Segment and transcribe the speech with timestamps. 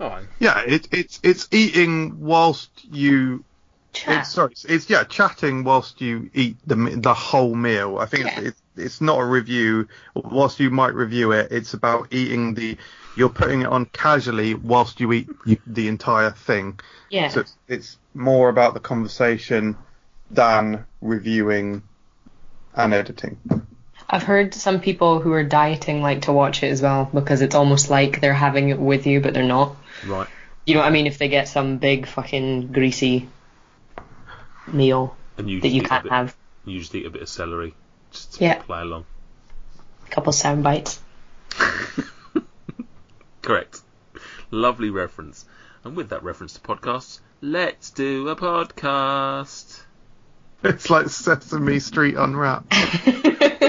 [0.00, 0.26] All right.
[0.38, 3.44] Yeah, it, it's it's eating whilst you.
[3.92, 4.20] Chat.
[4.20, 7.96] It's, sorry, it's, it's yeah, chatting whilst you eat the the whole meal.
[7.98, 8.40] I think Yeah.
[8.40, 9.88] it's, it's it's not a review.
[10.14, 12.76] Whilst you might review it, it's about eating the.
[13.16, 15.28] You're putting it on casually whilst you eat
[15.66, 16.78] the entire thing.
[17.08, 17.28] yeah.
[17.28, 19.78] So it's, it's more about the conversation
[20.30, 21.82] than reviewing
[22.74, 23.38] and editing.
[24.10, 27.54] I've heard some people who are dieting like to watch it as well because it's
[27.54, 29.74] almost like they're having it with you, but they're not.
[30.04, 30.28] Right.
[30.66, 31.06] You know what I mean?
[31.06, 33.28] If they get some big fucking greasy
[34.66, 37.10] meal And you that just you eat a can't bit, have, You just eat a
[37.10, 37.74] bit of celery.
[38.10, 38.54] Just to Yeah.
[38.62, 39.04] play along.
[40.06, 41.00] a couple of sound bites.
[43.42, 43.80] Correct.
[44.50, 45.44] Lovely reference.
[45.84, 49.82] And with that reference to podcasts, let's do a podcast.
[50.64, 52.74] It's like Sesame Street unwrapped.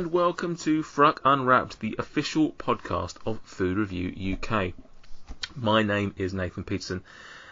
[0.00, 4.72] and welcome to Fruck Unwrapped, the official podcast of Food Review UK.
[5.54, 7.04] My name is Nathan Peterson,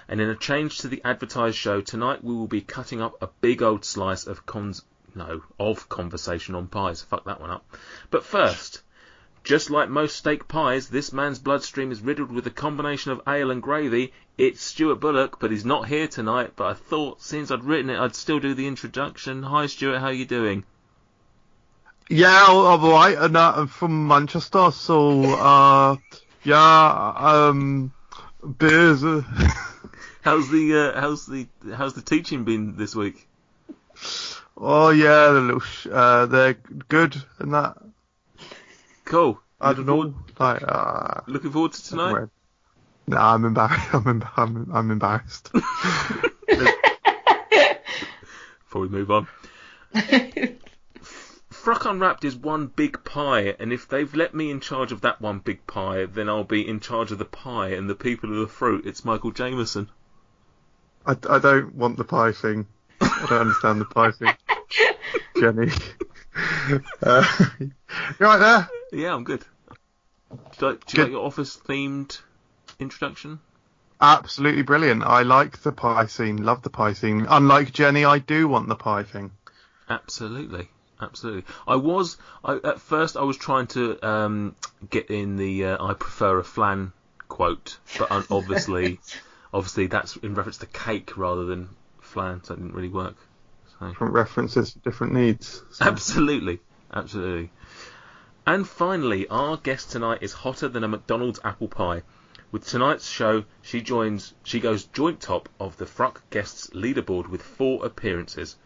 [0.08, 3.28] and in a change to the advertised show tonight, we will be cutting up a
[3.42, 4.80] big old slice of cons
[5.14, 7.02] no of conversation on pies.
[7.02, 7.66] Fuck that one up.
[8.10, 8.80] But first,
[9.44, 13.50] just like most steak pies, this man's bloodstream is riddled with a combination of ale
[13.50, 14.14] and gravy.
[14.38, 16.54] It's Stuart Bullock, but he's not here tonight.
[16.56, 19.42] But I thought since I'd written it, I'd still do the introduction.
[19.42, 19.98] Hi, Stuart.
[19.98, 20.64] How you doing?
[22.08, 25.96] Yeah, all right, and uh, I'm from Manchester, so uh,
[26.44, 27.92] yeah, um,
[28.58, 29.04] beers.
[29.04, 29.22] Uh,
[30.22, 33.26] How's the uh, how's the how's the teaching been this week?
[34.56, 36.54] oh yeah, the little sh- uh, they're
[36.88, 37.76] good and that.
[39.04, 39.40] Cool.
[39.60, 42.28] I don't Looking know, like uh, Looking forward to tonight.
[43.06, 43.88] Nah, I'm embarrassed.
[43.94, 45.50] I'm, em- I'm, I'm embarrassed.
[48.64, 49.26] Before we move on,
[51.68, 55.20] Fruck Unwrapped is one big pie, and if they've let me in charge of that
[55.20, 58.38] one big pie, then I'll be in charge of the pie and the people of
[58.38, 58.86] the fruit.
[58.86, 59.90] It's Michael Jameson.
[61.04, 62.68] I, I don't want the pie thing.
[63.02, 64.32] I don't understand the pie thing.
[65.38, 65.70] Jenny.
[67.02, 67.26] Uh,
[67.60, 67.70] you
[68.18, 68.70] right there?
[68.90, 69.44] Yeah, I'm good.
[70.30, 71.02] Do you like, do you Good.
[71.02, 72.18] like your office themed
[72.78, 73.40] introduction?
[74.00, 75.02] Absolutely brilliant.
[75.02, 76.42] I like the pie scene.
[76.42, 77.26] Love the pie scene.
[77.28, 79.32] Unlike Jenny, I do want the pie thing.
[79.90, 81.44] Absolutely, absolutely.
[81.66, 84.56] I was I, at first I was trying to um,
[84.88, 86.92] get in the uh, I prefer a flan
[87.28, 89.00] quote, but un- obviously,
[89.52, 91.68] obviously that's in reference to cake rather than
[92.00, 93.16] flan, so it didn't really work.
[93.78, 93.88] So.
[93.88, 95.62] Different references, different needs.
[95.70, 96.60] So- Absolutely,
[96.92, 97.50] absolutely.
[98.46, 102.02] And finally, our guest tonight is hotter than a McDonald's apple pie.
[102.50, 107.42] With tonight's show, she joins, she goes joint top of the Fruck Guests leaderboard with
[107.42, 108.56] four appearances.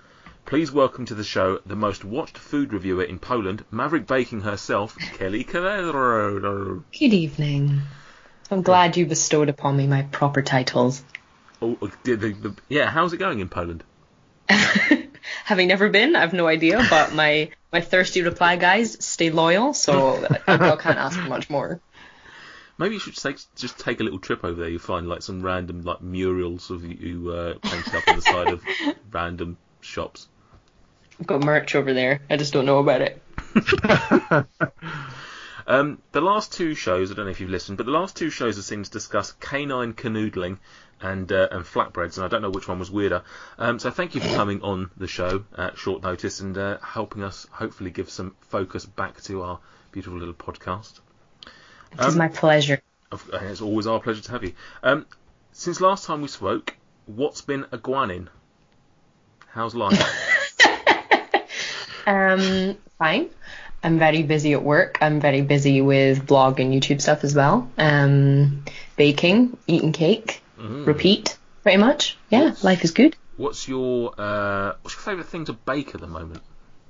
[0.44, 4.96] Please welcome to the show the most watched food reviewer in Poland, Maverick Baking herself,
[4.98, 6.82] Kelly Cavero.
[6.92, 7.80] Good evening.
[8.50, 11.02] I'm glad you bestowed upon me my proper titles.
[11.62, 13.82] Oh, the, the, the, yeah, how's it going in Poland?
[15.44, 20.26] Having never been, I've no idea, but my, my thirsty reply guys stay loyal, so
[20.46, 21.80] I, I can't ask for much more.
[22.76, 24.68] Maybe you should take, just take a little trip over there.
[24.68, 28.48] You'll find like some random like murals of you uh, painted up on the side
[28.48, 28.62] of
[29.10, 30.28] random shops.
[31.20, 32.20] I've got merch over there.
[32.30, 33.22] I just don't know about it.
[35.66, 38.30] Um, the last two shows, I don't know if you've listened, but the last two
[38.30, 40.58] shows have seen us discuss canine canoodling
[41.00, 43.22] and uh, and flatbreads, and I don't know which one was weirder.
[43.58, 47.22] Um, so thank you for coming on the show at short notice and uh, helping
[47.22, 49.60] us hopefully give some focus back to our
[49.92, 51.00] beautiful little podcast.
[51.92, 52.82] It is Um, my pleasure.
[53.32, 54.54] It's always our pleasure to have you.
[54.82, 55.06] Um,
[55.52, 56.74] since last time we spoke,
[57.06, 58.28] what's been a guanin?
[59.50, 60.28] How's life?
[62.06, 63.30] Um, fine.
[63.84, 64.98] I'm very busy at work.
[65.00, 67.70] I'm very busy with blog and YouTube stuff as well.
[67.78, 68.64] Um,
[68.96, 70.86] baking, eating cake, Mm.
[70.86, 72.16] repeat, pretty much.
[72.30, 73.16] Yeah, life is good.
[73.36, 76.42] What's your uh, what's your favourite thing to bake at the moment?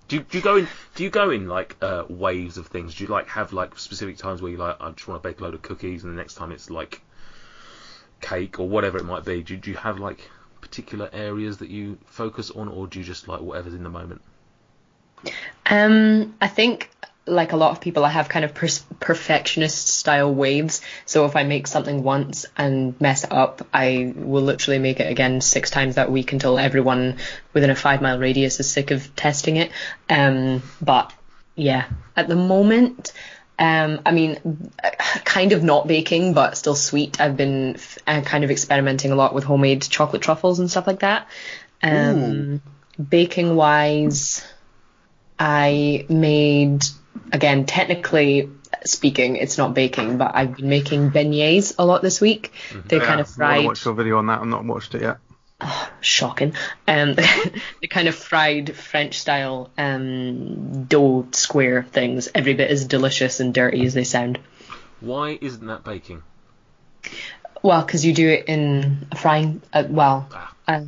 [0.08, 2.94] Do you, do you go in do you go in like uh, waves of things?
[2.94, 5.40] Do you like have like specific times where you like I just want to bake
[5.40, 7.00] a load of cookies and the next time it's like
[8.20, 9.42] cake or whatever it might be?
[9.42, 10.28] Do, do you have like
[10.60, 14.20] particular areas that you focus on, or do you just like whatever's in the moment?
[15.66, 16.90] Um, I think
[17.24, 20.80] like a lot of people, I have kind of pers- perfectionist style waves.
[21.06, 25.10] So if I make something once and mess it up, I will literally make it
[25.10, 27.18] again six times that week until everyone
[27.52, 29.70] within a five mile radius is sick of testing it.
[30.10, 31.12] Um, but
[31.54, 31.86] yeah,
[32.16, 33.12] at the moment,
[33.58, 34.72] Um, I mean,
[35.24, 37.20] kind of not baking, but still sweet.
[37.20, 37.76] I've been
[38.06, 41.28] uh, kind of experimenting a lot with homemade chocolate truffles and stuff like that.
[41.82, 42.62] Um,
[43.10, 44.44] baking wise,
[45.44, 46.84] I made
[47.32, 48.48] again technically
[48.84, 52.52] speaking, it's not baking, but I've been making beignets a lot this week.
[52.86, 53.62] They're kind of fried.
[53.62, 54.40] I watched your video on that.
[54.40, 55.18] I've not watched it yet.
[56.00, 56.54] shocking.
[56.86, 57.14] Um,
[57.80, 63.52] the kind of fried French style um, dough square things, every bit as delicious and
[63.52, 64.38] dirty as they sound.
[65.00, 66.22] Why isn't that baking?
[67.62, 70.54] Well, because you do it in a frying, uh, well, Ah.
[70.68, 70.84] uh,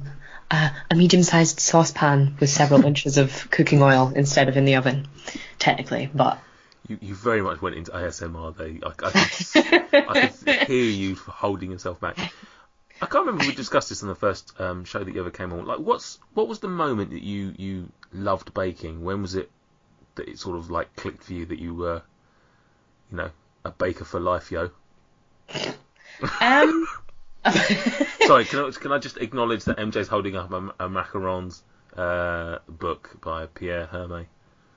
[0.50, 5.08] uh, a medium-sized saucepan with several inches of cooking oil instead of in the oven,
[5.58, 6.10] technically.
[6.12, 6.38] But
[6.88, 8.68] You, you very much went into ASMR there.
[8.82, 12.18] I, I, could, I could hear you holding yourself back.
[13.00, 15.30] I can't remember if we discussed this on the first um, show that you ever
[15.30, 15.66] came on.
[15.66, 19.02] Like, what's what was the moment that you you loved baking?
[19.02, 19.50] When was it
[20.14, 22.02] that it sort of like clicked for you that you were,
[23.10, 23.30] you know,
[23.64, 24.70] a baker for life, yo?
[26.40, 26.86] um,
[28.26, 31.62] Sorry, can I, can I just acknowledge that MJ's holding up a, a macarons
[31.96, 34.26] uh, book by Pierre Hermé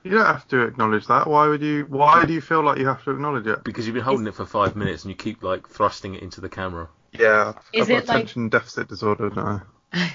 [0.04, 1.26] You don't have to acknowledge that.
[1.26, 1.84] Why would you?
[1.88, 3.64] Why do you feel like you have to acknowledge it?
[3.64, 6.40] because you've been holding it for five minutes and you keep like thrusting it into
[6.40, 6.88] the camera.
[7.12, 9.62] Yeah, Is I've got it like- attention deficit disorder now.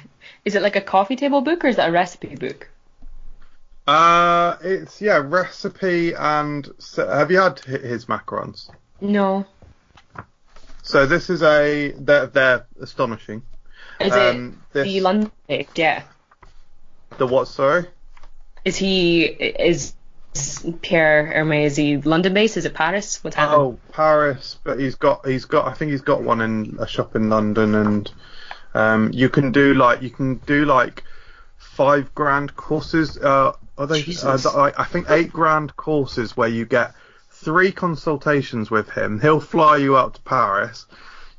[0.46, 2.70] is it like a coffee table book or is that a recipe book?
[3.86, 8.70] Uh, it's yeah, recipe and so, have you had his macarons?
[9.02, 9.46] No.
[10.84, 13.42] So this is a they're they're astonishing.
[14.00, 15.32] Is Um, it this- the London?
[15.76, 16.04] Yeah.
[17.18, 17.48] The what?
[17.48, 17.88] Sorry.
[18.66, 19.94] Is he is
[20.82, 21.66] Pierre Hermé?
[21.66, 22.58] Is he London based?
[22.58, 23.24] Is it Paris?
[23.24, 23.60] What's happening?
[23.60, 27.16] Oh, Paris, but he's got he's got I think he's got one in a shop
[27.16, 28.12] in London, and
[28.74, 31.04] um, you can do like you can do like
[31.58, 33.18] five grand courses.
[33.18, 34.02] Uh, are they?
[34.02, 34.44] Uh, Jesus.
[34.44, 36.94] th- like, I think eight grand courses where you get
[37.44, 39.20] three consultations with him.
[39.20, 40.86] He'll fly you out to Paris.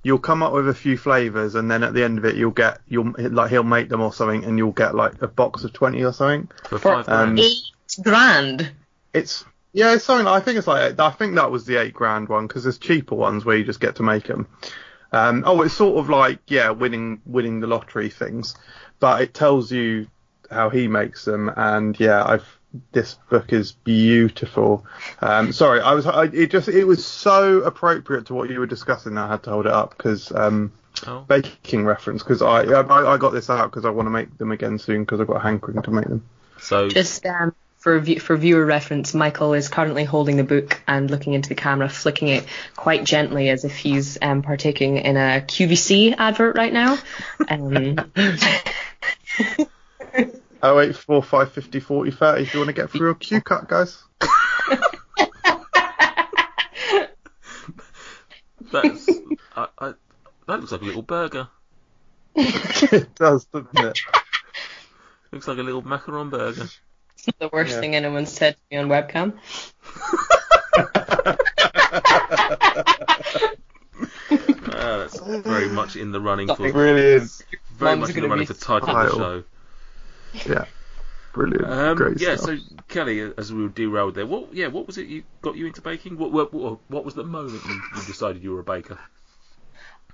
[0.02, 2.50] You'll come up with a few flavors, and then at the end of it, you'll
[2.50, 5.72] get you'll like he'll make them or something, and you'll get like a box of
[5.72, 6.50] twenty or something.
[6.64, 7.30] For For- five grand.
[7.30, 8.70] Um, Eight grand.
[9.14, 10.26] It's yeah, it's something.
[10.26, 13.14] I think it's like I think that was the eight grand one because there's cheaper
[13.14, 14.46] ones where you just get to make them.
[15.10, 18.54] Um, oh, it's sort of like yeah, winning winning the lottery things,
[19.00, 20.08] but it tells you
[20.50, 22.58] how he makes them, and yeah, I've
[22.92, 24.84] this book is beautiful.
[25.20, 28.66] Um, sorry, I was I, it just it was so appropriate to what you were
[28.66, 29.14] discussing.
[29.14, 30.72] That I had to hold it up because um,
[31.08, 31.24] Oh.
[31.26, 34.52] baking reference because I, I I got this out because I want to make them
[34.52, 36.24] again soon because I've got a hankering to make them.
[36.60, 41.10] So Just um, for view- for viewer reference, Michael is currently holding the book and
[41.10, 42.44] looking into the camera, flicking it
[42.76, 46.96] quite gently as if he's um, partaking in a QVC advert right now.
[50.66, 52.44] Oh eight four five fifty forty thirty.
[52.44, 54.02] If you want to get through a Q cut, guys.
[58.72, 59.10] that's
[59.54, 59.92] I, I,
[60.48, 61.48] that looks like a little burger.
[62.34, 64.00] it does, doesn't it?
[65.32, 66.66] Looks like a little macaron burger.
[67.38, 67.80] the worst Yeah.
[67.80, 69.34] thing anyone's said to me on webcam.
[74.76, 77.42] Ah, that's very much in the running for It really is.
[77.76, 79.44] very Mum's much in the running for title of the show.
[80.46, 80.66] Yeah,
[81.32, 81.72] brilliant.
[81.72, 82.46] Um, Great yeah, stuff.
[82.46, 82.58] so
[82.88, 85.80] Kelly, as we were derailed there, what yeah, what was it you got you into
[85.80, 86.18] baking?
[86.18, 88.98] What what, what, what was the moment you, you decided you were a baker?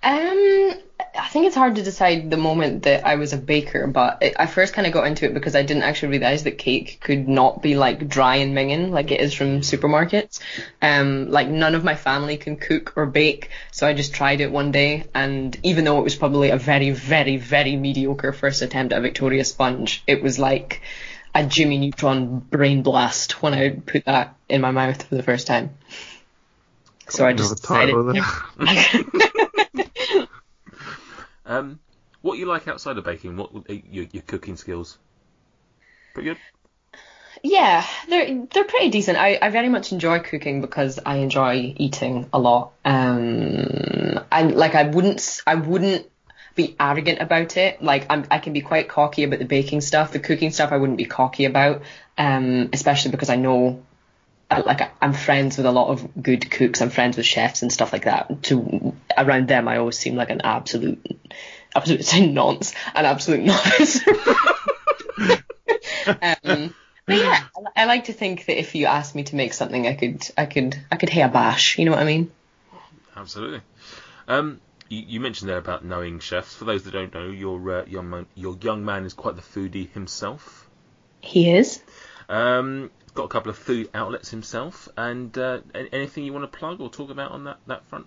[0.03, 0.73] Um,
[1.19, 4.35] I think it's hard to decide the moment that I was a baker, but it,
[4.38, 7.29] I first kind of got into it because I didn't actually realize that cake could
[7.29, 10.40] not be like dry and minging like it is from supermarkets.
[10.81, 14.52] Um, like none of my family can cook or bake, so I just tried it
[14.52, 18.93] one day, and even though it was probably a very, very, very mediocre first attempt
[18.93, 20.81] at Victoria sponge, it was like
[21.35, 25.47] a Jimmy Neutron brain blast when I put that in my mouth for the first
[25.47, 25.71] time.
[27.09, 27.97] So I just decided.
[31.50, 31.80] Um,
[32.23, 33.37] what you like outside of baking?
[33.37, 34.99] What uh, your your cooking skills?
[36.14, 36.38] Pretty good.
[37.42, 39.19] Yeah, they're they're pretty decent.
[39.19, 42.73] I, I very much enjoy cooking because I enjoy eating a lot.
[42.85, 46.09] Um, I like I wouldn't I wouldn't
[46.54, 47.83] be arrogant about it.
[47.83, 50.12] Like I'm I can be quite cocky about the baking stuff.
[50.12, 51.83] The cooking stuff I wouldn't be cocky about.
[52.16, 53.83] Um, especially because I know.
[54.50, 56.80] I- Like I'm friends with a lot of good cooks.
[56.83, 58.42] I'm friends with chefs and stuff like that.
[58.45, 61.00] To around them, I always seem like an absolute,
[61.75, 64.00] absolute say nonce, an absolute nonce.
[66.07, 66.75] um,
[67.07, 67.45] but yeah,
[67.76, 70.26] I, I like to think that if you asked me to make something, I could,
[70.37, 71.78] I could, I could hey a bash.
[71.78, 72.30] You know what I mean?
[73.16, 73.61] Absolutely.
[74.28, 76.54] Um, you, you mentioned there about knowing chefs.
[76.54, 79.42] For those that don't know, your uh, young man, your young man is quite the
[79.42, 80.69] foodie himself.
[81.21, 81.83] He is.
[82.28, 85.61] Um, got a couple of food outlets himself, and uh,
[85.93, 88.07] anything you want to plug or talk about on that, that front?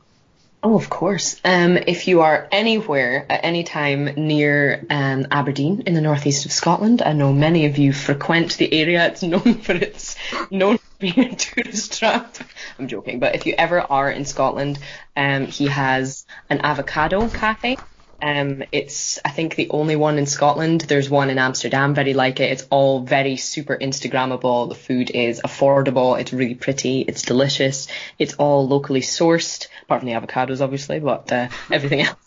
[0.65, 1.41] Oh, of course.
[1.43, 6.53] Um, if you are anywhere at any time near um, Aberdeen in the northeast of
[6.53, 9.05] Scotland, I know many of you frequent the area.
[9.07, 10.15] It's known for its
[10.49, 12.37] known for being a tourist trap.
[12.79, 14.79] I'm joking, but if you ever are in Scotland,
[15.17, 17.77] um, he has an avocado cafe
[18.21, 20.81] um, it's I think the only one in Scotland.
[20.81, 22.51] There's one in Amsterdam, very like it.
[22.51, 24.69] It's all very super Instagrammable.
[24.69, 26.19] The food is affordable.
[26.19, 27.01] It's really pretty.
[27.01, 27.87] It's delicious.
[28.17, 32.17] It's all locally sourced, apart from the avocados, obviously, but uh, everything else.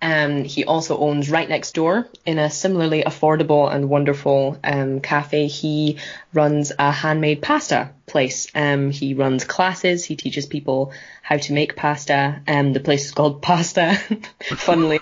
[0.00, 5.48] Um, he also owns right next door in a similarly affordable and wonderful um, cafe.
[5.48, 5.98] He
[6.32, 8.46] runs a handmade pasta place.
[8.54, 10.04] Um, he runs classes.
[10.04, 10.92] He teaches people
[11.26, 12.40] how to make pasta.
[12.46, 13.94] Um, the place is called Pasta,
[14.42, 15.00] funnily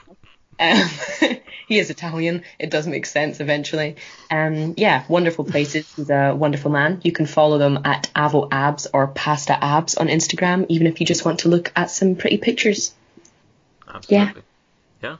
[0.58, 0.88] um,
[1.68, 2.42] he is Italian.
[2.58, 3.96] It does make sense eventually.
[4.30, 5.92] Um, yeah, wonderful places.
[5.94, 7.00] He's a wonderful man.
[7.04, 11.06] You can follow them at Avo Abs or Pasta Abs on Instagram, even if you
[11.06, 12.94] just want to look at some pretty pictures.
[13.92, 14.42] Absolutely.
[15.02, 15.16] Yeah.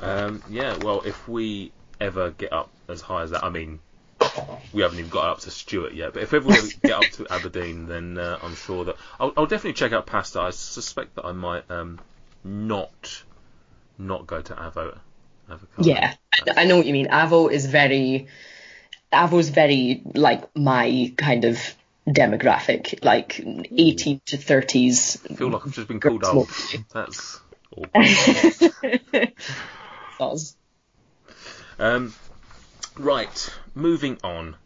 [0.00, 0.06] Yeah.
[0.06, 0.76] Um, yeah.
[0.76, 3.80] Well, if we ever get up as high as that, I mean,
[4.72, 6.14] we haven't even got up to Stuart yet.
[6.14, 9.46] But if ever we get up to Aberdeen, then uh, I'm sure that I'll, I'll,
[9.46, 10.40] definitely check out Pasta.
[10.40, 12.00] I suspect that I might um,
[12.44, 13.22] not
[13.98, 14.98] not go to Avo.
[15.50, 15.88] Avocado.
[15.88, 16.14] Yeah,
[16.56, 17.08] I know what you mean.
[17.08, 18.28] Avo is very,
[19.12, 21.58] Avo's very like my kind of
[22.06, 25.30] demographic, like 18 to 30s.
[25.30, 26.50] I feel like I've just been called old.
[26.92, 27.40] That's
[27.74, 29.32] awkward.
[30.18, 30.56] does.
[31.80, 32.12] Um,
[32.98, 34.56] right, moving on.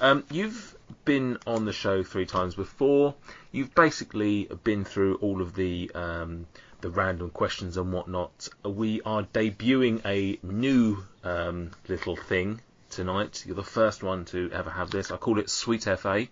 [0.00, 3.14] Um, you've been on the show three times before.
[3.52, 6.46] You've basically been through all of the um,
[6.80, 8.48] the random questions and whatnot.
[8.64, 12.60] We are debuting a new um, little thing
[12.90, 13.44] tonight.
[13.46, 15.10] You're the first one to ever have this.
[15.10, 16.26] I call it Sweet FA,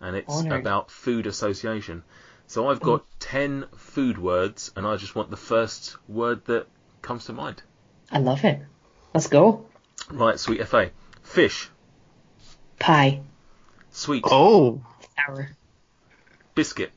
[0.00, 0.60] and it's Honored.
[0.60, 2.02] about food association.
[2.46, 6.66] So I've got 10 food words, and I just want the first word that
[7.00, 7.62] comes to mind.
[8.10, 8.60] I love it.
[9.14, 9.66] Let's go.
[10.10, 10.90] Right, Sweet FA.
[11.22, 11.70] Fish.
[12.82, 13.20] Pie.
[13.92, 14.24] Sweet.
[14.26, 14.80] Oh.
[15.14, 15.50] Sour.
[16.56, 16.90] Biscuit.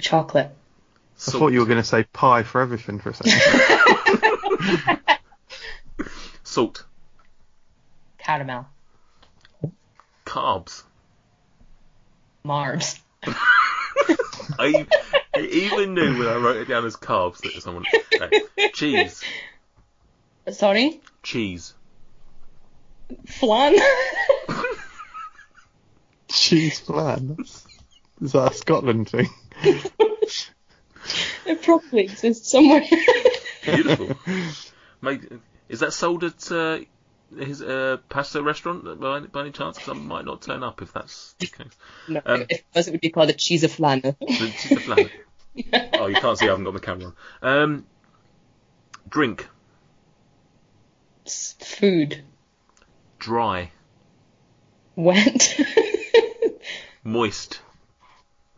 [0.00, 0.50] Chocolate.
[1.16, 1.36] Salt.
[1.36, 5.00] I thought you were going to say pie for everything for a second.
[6.44, 6.84] Salt.
[8.16, 8.66] Caramel.
[10.24, 10.82] Carbs.
[12.42, 13.00] Marbs.
[13.26, 13.36] I,
[15.34, 17.84] I, even knew when I wrote it down as carbs that someone.
[18.18, 18.30] No.
[18.72, 19.22] Cheese.
[20.50, 21.02] Sorry?
[21.22, 21.74] Cheese.
[23.26, 23.74] Flan.
[26.28, 27.36] Cheese flan.
[28.20, 29.28] Is that a Scotland thing?
[31.46, 32.82] it probably exists somewhere.
[33.64, 34.16] Beautiful.
[35.00, 35.30] Mate,
[35.68, 36.78] is that sold at uh,
[37.36, 39.78] his uh, pasta restaurant by, by any chance?
[39.78, 41.66] Because I might not turn up if that's the case.
[42.08, 44.00] No, um, if it was, it would be called a cheese of flan.
[44.00, 45.10] The cheese of flan.
[45.94, 46.46] oh, you can't see.
[46.46, 47.62] I haven't got my camera on.
[47.62, 47.86] Um,
[49.08, 49.48] drink.
[51.26, 52.22] Food.
[53.22, 53.70] Dry.
[54.96, 55.60] Wet.
[57.04, 57.60] Moist.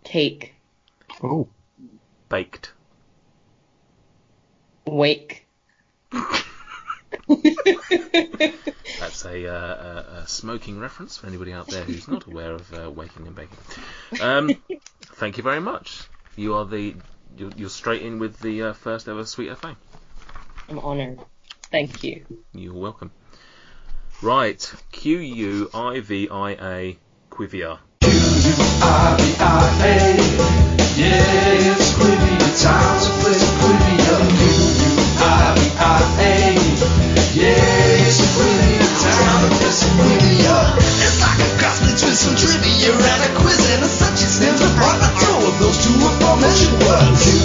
[0.02, 0.54] Cake.
[1.22, 1.48] Oh
[2.34, 2.72] baked?
[4.86, 5.46] Wake.
[8.98, 12.90] That's a, uh, a, smoking reference for anybody out there who's not aware of uh,
[12.90, 13.58] waking and baking.
[14.20, 14.50] Um,
[15.02, 16.08] thank you very much.
[16.34, 16.96] You are the
[17.36, 19.76] you're, you're straight in with the uh, first ever Sweet FA.
[20.68, 21.20] I'm honoured.
[21.70, 22.24] Thank you.
[22.52, 23.12] You're welcome.
[24.22, 26.98] Right, Q U I V I A
[27.30, 27.78] Quivia.
[28.00, 29.42] Q U I V I
[29.84, 29.94] A.
[30.96, 34.14] Yes, Quivia, time to play Quivia.
[35.24, 36.54] Q-U-I-V-I-A.
[37.34, 40.56] Yes, Quivia, time to play some Quivia.
[40.78, 44.62] It's like a cross between some trivia and a quiz and a such its names
[44.62, 45.02] apart.
[45.02, 47.43] The two of those two aforementioned words.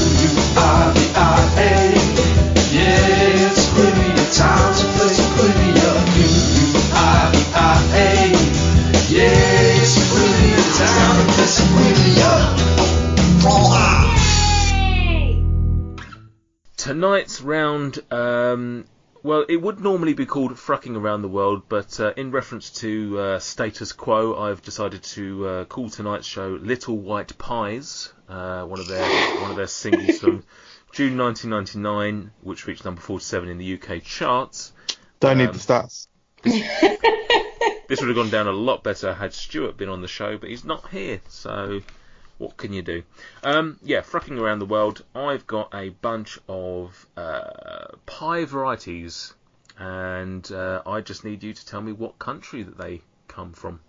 [17.00, 18.84] Tonight's round, um,
[19.24, 23.18] well, it would normally be called Frucking Around the World, but uh, in reference to
[23.18, 28.82] uh, status quo, I've decided to uh, call tonight's show Little White Pies, uh, one
[28.82, 29.08] of their
[29.39, 30.44] one of their singles from
[30.91, 34.74] June 1999, which reached number 47 in the UK charts.
[35.22, 36.08] Don't um, need the stats.
[36.44, 36.70] This,
[37.88, 40.50] this would have gone down a lot better had Stuart been on the show, but
[40.50, 41.79] he's not here, so
[42.39, 43.03] what can you do?
[43.43, 45.03] Um, yeah, frucking around the world.
[45.13, 49.34] I've got a bunch of uh, pie varieties,
[49.77, 53.81] and uh, I just need you to tell me what country that they come from.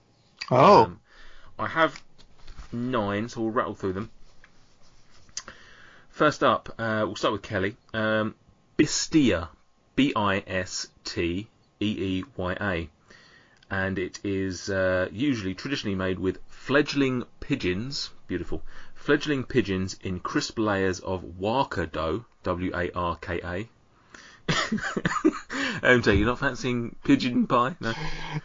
[0.50, 0.84] Oh.
[0.84, 1.00] Um,
[1.58, 2.02] I have
[2.72, 4.10] nine, so we'll rattle through them.
[6.10, 7.76] First up, uh, we'll start with Kelly.
[7.94, 8.34] Um,
[8.76, 9.48] Bisteeya,
[9.94, 11.48] B I S T
[11.80, 12.90] E E Y A,
[13.70, 18.10] and it is uh, usually traditionally made with fledgling pigeons.
[18.28, 18.62] Beautiful,
[18.94, 22.24] fledgling pigeons in crisp layers of warka dough.
[22.44, 23.68] W A R K A.
[25.82, 27.74] MJ, you're not fancying pigeon pie?
[27.80, 27.92] No,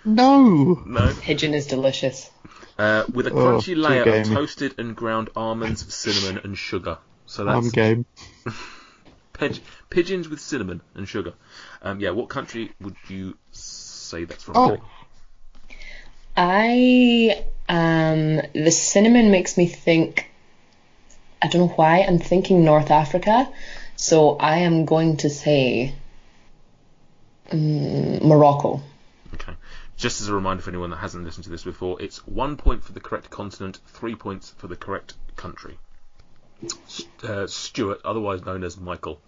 [0.03, 0.83] No.
[0.87, 1.13] no.
[1.21, 2.31] Pigeon is delicious.
[2.79, 6.97] Uh, with a Oh, crunchy too layer of toasted and ground almonds, cinnamon, and sugar.
[7.27, 8.05] So I'm game.
[9.33, 11.33] pig- pigeons with cinnamon and sugar.
[11.83, 14.57] Um, yeah, what country would you say that's from?
[14.57, 14.77] Oh.
[16.37, 20.29] I um the cinnamon makes me think
[21.41, 23.51] I don't know why I'm thinking North Africa,
[23.95, 25.95] so I am going to say
[27.51, 28.81] um, Morocco.
[29.33, 29.53] Okay.
[29.97, 32.83] Just as a reminder for anyone that hasn't listened to this before, it's one point
[32.83, 35.77] for the correct continent, three points for the correct country.
[37.23, 39.21] Uh, Stuart, otherwise known as Michael.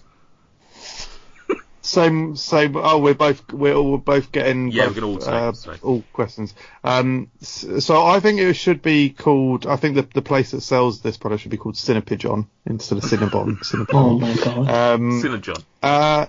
[1.88, 2.76] Same, same.
[2.76, 5.54] Oh, we're both we're all we're both getting Yeah, both, we can all say, uh,
[5.54, 5.78] sorry.
[5.82, 6.54] all questions.
[6.84, 9.66] Um, so I think it should be called.
[9.66, 13.06] I think the the place that sells this product should be called Cinepigeon instead of
[13.06, 13.58] Cinnabon.
[13.94, 14.20] Oh Cinnabon.
[14.20, 14.70] my god.
[14.70, 15.64] Um, Cinnamon.
[15.82, 16.26] uh,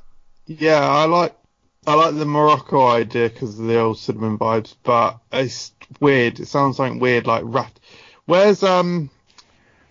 [0.46, 1.34] yeah, I like
[1.88, 6.38] I like the Morocco idea because of the old cinnamon vibes, but it's weird.
[6.38, 7.72] It sounds like weird like rat.
[8.26, 9.10] Where's um,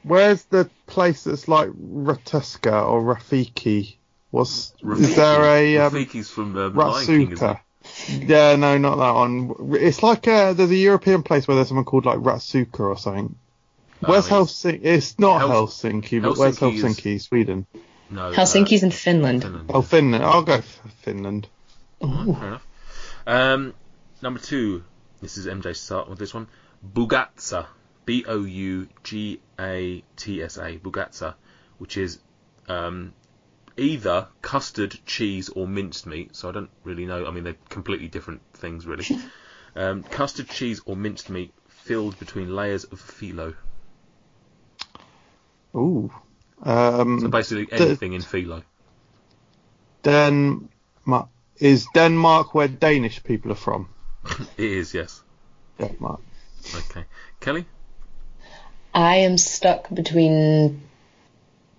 [0.03, 3.95] where's the place that's like Ratuska or Rafiki?
[4.31, 7.59] What's is there a um, Rafiki's from uh, Lion King, Ratsuka.
[8.09, 9.55] Yeah, no, not that one.
[9.79, 13.35] It's like uh there's a European place where there's someone called like Ratsuka or something.
[14.01, 14.07] it?
[14.07, 14.79] Where's it's- Helsinki?
[14.83, 17.65] It's not Hels- Helsinki, but where's Helsinki is- Sweden.
[18.09, 19.43] No, uh, Helsinki's in Finland.
[19.43, 19.71] Finland.
[19.73, 20.23] Oh, Finland.
[20.23, 21.47] I'll go for Finland.
[22.01, 22.67] Alright, fair enough.
[23.25, 23.73] Um,
[24.21, 24.83] number two.
[25.21, 26.47] This is MJ start with this one.
[26.85, 27.65] Bougatsa.
[28.05, 30.77] B O U G A T S A.
[30.77, 31.33] Bougatsa,
[31.79, 32.19] which is
[32.69, 33.13] um,
[33.77, 36.35] either custard, cheese, or minced meat.
[36.35, 37.25] So I don't really know.
[37.25, 39.05] I mean, they're completely different things, really.
[39.75, 43.53] Um, custard, cheese, or minced meat filled between layers of phyllo.
[45.75, 46.11] Ooh.
[46.63, 48.63] Um, So basically anything in phyllo.
[50.01, 51.29] Denmark.
[51.59, 53.89] Is Denmark where Danish people are from?
[54.57, 55.21] It is, yes.
[55.79, 56.21] Denmark.
[56.75, 57.05] Okay.
[57.39, 57.65] Kelly?
[58.95, 60.81] I am stuck between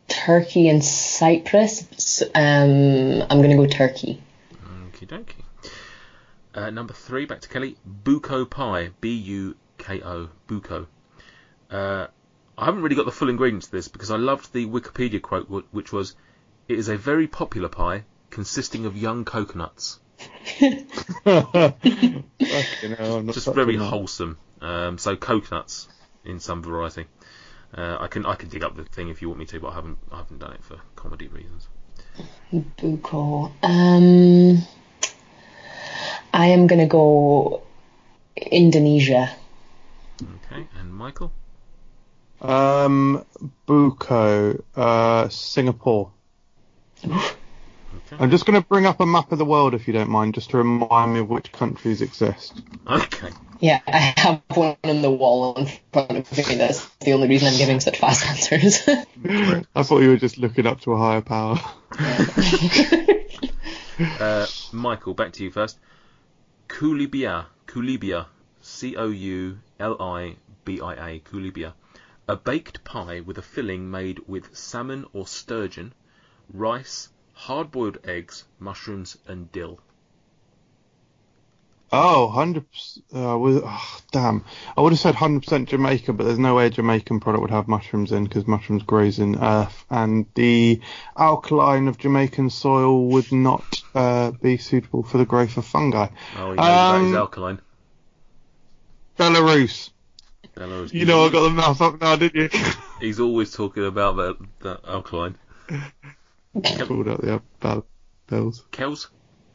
[0.08, 2.22] Turkey and Cyprus.
[2.34, 4.20] Um, I'm gonna go Turkey.
[4.52, 5.70] Okie dokie.
[6.54, 7.76] Uh, number three, back to Kelly.
[8.02, 8.90] Buko pie.
[9.00, 10.28] B U K O.
[10.48, 10.86] Buko.
[11.70, 12.06] Uh,
[12.56, 15.48] I haven't really got the full ingredients of this because I loved the Wikipedia quote,
[15.70, 16.16] which was,
[16.66, 20.00] "It is a very popular pie consisting of young coconuts."
[20.58, 20.84] Fucking
[22.96, 24.38] hell, I'm not Just very wholesome.
[24.60, 25.88] Um, so coconuts
[26.24, 27.06] in some variety.
[27.74, 29.68] Uh, I can I can dig up the thing if you want me to, but
[29.68, 31.68] I haven't I haven't done it for comedy reasons.
[32.52, 33.52] Buko.
[33.62, 34.62] Um,
[36.32, 37.62] I am gonna go
[38.36, 39.30] Indonesia.
[40.22, 41.32] Okay, and Michael.
[42.40, 43.24] Um,
[43.66, 46.10] Buko, uh, Singapore.
[47.04, 48.16] Okay.
[48.18, 50.34] I'm just going to bring up a map of the world, if you don't mind,
[50.34, 52.62] just to remind me of which countries exist.
[52.86, 53.30] Okay.
[53.60, 56.54] Yeah, I have one on the wall in front of me.
[56.56, 58.88] That's the only reason I'm giving such fast answers.
[59.74, 61.58] I thought you were just looking up to a higher power.
[64.20, 65.76] Uh, Michael, back to you first.
[66.68, 68.26] Coulibia, Coulibia,
[68.60, 71.72] C O U L I B I A, Coulibia.
[72.28, 75.92] A baked pie with a filling made with salmon or sturgeon,
[76.52, 79.80] rice, hard boiled eggs, mushrooms, and dill.
[81.90, 82.64] Oh, 100%.
[83.14, 84.44] Uh, was, oh, damn.
[84.76, 87.66] I would have said 100% Jamaican, but there's no way a Jamaican product would have
[87.66, 90.80] mushrooms in because mushrooms grows in earth, and the
[91.16, 96.08] alkaline of Jamaican soil would not uh, be suitable for the growth of fungi.
[96.36, 97.60] Oh, he knows that is Um, alkaline.
[99.18, 99.90] Belarus.
[100.54, 100.92] Belarus.
[100.92, 102.60] You know I got the mouth up now, didn't you?
[103.00, 105.36] He's always talking about that, that alkaline.
[106.52, 107.86] Pulled out the bell-
[108.26, 108.64] bells.
[108.72, 109.08] Kells?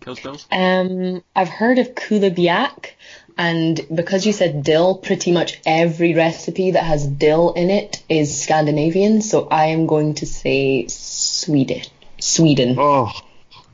[0.04, 0.48] Kells bells?
[0.52, 2.92] um, I've heard of kulibiak,
[3.38, 8.44] and because you said dill, pretty much every recipe that has dill in it is
[8.44, 9.22] Scandinavian.
[9.22, 11.84] So I am going to say Sweden.
[12.20, 12.76] Sweden.
[12.78, 13.12] Oh,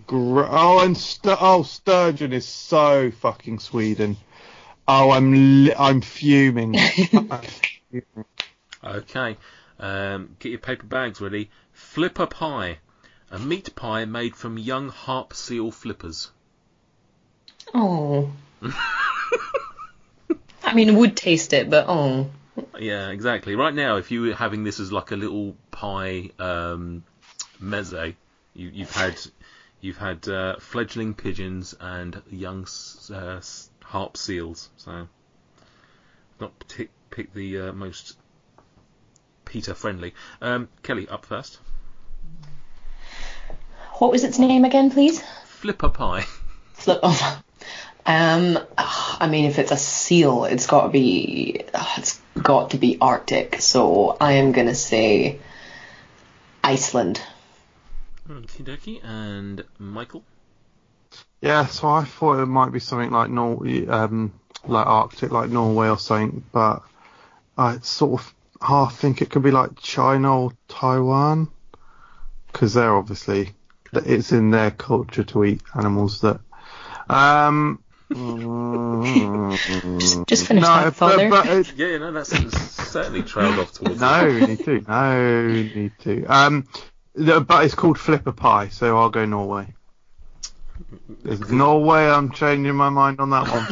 [0.07, 4.17] gr- oh, and st- oh, sturgeon is so fucking Sweden.
[4.87, 6.75] Oh, I'm li- I'm fuming.
[7.13, 7.41] I'm
[7.89, 8.25] fuming.
[8.83, 9.37] Okay.
[9.79, 11.49] Um, get your paper bags ready.
[11.73, 12.79] Flipper pie.
[13.31, 16.31] A meat pie made from young harp seal flippers.
[17.73, 18.31] Oh.
[20.63, 22.31] I mean, would taste it, but oh.
[22.79, 23.55] Yeah, exactly.
[23.55, 27.03] Right now, if you were having this as like a little pie um,
[27.61, 28.15] meze,
[28.53, 29.19] you, you've had
[29.81, 32.67] you've had uh, fledgling pigeons and young
[33.13, 33.41] uh,
[33.83, 34.69] harp seals.
[34.77, 35.07] So,
[36.39, 38.17] not pick, pick the uh, most
[39.45, 40.13] Peter friendly.
[40.41, 41.59] Um, Kelly, up first.
[43.99, 45.21] What was its name again, please?
[45.45, 46.25] Flipper pie.
[46.71, 47.43] Flip over.
[48.05, 51.65] Um, I mean, if it's a seal, it's got to be,
[51.97, 53.61] it's got to be Arctic.
[53.61, 55.39] So I am gonna say
[56.63, 57.21] Iceland.
[58.29, 59.03] Okie.
[59.03, 60.23] And Michael.
[61.41, 64.31] Yeah, so I thought it might be something like Nor- um,
[64.65, 66.83] like Arctic, like Norway or something, but
[67.57, 71.49] I sort of half think it could be like China or Taiwan,
[72.47, 73.55] because they're obviously
[73.93, 76.39] it's in their culture to eat animals that.
[77.09, 77.83] Um,
[79.99, 81.29] Just, just finish no, that, Father.
[81.29, 82.29] but, but it, Yeah, no, that's
[82.87, 84.01] certainly trailed off towards.
[84.01, 86.25] no, need to, no, need to.
[86.25, 86.67] Um,
[87.13, 89.73] the- but it's called Flipper Pie, so I'll go Norway.
[91.23, 93.67] There's no way I'm changing my mind on that one.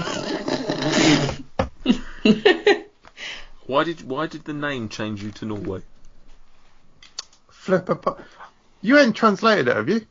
[3.65, 5.81] Why did why did the name change you to Norway?
[7.49, 8.23] Flipper Pie.
[8.81, 10.05] You ain't translated it, have you?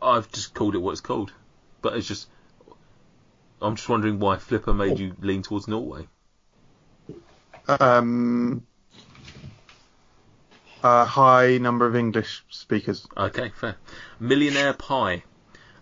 [0.00, 1.32] I've just called it what it's called,
[1.82, 2.28] but it's just.
[3.62, 6.06] I'm just wondering why Flipper made you lean towards Norway.
[7.68, 8.66] Um,
[10.82, 13.06] a high number of English speakers.
[13.16, 13.76] Okay, fair.
[14.18, 15.24] Millionaire pie,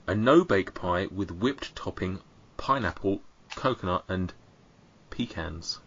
[0.06, 2.18] a no-bake pie with whipped topping,
[2.56, 3.20] pineapple,
[3.54, 4.32] coconut, and
[5.10, 5.80] pecans,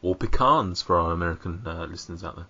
[0.00, 2.46] or pecans for our American uh, listeners out there.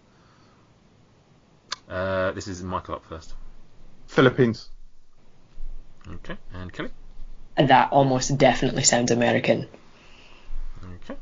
[1.92, 3.35] Uh, this is Michael up first.
[4.07, 4.70] Philippines.
[6.11, 6.88] Okay, and Kelly.
[7.57, 9.68] that almost definitely sounds American.
[11.05, 11.16] Okay.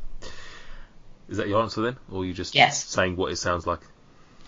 [1.29, 2.85] Is that your answer then, or are you just Yes.
[2.85, 3.81] saying what it sounds like?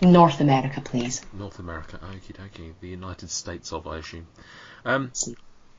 [0.01, 1.23] North America, please.
[1.33, 2.73] North America, okie dokie.
[2.81, 4.27] The United States of, I assume.
[4.85, 5.11] Um,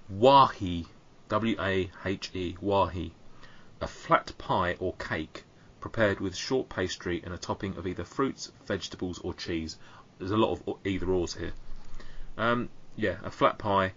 [0.09, 0.87] wahi,
[1.29, 3.13] W-A-H-E, wahi.
[3.81, 5.43] A flat pie or cake
[5.79, 9.77] prepared with short pastry and a topping of either fruits, vegetables, or cheese.
[10.23, 11.51] There's a lot of either ors here.
[12.37, 13.91] Um, yeah, a flat pie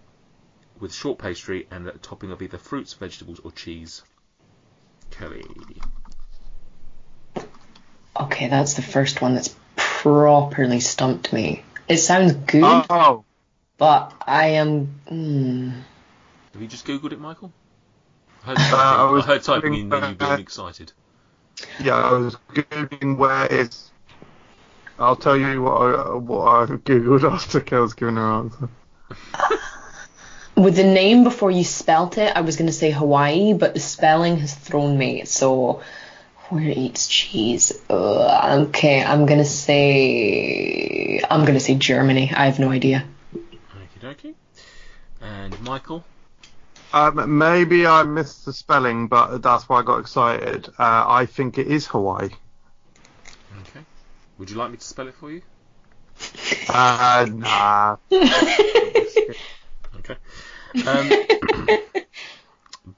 [0.77, 4.03] with short pastry and a topping of either fruits, vegetables, or cheese.
[5.09, 5.45] Kelly.
[8.19, 11.63] Okay, that's the first one that's properly stumped me.
[11.87, 13.23] It sounds good, Oh,
[13.77, 14.87] but I am.
[15.07, 15.69] Hmm.
[16.51, 17.53] Have you just googled it, Michael?
[18.43, 20.91] I heard Uh, I was I heard typing in thinking you being excited.
[21.79, 23.93] yeah, I was googling where it's.
[24.99, 28.69] I'll tell you what I, what I googled after Kel's given her answer.
[30.55, 33.79] With the name before you spelt it, I was going to say Hawaii, but the
[33.79, 35.25] spelling has thrown me.
[35.25, 35.83] So,
[36.49, 37.79] where eats cheese?
[37.91, 41.21] Ugh, okay, I'm going to say.
[41.29, 42.31] I'm going to say Germany.
[42.35, 43.05] I have no idea.
[43.35, 44.33] Okie dokie.
[45.21, 46.03] And Michael?
[46.91, 50.69] Um, maybe I missed the spelling, but that's why I got excited.
[50.79, 52.29] Uh, I think it is Hawaii.
[53.59, 53.81] Okay.
[54.37, 55.41] Would you like me to spell it for you?
[56.69, 57.97] Uh, nah.
[59.99, 60.15] Okay.
[60.87, 61.11] Um,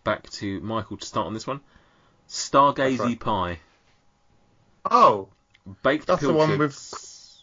[0.04, 1.62] back to Michael to start on this one.
[2.28, 3.20] Stargazy right.
[3.20, 3.60] pie.
[4.90, 5.30] Oh,
[5.82, 7.42] Baked That's the one with.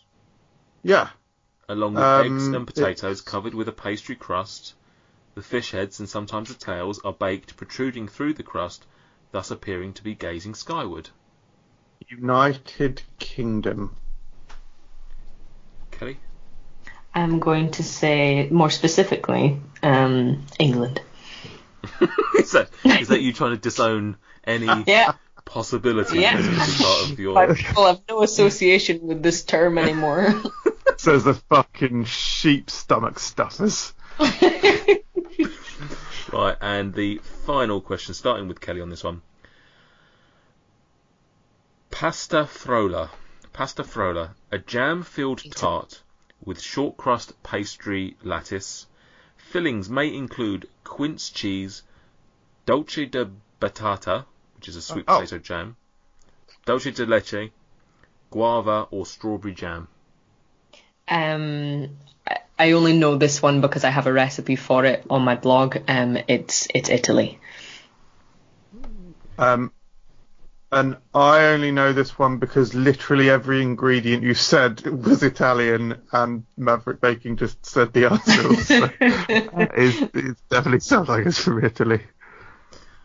[0.83, 1.09] yeah.
[1.69, 4.75] along with Um, eggs and potatoes it's- covered with a pastry crust.
[5.35, 8.87] The fish heads and sometimes the tails are baked, protruding through the crust,
[9.33, 11.09] thus appearing to be gazing skyward.
[12.09, 13.97] United Kingdom.
[15.91, 16.19] Kelly?
[17.15, 21.01] I'm going to say more specifically, um, England.
[22.39, 25.13] is, that, is that you trying to disown any Yeah,
[25.45, 26.37] possibility Yeah.
[26.37, 30.35] that this is part of your I will have no association with this term anymore.
[30.99, 33.95] Says the fucking sheep stomach stuffers.
[36.33, 39.23] Right, and the final question, starting with Kelly on this one.
[41.99, 43.09] Pasta frolla.
[43.55, 46.03] Pasta frolla, a jam-filled tart
[46.45, 48.87] with short crust pastry lattice.
[49.39, 51.85] Fillings may include quince cheese,
[52.67, 53.31] dolce de
[53.63, 55.21] batata, which is a sweet Oh.
[55.21, 55.77] potato jam,
[56.67, 57.51] dolce de leche,
[58.31, 59.89] guava, or strawberry jam.
[61.09, 65.23] Um, I- I only know this one because I have a recipe for it on
[65.23, 65.79] my blog.
[65.89, 67.41] Um, it's it's Italy.
[69.39, 69.73] Um,
[70.77, 76.45] and I only know this one because literally every ingredient you said was Italian, and
[76.59, 78.55] Maverick Baking just said the answer.
[78.57, 82.03] So it, it definitely sounds like it's from Italy.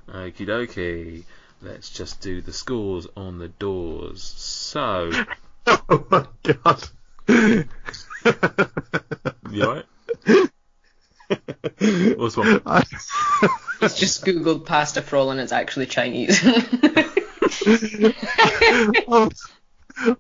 [0.10, 1.24] Okie dokie.
[1.62, 4.22] Let's just do the scores on the doors.
[4.22, 5.12] So,
[5.68, 6.90] Oh my god.
[7.28, 7.66] you
[9.64, 9.86] alright?
[12.18, 12.62] What's wrong?
[12.66, 12.84] I,
[13.82, 16.44] It's just googled pasta froll and it's actually Chinese.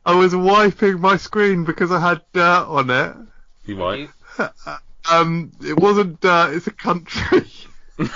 [0.05, 3.15] I was, wiping my screen because I had dirt on it.
[3.65, 4.09] You right?
[5.11, 7.49] Um, it wasn't dirt, it's a country.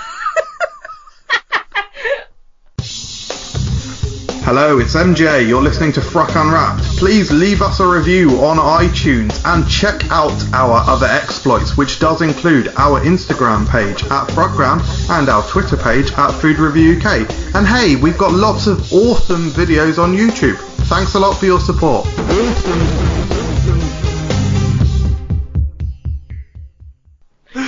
[4.46, 5.48] Hello, it's MJ.
[5.48, 6.84] You're listening to Fruck Unwrapped.
[6.98, 12.22] Please leave us a review on iTunes and check out our other exploits, which does
[12.22, 14.78] include our Instagram page at Fruckgram
[15.10, 17.28] and our Twitter page at Food Review UK.
[17.56, 20.58] And hey, we've got lots of awesome videos on YouTube.
[20.86, 22.06] Thanks a lot for your support.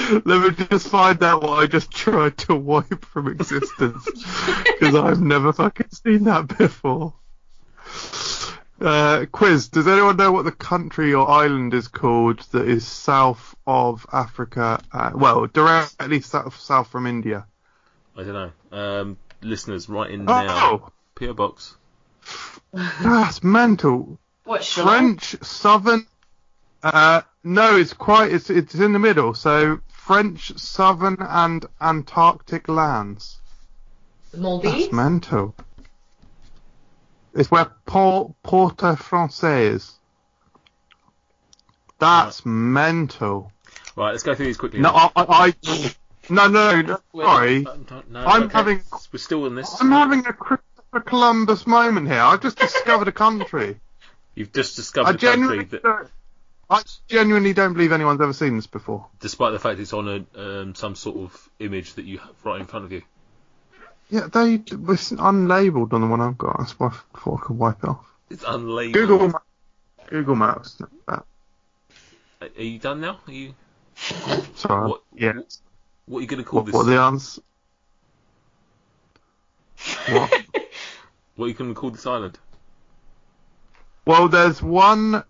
[0.08, 5.20] Let me just find out what I just tried to wipe from existence because I've
[5.20, 7.14] never fucking seen that before.
[8.80, 13.56] Uh, quiz: Does anyone know what the country or island is called that is south
[13.66, 14.80] of Africa?
[14.92, 17.46] Uh, well, directly south south from India.
[18.16, 18.78] I don't know.
[18.78, 20.46] Um, listeners, write in now.
[20.48, 21.76] Oh, PO box.
[22.72, 24.18] that's mental.
[24.44, 25.24] what Sri Lanka?
[25.24, 26.06] French southern.
[26.82, 28.32] Uh, no, it's quite.
[28.32, 29.34] It's it's in the middle.
[29.34, 33.40] So French southern and Antarctic lands.
[34.34, 34.74] Maldives?
[34.84, 35.54] That's mental.
[37.34, 39.98] It's where Port Port-aux-Français is.
[41.98, 43.52] That's mental.
[43.96, 44.80] Right, let's go through these quickly.
[44.80, 45.94] No, I, I, I
[46.30, 47.60] no, no, no, sorry.
[47.64, 47.76] No,
[48.08, 48.52] no, I'm okay.
[48.54, 49.78] having- We're still in this.
[49.78, 52.22] I'm having a Christopher Columbus moment here.
[52.22, 53.78] I've just discovered a country.
[54.34, 56.08] You've just discovered a country that, don't,
[56.70, 59.06] I genuinely don't believe anyone's ever seen this before.
[59.20, 62.60] despite the fact it's on a um, some sort of image that you have right
[62.60, 63.02] in front of you.
[64.10, 66.58] Yeah, they it's unlabeled on the one I've got.
[66.58, 68.06] That's why I thought I could wipe it off.
[68.30, 68.92] It's unlabeled.
[68.92, 69.32] Google
[70.08, 70.80] Google Maps.
[71.08, 71.24] Are
[72.40, 73.18] are you done now?
[73.26, 73.54] Are you?
[74.54, 74.88] sorry.
[74.90, 75.32] What- yeah.
[76.06, 76.74] What are you going to call What, this?
[76.74, 77.42] what the answer?
[80.08, 80.44] What?
[81.36, 82.36] What are you going to call this island?
[84.04, 85.22] Well, there's one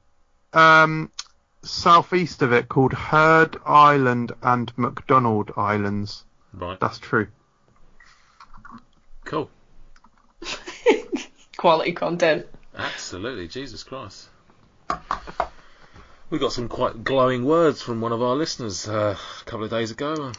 [0.54, 1.10] um,
[1.62, 6.24] southeast of it called Heard Island and McDonald Islands.
[6.52, 6.78] Right.
[6.80, 7.28] That's true.
[9.24, 9.50] Cool.
[11.56, 12.46] Quality content.
[12.76, 13.48] Absolutely.
[13.48, 14.28] Jesus Christ.
[16.30, 19.70] We got some quite glowing words from one of our listeners uh, a couple of
[19.70, 20.12] days ago.
[20.12, 20.32] Uh,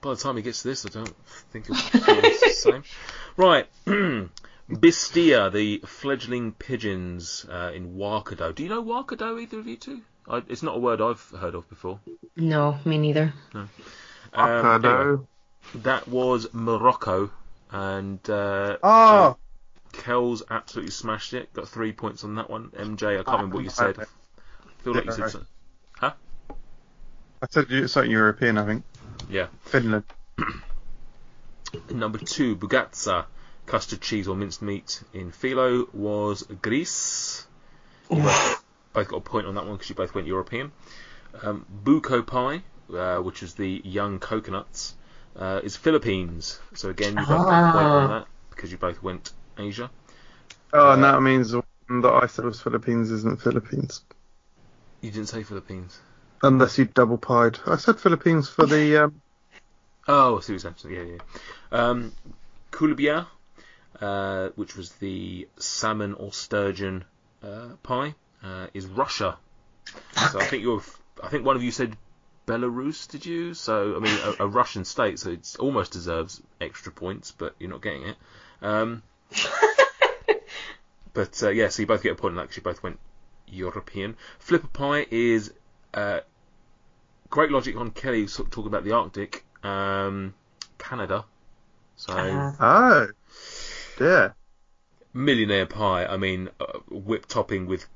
[0.00, 1.14] By the time he gets to this, I don't
[1.50, 2.84] think it'll the same.
[3.36, 3.66] Right.
[4.70, 8.54] Bisteeya, the fledgling pigeons uh, in Wakado.
[8.54, 10.02] Do you know Wakado, either of you two?
[10.28, 12.00] I, it's not a word I've heard of before.
[12.36, 13.32] No, me neither.
[13.54, 15.24] Um, anyway,
[15.76, 17.30] that was Morocco,
[17.70, 19.36] and uh, Oh,
[19.92, 21.52] Kells absolutely smashed it.
[21.52, 22.70] Got three points on that one.
[22.70, 23.98] MJ, I can't remember what you said.
[23.98, 24.04] I
[24.82, 25.48] feel like you said something.
[26.02, 28.84] I said you- something European, I think.
[29.28, 29.46] Yeah.
[29.64, 30.04] Finland.
[31.90, 33.26] Number two, Bougatsa,
[33.66, 37.46] custard cheese or minced meat in phyllo was Greece.
[38.96, 40.72] You both, both got a point on that one because you both went European.
[41.42, 42.62] Um, Buko pie,
[42.96, 44.94] uh, which is the young coconuts,
[45.36, 46.58] uh, is Philippines.
[46.74, 48.18] So again, you both got a point on Ah.
[48.20, 49.90] that because you both went Asia.
[50.72, 54.02] Oh, and that means the one that I said was Philippines isn't Philippines.
[55.02, 56.00] You didn't say Philippines.
[56.42, 57.58] Unless you double pied.
[57.66, 59.04] I said Philippines for the.
[59.04, 59.20] Um,
[60.08, 60.94] Oh, I see what you're saying.
[60.94, 61.18] Yeah, yeah.
[61.72, 62.12] Um,
[62.70, 63.26] Kulubia,
[64.00, 67.04] uh, which was the salmon or sturgeon
[67.42, 68.14] uh, pie,
[68.46, 69.36] uh, is Russia.
[70.30, 70.82] So I think you're.
[71.22, 71.96] I think one of you said
[72.46, 73.08] Belarus.
[73.08, 73.54] Did you?
[73.54, 77.70] So I mean, a, a Russian state, so it almost deserves extra points, but you're
[77.70, 78.16] not getting it.
[78.62, 79.02] Um,
[81.12, 82.98] but uh, yeah, so you both get a point on that you both went
[83.48, 84.16] European.
[84.38, 85.52] Flipper pie is
[85.94, 86.20] uh,
[87.30, 90.34] great logic on Kelly sort of talking about the Arctic, um,
[90.78, 91.24] Canada.
[91.96, 92.12] So
[92.60, 93.08] oh,
[94.00, 94.32] yeah,
[95.12, 96.06] millionaire pie.
[96.06, 97.86] I mean, uh, whipped topping with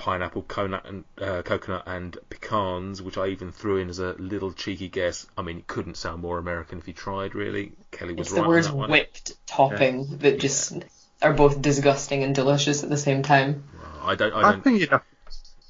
[0.00, 4.50] pineapple, coconut, and uh, coconut and pecans, which I even threw in as a little
[4.52, 5.26] cheeky guess.
[5.36, 7.34] I mean, it couldn't sound more American if you tried.
[7.34, 8.90] Really, Kelly was It's right the on words that one.
[8.90, 10.72] whipped topping that just
[11.20, 13.64] are both disgusting and delicious at the same time.
[14.02, 14.32] I don't.
[14.32, 14.64] I I don't.
[14.64, 15.04] think you'd have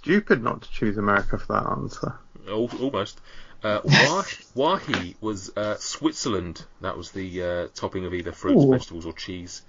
[0.00, 2.14] stupid not to choose America for that answer.
[2.48, 3.20] almost.
[3.62, 6.64] Uh, Wah- Wahi was uh, Switzerland.
[6.80, 8.70] That was the uh, topping of either fruits, Ooh.
[8.70, 9.62] vegetables, or cheese.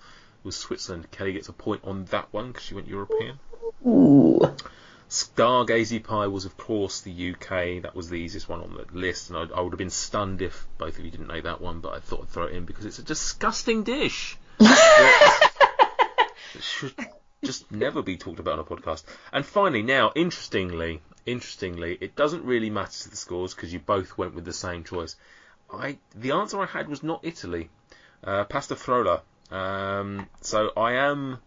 [0.43, 1.09] Was Switzerland.
[1.11, 3.39] Kelly gets a point on that one because she went European.
[3.85, 4.39] Ooh.
[5.09, 7.81] Stargazy pie was, of course, the UK.
[7.81, 10.41] That was the easiest one on the list, and I, I would have been stunned
[10.41, 11.81] if both of you didn't know that one.
[11.81, 14.37] But I thought I'd throw it in because it's a disgusting dish.
[14.59, 14.71] it
[16.61, 16.93] should
[17.43, 19.03] just never be talked about on a podcast.
[19.33, 24.17] And finally, now, interestingly, interestingly, it doesn't really matter to the scores because you both
[24.17, 25.15] went with the same choice.
[25.73, 27.69] I the answer I had was not Italy,
[28.23, 29.21] uh, pasta frolla.
[29.51, 31.39] Um, so I am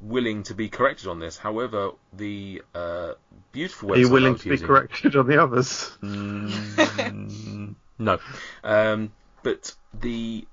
[0.00, 1.36] willing to be corrected on this.
[1.36, 3.14] However, the uh,
[3.52, 5.90] beautiful website Are you I willing was to be using- corrected on the others?
[6.02, 8.18] Mm, no,
[8.62, 10.46] um, but the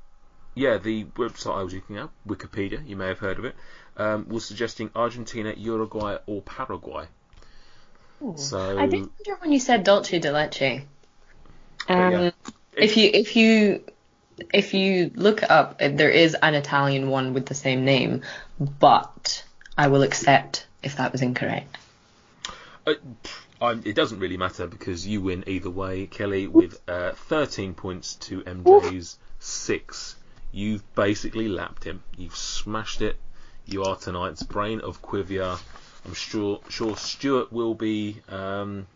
[0.56, 3.56] yeah the website I was looking at, Wikipedia, you may have heard of it,
[3.98, 7.06] um, was suggesting Argentina, Uruguay, or Paraguay.
[8.36, 10.84] So I did wonder when you said dolce de leche.
[11.90, 12.32] Um, yeah.
[12.78, 13.84] If you if you
[14.54, 18.22] if you look up, there is an Italian one with the same name,
[18.60, 19.44] but
[19.78, 21.78] I will accept if that was incorrect.
[22.86, 22.96] Uh,
[23.86, 28.42] it doesn't really matter because you win either way, Kelly, with uh, 13 points to
[28.42, 30.16] MJ's six.
[30.52, 32.02] You've basically lapped him.
[32.18, 33.18] You've smashed it.
[33.66, 35.60] You are tonight's brain of Quivia.
[36.06, 38.88] I'm sure sure Stuart will be um,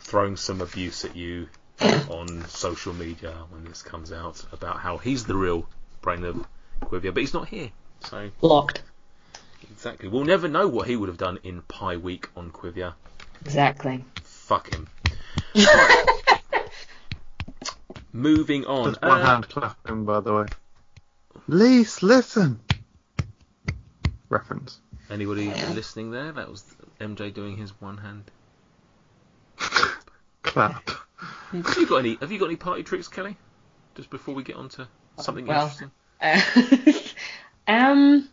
[0.00, 1.48] throwing some abuse at you
[1.80, 5.66] on social media when this comes out about how he's the real
[6.02, 6.46] brain of
[6.82, 7.70] Quivia, but he's not here.
[8.00, 8.82] So Locked.
[9.70, 12.94] exactly, we'll never know what he would have done in Pie Week on Quivia.
[13.44, 14.04] Exactly.
[14.22, 14.86] Fuck him.
[15.56, 16.04] Right.
[18.12, 18.90] Moving on.
[18.90, 20.46] Just one Uh, hand clapping, by the way.
[21.48, 22.60] Lise, listen.
[24.28, 24.78] Reference.
[25.10, 26.32] anybody listening there?
[26.32, 26.64] That was
[27.00, 28.30] MJ doing his one hand.
[30.42, 30.90] Clap.
[31.52, 32.16] Have you got any?
[32.16, 33.36] Have you got any party tricks, Kelly?
[33.94, 35.90] Just before we get on to something well, interesting.
[36.20, 37.00] Uh,
[37.72, 38.28] um,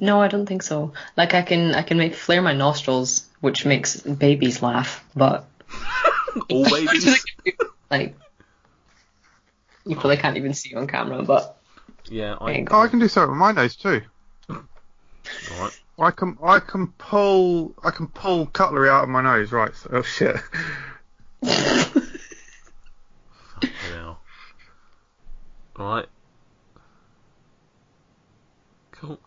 [0.00, 0.92] no, I don't think so.
[1.16, 5.48] Like I can I can make flare my nostrils, which makes babies laugh, but
[6.50, 7.24] All babies.
[7.90, 8.14] like
[9.84, 11.58] you probably can't even see on camera, but
[12.08, 12.64] yeah, I.
[12.70, 14.02] Oh, I can do something with my nose too.
[14.50, 14.58] All
[15.58, 15.80] right.
[16.00, 19.50] I can I can pull I can pull cutlery out of my nose.
[19.50, 19.74] Right.
[19.74, 20.36] So, oh shit.
[23.90, 24.04] Now.
[24.04, 24.18] All
[25.78, 26.06] right.
[28.92, 29.18] Cool.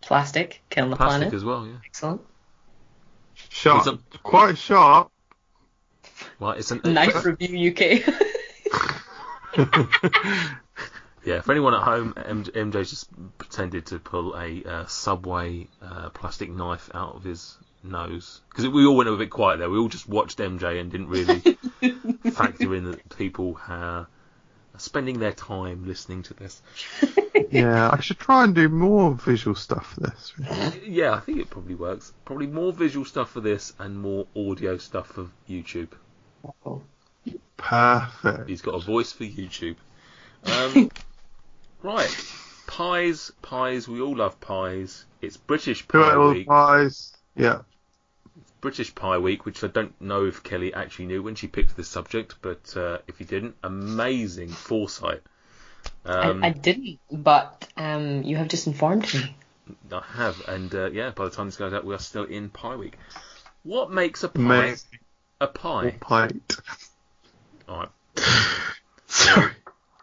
[0.00, 1.34] Plastic, killing the Plastic planet.
[1.34, 1.66] as well.
[1.66, 1.74] Yeah.
[1.86, 2.20] Excellent.
[3.48, 3.86] Sharp.
[3.86, 5.10] It's Quite sharp.
[6.38, 6.58] Right.
[6.58, 8.02] It's an Knife review UK.
[11.24, 16.10] Yeah, for anyone at home, M- MJ just pretended to pull a uh, Subway uh,
[16.10, 19.70] plastic knife out of his nose because we all went a bit quiet there.
[19.70, 21.38] We all just watched MJ and didn't really
[22.32, 24.08] factor in that people uh, are
[24.82, 26.60] spending their time listening to this.
[27.50, 30.32] yeah, I should try and do more visual stuff for this.
[30.84, 32.12] Yeah, I think it probably works.
[32.24, 35.88] Probably more visual stuff for this and more audio stuff for YouTube.
[37.56, 38.48] Perfect.
[38.48, 39.76] He's got a voice for YouTube.
[40.44, 40.90] Um,
[41.82, 42.32] right,
[42.66, 43.86] pies, pies.
[43.88, 45.04] We all love pies.
[45.20, 46.48] It's British Pie little Week.
[46.48, 47.16] pies.
[47.36, 47.60] Yeah.
[48.62, 51.88] British Pie Week, which I don't know if Kelly actually knew when she picked this
[51.88, 55.20] subject, but uh, if you didn't, amazing foresight.
[56.06, 59.34] Um, I, I didn't, but um, you have just informed me.
[59.90, 62.48] I have, and uh, yeah, by the time this goes out, we are still in
[62.50, 62.96] Pie Week.
[63.64, 64.98] What makes a pie Amazing.
[65.40, 65.96] a pie?
[66.00, 66.56] Pint.
[67.68, 67.88] All right,
[69.06, 69.52] Sorry.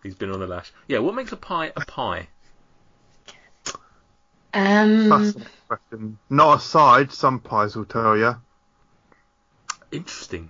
[0.04, 0.72] he's been on the lash.
[0.88, 2.28] Yeah, what makes a pie a pie?
[4.54, 6.18] Um, That's the question.
[6.30, 8.36] Not a side, some pies will tell you.
[9.92, 10.50] Interesting.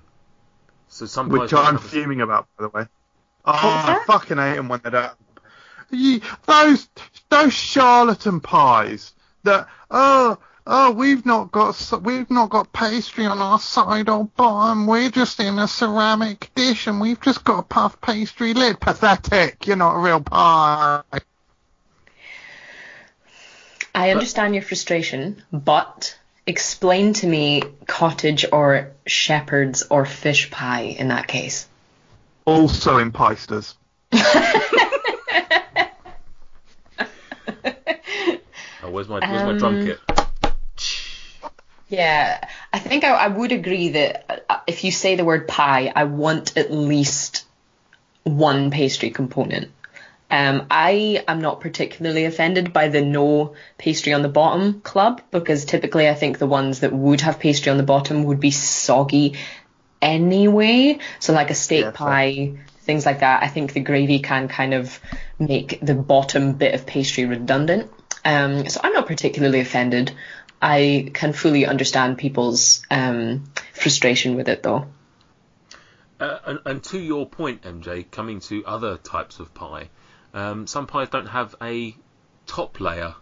[0.88, 2.88] So some Which I'm have fuming about, by the way.
[3.44, 5.14] What's Oh, I fucking hate them when they don't.
[5.92, 6.88] You, those
[7.30, 13.60] those charlatan pies that oh oh we've not got we've not got pastry on our
[13.60, 18.00] side or bottom we're just in a ceramic dish and we've just got a puff
[18.02, 21.02] pastry lid pathetic you're not a real pie
[23.96, 26.18] I understand your frustration, but
[26.50, 31.68] explain to me cottage or shepherd's or fish pie in that case.
[32.46, 33.76] also in piesters
[38.82, 40.00] Oh, where's my where's my drum Um, kit?
[41.90, 45.92] Yeah, I think I, I would agree that uh, if you say the word pie,
[45.96, 47.46] I want at least
[48.24, 49.72] one pastry component.
[50.32, 55.66] Um, I am not particularly offended by the no pastry on the bottom club because
[55.66, 59.38] typically I think the ones that would have pastry on the bottom would be soggy
[60.02, 61.00] anyway.
[61.20, 61.98] So like a steak Yeah, fair.
[61.98, 63.44] pie, things like that.
[63.44, 65.00] I think the gravy can kind of
[65.40, 67.92] make the bottom bit of pastry redundant.
[68.24, 70.12] Um, so I'm not particularly offended,
[70.62, 74.88] I can fully understand people's um, frustration with it, though.
[76.20, 79.90] Uh, and, and to your point, MJ, coming to other types of pie,
[80.34, 81.96] um, some pies don't have a
[82.48, 83.16] top layer.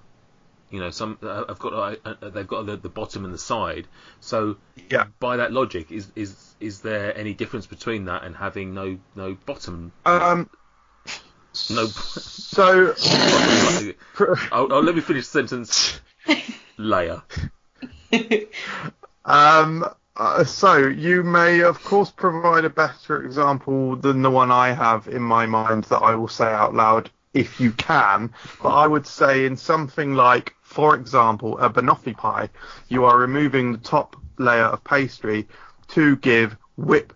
[0.69, 3.37] You know, some uh, have got uh, uh, they've got the, the bottom and the
[3.37, 3.87] side.
[4.19, 4.57] So
[4.89, 5.05] Yeah.
[5.19, 9.37] by that logic, is is is there any difference between that and having no no
[9.45, 9.93] bottom?
[10.05, 10.49] Um.
[11.69, 11.87] No.
[11.87, 12.93] So.
[14.19, 15.99] oh, oh, let me finish the sentence.
[16.77, 17.23] Layer.
[19.25, 19.85] Um,
[20.17, 25.07] uh, so you may, of course, provide a better example than the one I have
[25.07, 28.33] in my mind that I will say out loud if you can.
[28.61, 32.49] But I would say in something like, for example, a banoffee pie,
[32.89, 35.47] you are removing the top layer of pastry
[35.89, 37.13] to give whip,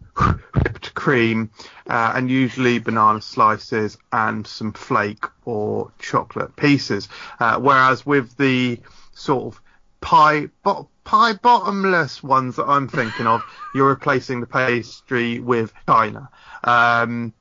[0.53, 1.49] whipped cream
[1.89, 7.09] uh, and usually banana slices and some flake or chocolate pieces.
[7.39, 8.79] Uh, whereas with the
[9.13, 9.61] sort of
[10.01, 13.43] pie bo- pie bottomless ones that I'm thinking of,
[13.75, 16.29] you're replacing the pastry with china,
[16.63, 17.33] um,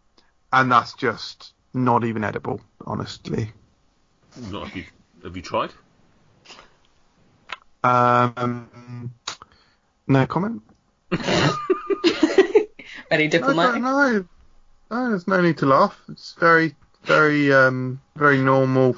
[0.52, 3.52] and that's just not even edible, honestly.
[4.50, 4.84] Not have you
[5.22, 5.70] have you tried?
[7.84, 9.14] Um,
[10.08, 10.62] no comment.
[11.12, 11.54] Very
[13.10, 13.74] I diplomatic.
[13.74, 14.24] don't know.
[14.90, 15.96] No, there's no need to laugh.
[16.08, 16.74] It's very,
[17.04, 18.96] very, um, very normal.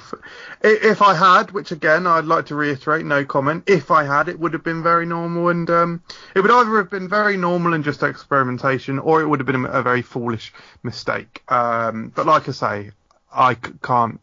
[0.61, 3.63] If I had, which again I'd like to reiterate, no comment.
[3.67, 6.03] If I had, it would have been very normal, and um,
[6.35, 9.65] it would either have been very normal and just experimentation, or it would have been
[9.65, 11.43] a, very foolish mistake.
[11.47, 12.91] Um, but like I say,
[13.33, 14.19] I c- can't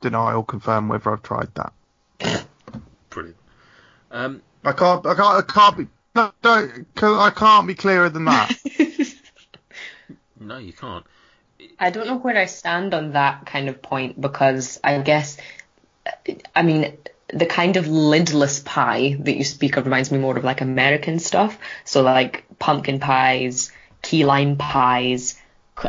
[0.00, 1.72] deny or confirm whether I've tried that.
[3.10, 3.36] Brilliant.
[4.10, 5.04] Um, I can't.
[5.06, 5.50] I can't.
[5.50, 5.86] I can't be.
[6.14, 6.94] No, don't.
[6.94, 8.50] 'cause I can't be clearer than that.
[10.40, 11.04] no, you can't.
[11.78, 15.38] I don't know where I stand on that kind of point because I guess,
[16.54, 16.96] I mean,
[17.32, 21.18] the kind of lidless pie that you speak of reminds me more of like American
[21.18, 21.58] stuff.
[21.84, 25.40] So like pumpkin pies, key lime pies,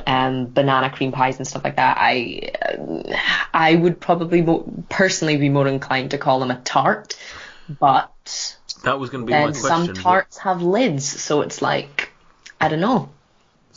[0.05, 1.97] um, banana cream pies and stuff like that.
[1.99, 3.17] I uh,
[3.53, 7.15] I would probably mo- personally be more inclined to call them a tart,
[7.79, 9.85] but That was going to be my question.
[9.85, 12.11] some tarts have lids, so it's like
[12.59, 13.09] I don't know.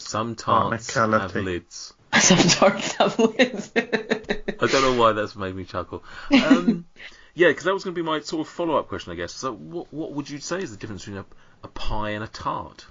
[0.03, 1.95] Some tarts have lids.
[2.21, 3.73] Some tarts have lids.
[3.77, 6.03] I don't know why that's made me chuckle.
[6.33, 6.85] Um,
[7.35, 9.33] yeah, because that was going to be my sort of follow-up question, I guess.
[9.33, 11.25] So, what what would you say is the difference between a,
[11.65, 12.87] a pie and a tart?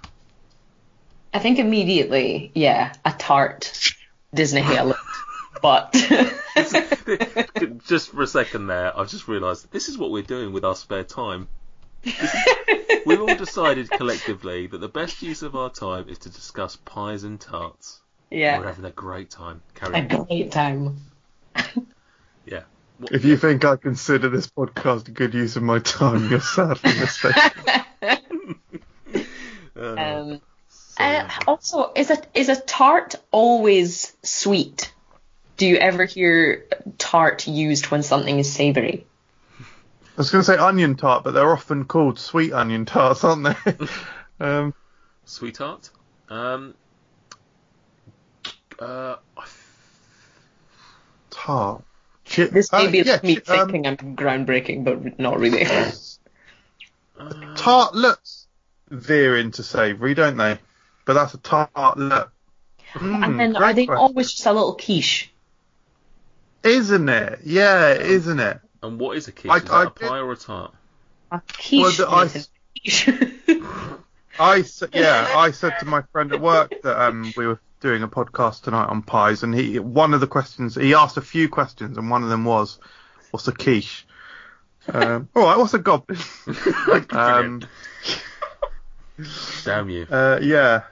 [1.34, 3.94] I think immediately, yeah, a tart
[4.34, 4.96] Disney Halo.
[5.60, 5.92] But
[7.86, 10.74] just for a second there, I've just realised this is what we're doing with our
[10.74, 11.48] spare time.
[12.04, 16.28] This is- We've all decided collectively that the best use of our time is to
[16.30, 18.00] discuss pies and tarts.
[18.30, 18.58] Yeah.
[18.60, 19.60] We're having a great time.
[19.74, 20.24] Carry a on.
[20.26, 20.96] great time.
[22.46, 22.62] Yeah.
[22.98, 26.40] What- If you think I consider this podcast a good use of my time, you're
[26.40, 27.52] sadly mistaken.
[28.02, 28.16] uh,
[29.76, 34.92] Um, so- uh, also, is a is a tart always sweet?
[35.56, 36.66] Do you ever hear
[36.98, 39.06] tart used when something is savoury?
[40.14, 43.44] I was going to say onion tart, but they're often called sweet onion tarts, aren't
[43.44, 43.76] they?
[44.40, 44.74] um,
[45.24, 45.90] Sweetheart.
[46.28, 46.74] Um,
[48.78, 49.16] uh,
[51.30, 51.82] tart.
[52.28, 55.64] Chi- This may uh, be yeah, me chi- um, thinking I'm groundbreaking, but not really.
[55.66, 55.90] uh,
[57.56, 58.46] tartlets
[58.90, 60.58] veer into savoury, don't they?
[61.06, 62.28] But that's a tartlet.
[62.94, 64.06] Mm, and then great are they question.
[64.06, 65.30] always just a little quiche?
[66.62, 67.40] Isn't it?
[67.44, 68.60] Yeah, isn't it?
[68.82, 69.50] And what is a quiche?
[69.52, 70.74] I- is that I a did- pie or a tart?
[71.30, 71.82] A quiche.
[71.82, 73.08] Well, the- I- is a quiche.
[74.38, 78.02] I s- yeah, I said to my friend at work that um, we were doing
[78.02, 81.48] a podcast tonight on pies, and he one of the questions he asked a few
[81.48, 82.78] questions, and one of them was,
[83.30, 84.06] "What's a quiche?"
[84.88, 86.18] Um, all right, what's a goblin?
[87.10, 87.62] um,
[89.64, 90.06] Damn you.
[90.10, 90.82] uh, yeah,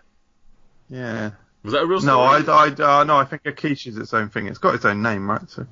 [0.88, 1.30] yeah.
[1.62, 2.41] Was that a real No, I.
[2.41, 4.47] I, uh, no, I think a quiche is its own thing.
[4.47, 5.49] It's got its own name, right?
[5.51, 5.66] So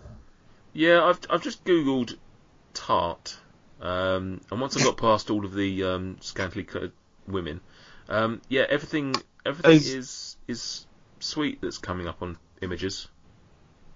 [0.79, 2.17] Yeah, I've I've just googled
[2.73, 3.37] tart,
[3.81, 6.93] um, and once I got past all of the um, scantily clad
[7.27, 7.61] women,
[8.09, 10.87] um, yeah, everything everything Is- is is
[11.19, 13.09] sweet that's coming up on images.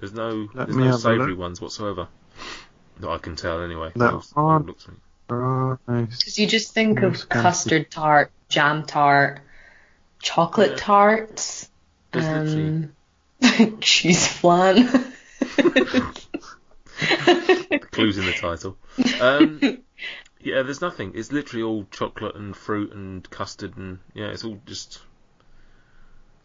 [0.00, 1.38] There's no Let there's me no have a savoury look.
[1.38, 2.08] ones whatsoever
[2.98, 3.92] that I can tell anyway.
[3.94, 4.96] That They all- aren't- look sweet.
[5.28, 5.78] right.
[5.86, 9.38] Because you just think of it's kind of- custard tart, jam tart,
[10.20, 10.76] chocolate Yeah.
[10.78, 11.70] tarts,
[12.10, 12.88] There's literally-
[13.70, 15.12] um, cheese flan.
[17.90, 18.76] Clues in the title.
[19.20, 19.82] Um,
[20.40, 21.12] yeah, there's nothing.
[21.14, 25.00] It's literally all chocolate and fruit and custard and yeah, it's all just.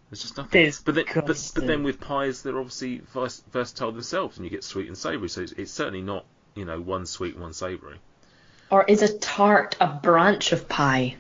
[0.10, 0.51] There's just nothing.
[0.86, 4.64] But then, but, but then with pies, they're obviously vers- versatile themselves, and you get
[4.64, 5.28] sweet and savoury.
[5.28, 7.97] So it's, it's certainly not you know one sweet one savoury.
[8.70, 11.16] Or is a tart a branch of pie?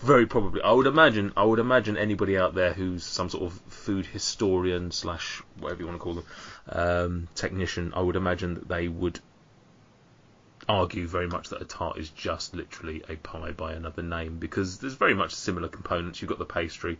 [0.00, 0.62] Very probably.
[0.62, 1.32] I would imagine.
[1.36, 5.86] I would imagine anybody out there who's some sort of food historian slash whatever you
[5.86, 6.24] want to call them,
[6.70, 7.92] um, technician.
[7.94, 9.20] I would imagine that they would
[10.66, 14.78] argue very much that a tart is just literally a pie by another name because
[14.78, 16.22] there's very much similar components.
[16.22, 16.98] You've got the pastry.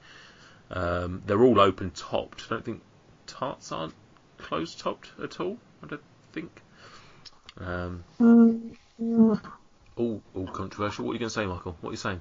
[0.70, 2.44] Um, they're all open topped.
[2.46, 2.82] I don't think
[3.26, 3.94] tarts aren't
[4.36, 5.56] closed topped at all.
[5.82, 6.60] I don't think.
[7.58, 8.04] Um,
[9.96, 11.06] all, all controversial.
[11.06, 11.76] What are you going to say, Michael?
[11.80, 12.20] What are you saying?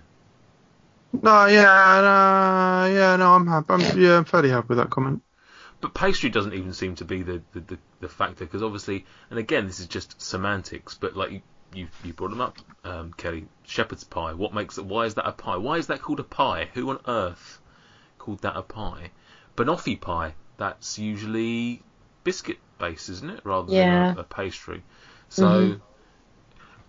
[1.14, 3.74] No, yeah, no, yeah, no, I'm happy.
[3.74, 5.22] I'm, yeah, I'm fairly happy with that comment.
[5.82, 9.38] But pastry doesn't even seem to be the the, the, the factor because obviously, and
[9.40, 10.94] again, this is just semantics.
[10.96, 11.42] But like you
[11.74, 13.48] you, you brought them up, um, Kelly.
[13.64, 14.34] Shepherd's pie.
[14.34, 14.86] What makes it?
[14.86, 15.58] Why is that a pie?
[15.58, 16.70] Why is that called a pie?
[16.74, 17.60] Who on earth
[18.18, 19.12] called that a pie?
[19.58, 20.36] Banoffee pie.
[20.58, 21.82] That's usually
[22.24, 24.14] biscuit base, isn't it, rather Yeah.
[24.14, 24.84] than a, a pastry.
[25.30, 25.46] So.
[25.46, 25.82] Mhm.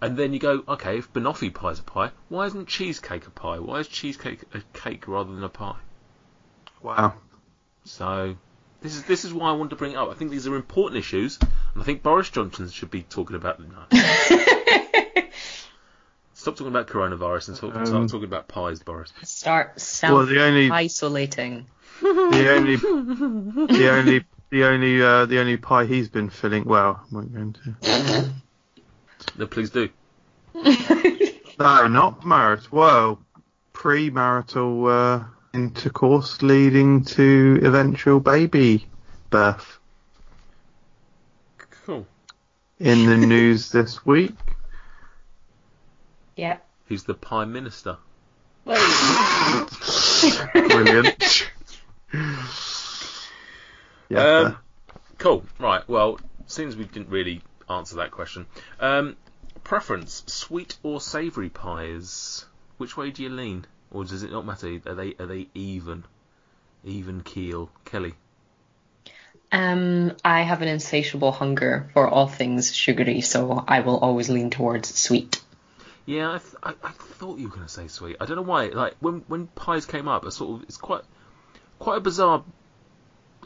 [0.02, 3.58] And then you go, okay, if banoffee pie's a pie, why isn't cheesecake a pie?
[3.58, 5.76] Why is cheesecake a cake rather than a pie?
[6.82, 7.14] Wow.
[7.84, 8.36] So
[8.80, 10.08] this is this is why I wanted to bring it up.
[10.10, 13.58] I think these are important issues, and I think Boris Johnson should be talking about
[13.58, 13.86] them now.
[16.32, 19.12] Stop talking about coronavirus and talk, Um, start talking about pies, Boris.
[19.22, 21.66] Start Well, the only, self-isolating.
[22.00, 26.64] the only, the only, the only, uh, the only pie he's been filling.
[26.64, 27.76] Well, I won't go into.
[29.36, 29.88] No, please do.
[31.58, 32.72] No, not marriage.
[32.72, 33.20] Well,
[33.74, 38.86] pre-marital uh, intercourse leading to eventual baby
[39.28, 39.78] birth.
[41.84, 42.06] Cool.
[42.78, 44.32] In the news this week.
[46.34, 46.56] yeah.
[46.88, 47.98] He's the Prime minister.
[50.54, 51.50] Brilliant.
[54.08, 54.18] yeah.
[54.18, 54.56] Um,
[55.18, 55.44] Cool.
[55.58, 55.86] Right.
[55.86, 58.46] Well, since we didn't really answer that question,
[58.80, 59.16] um,
[59.64, 62.44] preference: sweet or savoury pies?
[62.78, 64.80] Which way do you lean, or does it not matter?
[64.86, 66.04] Are they are they even,
[66.84, 67.70] even keel?
[67.84, 68.14] Kelly.
[69.52, 74.50] um, I have an insatiable hunger for all things sugary, so I will always lean
[74.50, 75.40] towards sweet.
[76.06, 78.16] Yeah, I, th- I, I thought you were going to say sweet.
[78.20, 78.66] I don't know why.
[78.68, 81.02] Like when when pies came up, a sort of it's quite
[81.78, 82.44] quite a bizarre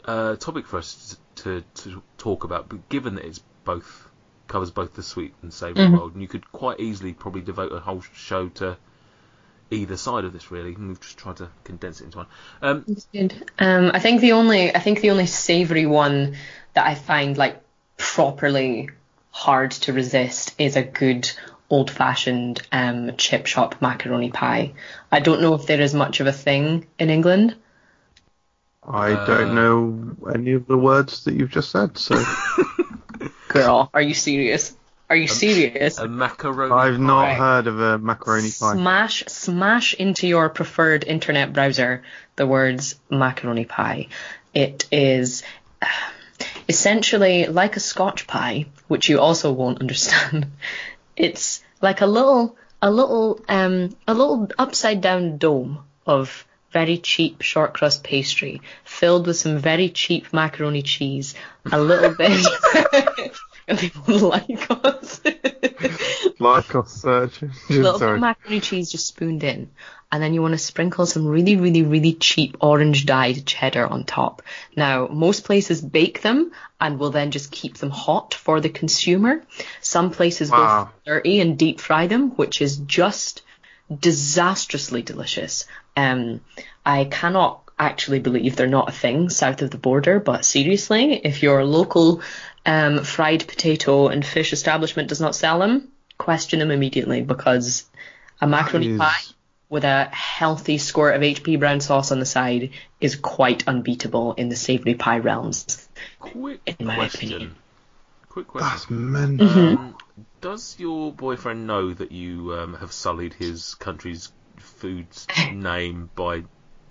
[0.05, 2.69] uh, topic for us to, to talk about.
[2.69, 4.07] But given that it's both
[4.47, 5.93] covers both the sweet and savoury Mhm.
[5.93, 8.77] world, and you could quite easily probably devote a whole show to
[9.71, 10.51] either side of this.
[10.51, 12.27] Really, and we've just tried to condense it into one.
[12.61, 12.85] Um.
[13.59, 16.35] Um, I think the only I think the only savoury one
[16.73, 17.61] that I find like
[17.97, 18.89] properly
[19.31, 21.29] hard to resist is a good
[21.69, 24.73] old fashioned um, chip shop macaroni pie.
[25.11, 27.55] I don't know if there is much of a thing in England.
[28.87, 32.21] I uh, don't know any of the words that you've just said, so
[33.49, 34.75] Girl, are you serious?
[35.09, 35.97] Are you serious?
[35.99, 36.73] a macaroni.
[36.73, 37.37] I've not Right.
[37.37, 38.73] heard of a macaroni pie.
[38.73, 42.03] Smash, smash into your preferred internet browser
[42.35, 44.07] the words macaroni pie.
[44.53, 45.43] It is
[45.81, 45.85] uh,
[46.69, 50.47] essentially like a Scotch pie, which you also won't understand.
[51.15, 56.45] It's like a little, a little, um, a little upside down dome of
[56.75, 61.33] very cheap short crust pastry filled with some very cheap macaroni cheese,
[61.71, 62.45] a little bit.
[63.77, 65.19] People like us.
[66.39, 67.41] Lycos search.
[67.69, 69.69] little bit of macaroni cheese just spooned in,
[70.11, 74.03] and then you want to sprinkle some really, really, really cheap orange dyed cheddar on
[74.03, 74.41] top.
[74.75, 76.51] Now, most places bake them
[76.81, 79.41] and will then just keep them hot for the consumer.
[79.79, 80.89] Some places Wow.
[81.05, 83.43] go dirty and deep fry them, which is just
[83.89, 85.65] disastrously delicious.
[85.95, 86.41] Um,
[86.85, 91.43] I cannot actually believe they're not a thing south of the border, but seriously, if
[91.43, 92.21] your local
[92.65, 97.85] um, fried potato and fish establishment does not sell them, question them immediately because
[98.41, 99.21] a macaroni is- pie
[99.67, 102.69] with a healthy squirt of HP brown sauce on the side
[103.01, 105.89] is quite unbeatable in the savoury pie realms.
[106.19, 107.29] Quick in my question.
[107.29, 107.55] opinion.
[108.29, 108.69] Quick question.
[108.69, 109.47] That's mental.
[109.47, 109.95] Um,
[110.39, 114.31] does your boyfriend know that you um, have sullied his country's
[114.75, 116.43] food's name by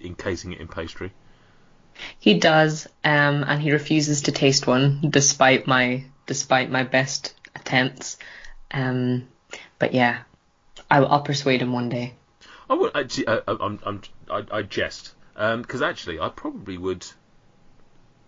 [0.02, 1.12] encasing it in pastry?
[2.18, 8.16] He does, um, and he refuses to taste one despite my despite my best attempts.
[8.72, 9.28] Um,
[9.78, 10.22] but yeah,
[10.90, 12.14] I'll, I'll persuade him one day.
[12.68, 13.28] I would actually.
[13.28, 17.06] I, I- I'm, I'm, I, I jest because actually, I probably would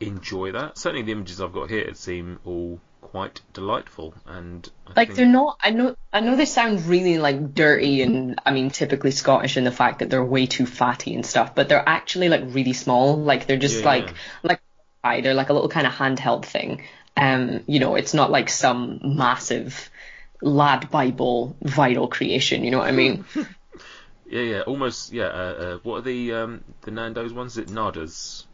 [0.01, 0.79] enjoy that.
[0.79, 2.81] Certainly, the images I've got here seem all
[3.17, 5.59] quite delightful, and I Like think, they're not.
[5.63, 5.97] I know.
[6.13, 9.99] I know they sound really like dirty and I mean typically Scottish in the fact
[9.99, 13.17] that they're way too fatty and stuff, but they're actually like really small.
[13.17, 14.17] Like they're just Yeah, like yeah.
[14.43, 14.61] like.
[15.05, 16.83] They're like a little kind of handheld thing.
[17.17, 19.89] Um, you know, it's not like some massive
[20.43, 22.65] lad Bible viral creation.
[22.65, 23.25] You know what I mean?
[24.25, 25.13] Yeah, yeah, almost.
[25.13, 25.27] Yeah.
[25.27, 27.53] Uh, uh, what are the um, the Nando's ones?
[27.57, 28.45] Is it Natas?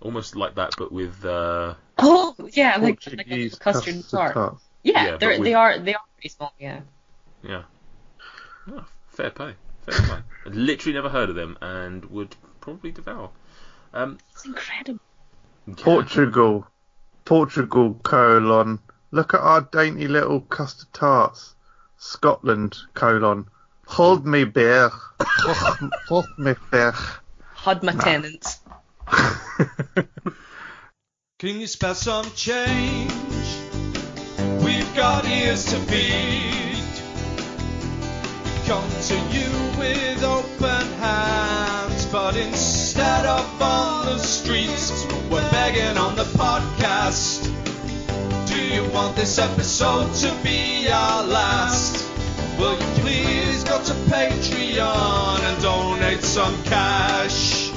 [0.00, 1.24] Almost like that, but with.
[1.24, 4.34] Uh, oh yeah, like, like a Portuguese custard custard tart.
[4.34, 4.56] tart.
[4.82, 6.54] Yeah, Yeah, they're, with- they are they are pretty small.
[6.58, 6.80] Yeah.
[7.42, 7.62] yeah.
[8.70, 9.54] Oh, fair play.
[9.82, 10.18] Fair play.
[10.46, 13.30] I'd literally never heard of them and would probably devour.
[13.92, 15.00] Um, It's incredible.
[15.76, 16.66] Portugal.
[17.26, 18.78] Portugal colon.
[19.10, 21.54] Look at our dainty little custard tarts.
[21.98, 23.46] Scotland colon.
[23.86, 24.90] Hold me beer.
[25.20, 26.94] Hold- Hold me beer.
[27.54, 28.60] Had my Tennent's.
[31.38, 33.10] Can you spell some change?
[34.62, 36.76] We've got ears to beat.
[38.66, 39.48] Come to you
[39.78, 47.48] with open hands, but instead of on the streets, we're begging on the podcast.
[48.46, 52.06] Do you want this episode to be our last?
[52.58, 57.69] Will you please go to Patreon and donate some cash?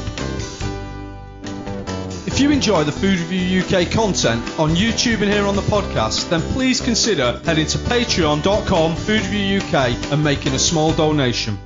[2.34, 6.32] If you enjoy the Food Review UK content on YouTube and here on the podcast,
[6.32, 11.60] then please consider heading to patreon.com Food Review UK and making a small donation.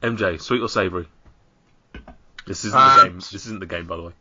[0.00, 1.08] MJ, sweet or savoury?
[2.46, 3.16] This isn't Um, the game.
[3.16, 4.12] This isn't the game, by the way.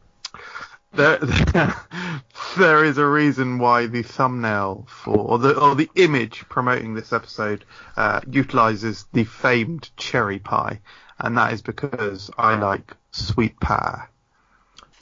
[0.91, 1.19] There,
[2.57, 7.13] there is a reason why the thumbnail for, or the, or the image promoting this
[7.13, 7.63] episode,
[7.95, 10.79] uh, utilizes the famed cherry pie,
[11.19, 14.07] and that is because I like sweet pie.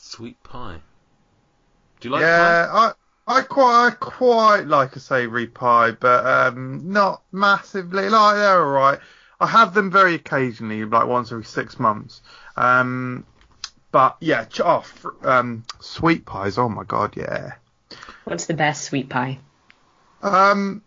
[0.06, 0.82] Sweet pie.
[2.00, 2.92] Do you like yeah, I,
[3.28, 8.08] I quite, I quite like a savoury pie, but um, not massively.
[8.08, 9.00] Like they're alright.
[9.40, 12.22] I have them very occasionally, like once every six months.
[12.56, 13.26] Um,
[13.92, 16.60] but yeah, ch- oh, fr- um, sweet pies.
[16.60, 17.54] Oh my god, yeah.
[18.26, 19.40] What's the best sweet pie?
[20.22, 20.84] Um,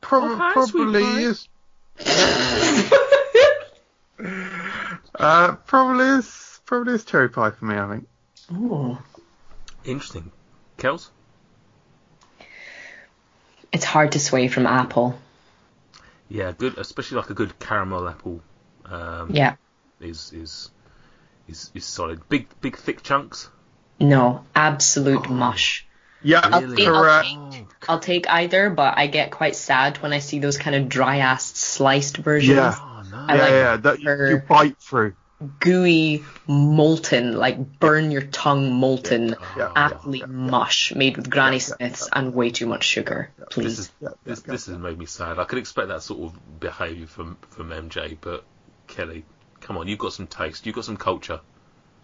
[0.00, 1.20] prob- I've had sweet probably pie.
[1.20, 1.48] is.
[5.14, 7.76] uh, probably is probably is cherry pie for me.
[7.76, 8.08] I think.
[8.52, 8.98] Ooh.
[9.84, 10.30] Interesting.
[10.78, 11.08] Kels?
[13.72, 15.18] It's hard to sway from apple.
[16.28, 16.78] Yeah, good.
[16.78, 18.40] Especially like a good caramel apple.
[18.84, 19.56] Um, Yeah.
[20.00, 20.70] Is is
[21.46, 22.28] is is solid.
[22.28, 23.50] Big big thick chunks.
[24.00, 25.86] No, absolute mush.
[26.22, 26.76] Yeah, I'll Really?
[26.76, 27.28] take, I'll, correct.
[27.52, 30.88] take, I'll take either, but I get quite sad when I see those kind of
[30.88, 32.56] dry ass sliced versions.
[32.56, 32.74] Yeah.
[32.78, 33.26] Oh no.
[33.26, 35.14] Yeah, like yeah, that you, you bite through.
[35.58, 40.32] Gooey, molten, like burn your tongue molten, Yeah, absolute yeah, yeah.
[40.32, 43.30] much made with Granny Yeah, yeah, Smiths and way too much sugar.
[43.38, 43.78] This Please.
[43.78, 45.38] is Yeah, this yeah, this has made me sad.
[45.38, 48.44] I could expect that sort of behaviour from from MJ, but
[48.86, 49.24] Kelly,
[49.60, 51.40] come on, you've got some taste, you've got some culture.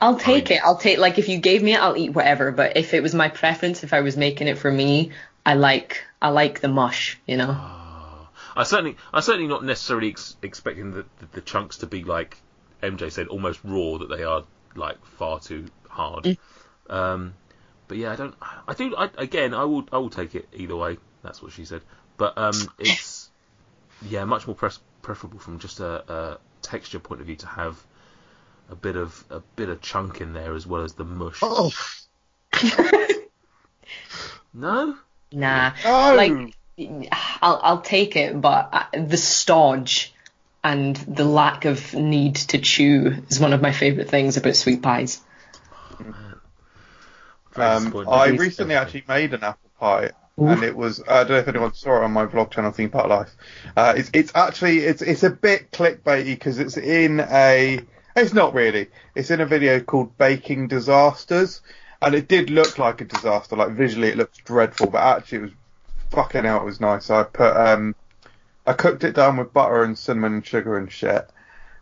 [0.01, 0.63] I'll take mean- it.
[0.65, 2.53] I'll take like if you gave me it, I'll eat whatever.
[2.53, 5.11] But if it was my preference, if I was making it for me,
[5.45, 7.19] I like I like the mush.
[7.27, 7.49] You know.
[7.51, 8.29] Ah.
[8.59, 12.39] I certainly, I certainly not necessarily ex- expecting the, the the chunks to be like
[12.91, 13.99] MJ said, almost raw.
[13.99, 16.25] That they are like far too hard.
[16.25, 16.39] Mm.
[16.89, 17.35] Um,
[17.89, 18.35] but yeah, I don't.
[18.67, 18.95] I do.
[18.97, 19.87] I, again, I will.
[19.93, 20.99] I will take it either way.
[21.23, 21.83] That's what she said.
[22.17, 23.31] But um, it's
[24.03, 27.83] yeah, much more pres- preferable from just a, a texture point of view to have
[28.71, 31.39] a bit of a bit of chunk in there as well as the mush.
[31.43, 31.73] Oh,
[34.57, 34.97] No.
[35.33, 35.73] Nah.
[35.85, 36.15] no.
[36.17, 36.55] Like
[37.43, 40.15] I'll I'll take it, but uh, the stodge
[40.67, 44.83] and the lack of need to chew is one of my favorite things about sweet
[44.83, 45.21] pies.
[47.55, 48.05] Um.
[48.09, 51.73] I recently actually made an apple pie, and it was I don't know if anyone
[51.73, 53.31] saw it on my vlog channel, Theme Park Life.
[53.77, 57.79] Uh, it's it's actually it's it's a bit clickbaity because it's in a
[58.17, 61.61] it's not really it's in a video called Baking Disasters,
[62.03, 63.55] and it did look like a disaster.
[63.55, 65.53] Like visually, it looked dreadful, but actually, it was
[66.11, 66.61] fucking hell.
[66.61, 67.09] It was nice.
[67.09, 67.95] I put um
[68.67, 71.29] I cooked it down with butter and cinnamon and sugar and shit,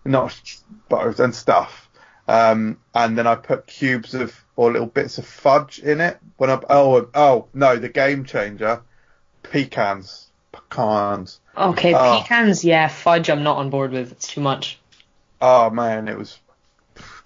[0.05, 0.41] not
[0.89, 1.89] butter and stuff.
[2.29, 6.19] Um, and then I put cubes of or little bits of fudge in it.
[6.37, 8.83] When I oh oh no, the game changer,
[9.43, 11.41] pecans, pecans.
[11.57, 12.21] Okay, Oh.
[12.23, 13.31] pecans, yeah, fudge.
[13.31, 14.13] I'm not on board with.
[14.13, 14.79] It's too much.
[15.41, 16.39] Oh man, it was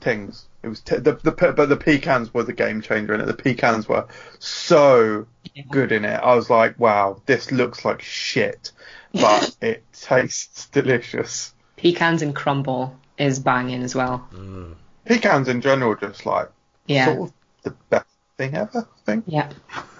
[0.01, 0.47] things.
[0.63, 3.27] It was t- the the but the pecans were the game changer in it.
[3.27, 4.07] The pecans were
[4.39, 5.27] so
[5.71, 6.21] good in it.
[6.21, 8.73] I was like, wow, this looks like shit,
[9.13, 11.55] but it tastes delicious.
[11.77, 14.29] Pecans and crumble is banging as well.
[14.33, 14.75] Mm.
[15.05, 16.51] Pecans in general, just like
[16.87, 17.07] Yeah.
[17.07, 17.33] sort of
[17.63, 18.07] the best
[18.37, 18.87] thing ever.
[18.91, 19.25] I think.
[19.27, 19.51] Yeah.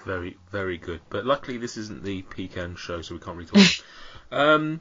[0.05, 1.01] Very, very good.
[1.09, 3.85] But luckily, this isn't the pecan show, so we can't really talk.
[4.31, 4.79] um,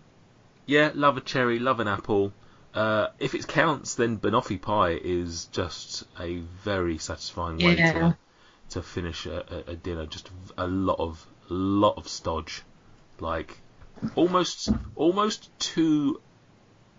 [0.66, 2.32] yeah, love a cherry, love an apple.
[2.74, 7.92] Uh, if it counts, then banoffee pie is just a very satisfying way Yeah.
[7.92, 8.16] to
[8.70, 10.04] to finish a, a, a dinner.
[10.06, 12.62] Just a lot of lot of stodge.
[13.20, 13.58] like
[14.14, 16.20] almost almost too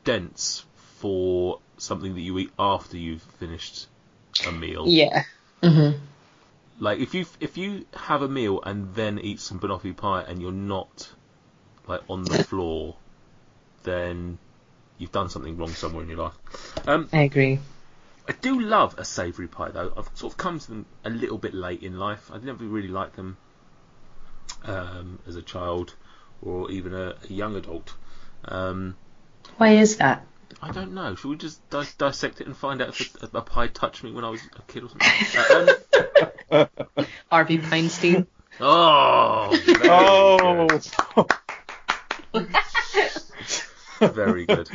[0.04, 0.66] dense
[1.00, 3.88] for something that you eat after you've finished
[4.48, 4.88] a meal.
[4.88, 5.24] Yeah.
[5.62, 5.92] hmm
[6.80, 10.42] Like if you if you have a meal and then eat some banoffee pie and
[10.42, 11.10] you're not
[11.88, 12.96] like on the floor,
[13.84, 14.38] then
[14.98, 16.88] you've done something wrong somewhere in your life.
[16.88, 17.60] Um, I agree.
[18.28, 19.92] I do love a savoury pie though.
[19.98, 22.30] I've sort of come to them a little bit late in life.
[22.32, 23.38] I never really liked them
[24.66, 25.96] um, as a child
[26.42, 27.94] or even a, a young adult.
[28.46, 28.96] Um,
[29.58, 30.26] Why is that?
[30.62, 31.16] I don't know.
[31.16, 34.12] Should we just di- dissect it and find out if a, a pie touched me
[34.12, 35.70] when I was a kid or something?
[36.52, 38.26] Uh, um, Harvey Feinstein.
[38.60, 41.28] oh, very Oh,
[44.00, 44.14] good.
[44.14, 44.70] Very good.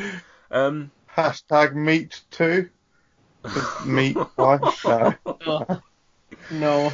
[0.51, 2.71] Um, hashtag meat too.
[3.85, 5.17] Meat pie.
[5.47, 5.67] No.
[6.51, 6.91] No.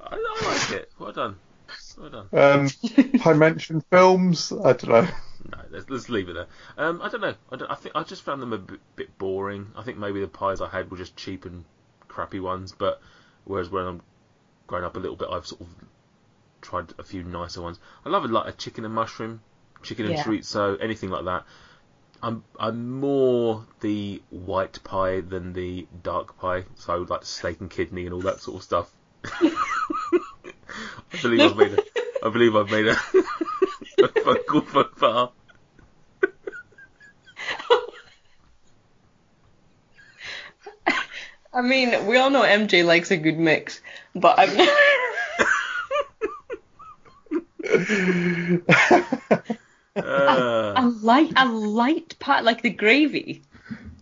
[0.00, 0.90] I, I like it.
[0.98, 1.36] Well done.
[2.00, 2.28] Well done.
[2.32, 2.68] Um,
[3.24, 4.52] I mentioned films.
[4.52, 5.08] I don't know.
[5.52, 6.46] No, let's, let's leave it there.
[6.78, 7.34] Um, I don't know.
[7.52, 9.72] I, don't, I think I just found them a bit, bit boring.
[9.76, 11.64] I think maybe the pies I had were just cheap and
[12.08, 12.72] crappy ones.
[12.72, 13.00] But
[13.44, 14.02] whereas when I'm
[14.66, 15.68] growing up a little bit, I've sort of
[16.62, 17.78] tried a few nicer ones.
[18.04, 19.40] I love a like a chicken and mushroom,
[19.82, 20.24] chicken and Yeah.
[20.24, 21.44] chorizo, anything like that.
[22.22, 26.64] I'm I'm more the white pie than the dark pie.
[26.76, 28.90] So I would like steak and kidney and all that sort of stuff.
[31.12, 31.78] I believe I've made a,
[32.22, 32.92] I believe I've made a,
[34.02, 35.30] a vocal faux pas.
[41.52, 43.80] I mean, we all know MJ likes a good mix,
[44.14, 44.72] but I've never.
[49.96, 53.42] Uh, a light, a light pie, like the gravy.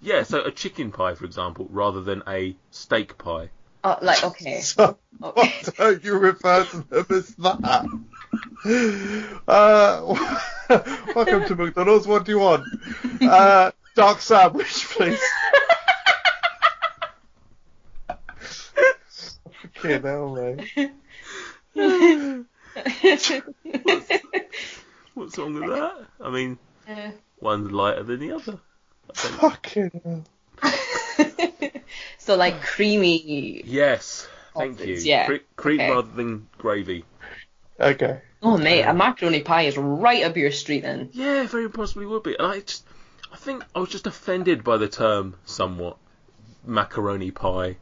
[0.03, 3.49] yeah, so a chicken pie, for example, rather than a steak pie.
[3.85, 4.61] Oh, like okay.
[4.61, 5.55] so, okay.
[5.65, 7.87] what don't you refer to them as that?
[9.47, 10.15] Uh,
[11.15, 12.07] welcome to McDonald's.
[12.07, 12.65] What do you want?
[13.21, 15.21] Uh, dark sandwich, please.
[19.75, 20.93] Fucking hell, mate.
[25.15, 26.07] What's wrong with that?
[26.21, 26.59] I mean,
[26.89, 27.11] Uh,
[27.41, 28.59] one's lighter than the other.
[29.15, 30.25] Fucking hell.
[32.19, 33.63] so like creamy.
[33.65, 34.95] Yes, thank you.
[34.95, 35.27] Yeah.
[35.27, 35.91] Cre- cream Okay.
[35.91, 37.05] rather than gravy.
[37.81, 38.21] Okay.
[38.43, 41.11] Oh mate, a macaroni pie is right up your street then.
[41.13, 42.37] Yeah, very possibly would be.
[42.37, 42.85] And I just,
[43.33, 45.97] I think I was just offended by the term somewhat.
[46.65, 47.77] Macaroni pie.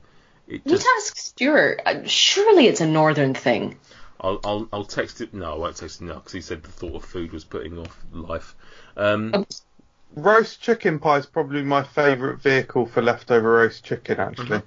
[0.46, 1.82] It You just, need ask Stuart.
[1.84, 3.76] Uh, Surely it's a northern thing.
[4.20, 5.34] I'll, I'll, I'll text it.
[5.34, 7.78] No, I won't text it now because he said the thought of food was putting
[7.78, 8.54] off life.
[8.96, 9.46] Um, Um,
[10.16, 14.62] Roast chicken pie is probably my favourite vehicle for leftover roast chicken, actually.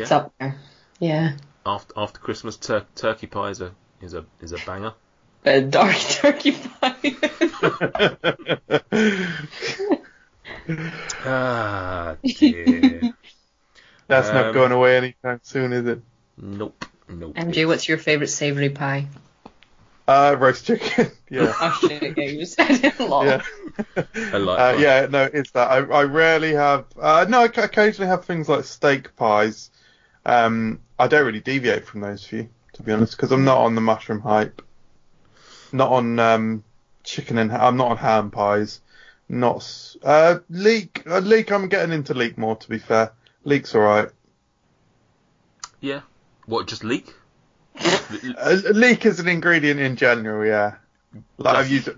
[0.00, 0.10] It's yeah.
[0.10, 0.56] up there.
[0.98, 1.32] Yeah.
[1.66, 4.94] After after Christmas, tur- turkey pie is a is a is a banger.
[5.44, 7.16] A dark turkey pie.
[11.24, 13.14] Ah dear.
[14.08, 16.00] That's Um, not going away anytime soon, is it?
[16.36, 16.84] nope.
[17.08, 17.36] Nope.
[17.36, 19.06] MJ, what's your favourite savoury pie?
[20.06, 21.10] Uh, roast chicken.
[21.30, 21.54] yeah.
[21.60, 23.24] Oh shit, yeah, you said it a lot.
[23.24, 23.42] yeah.
[24.32, 25.70] I like uh, yeah, no, it's that.
[25.70, 26.84] I, I rarely have.
[27.00, 29.70] Uh, no, I occasionally have things like steak pies.
[30.26, 33.74] Um, I don't really deviate from those few, to be honest, because I'm not on
[33.74, 34.60] the mushroom hype.
[35.72, 36.64] Not on um,
[37.02, 38.80] chicken and ha- I'm not on ham pies.
[39.28, 41.02] Not s- uh, leek.
[41.06, 41.50] Uh, leek.
[41.50, 43.12] I'm getting into leek more, to be fair.
[43.44, 44.10] Leek's alright.
[45.80, 46.02] Yeah.
[46.46, 46.66] What?
[46.66, 47.14] Just leek?
[48.38, 50.76] Uh, leek is an ingredient in general, yeah.
[51.38, 51.96] Like I've used it.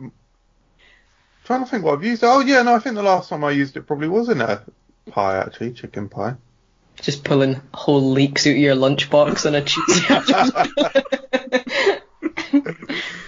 [1.45, 2.25] trying to think what I've used.
[2.25, 4.63] Oh yeah, no, I think the last time I used it probably was in a
[5.11, 6.37] pie actually, chicken pie.
[7.01, 10.01] Just pulling whole leeks out of your lunchbox and a cheese.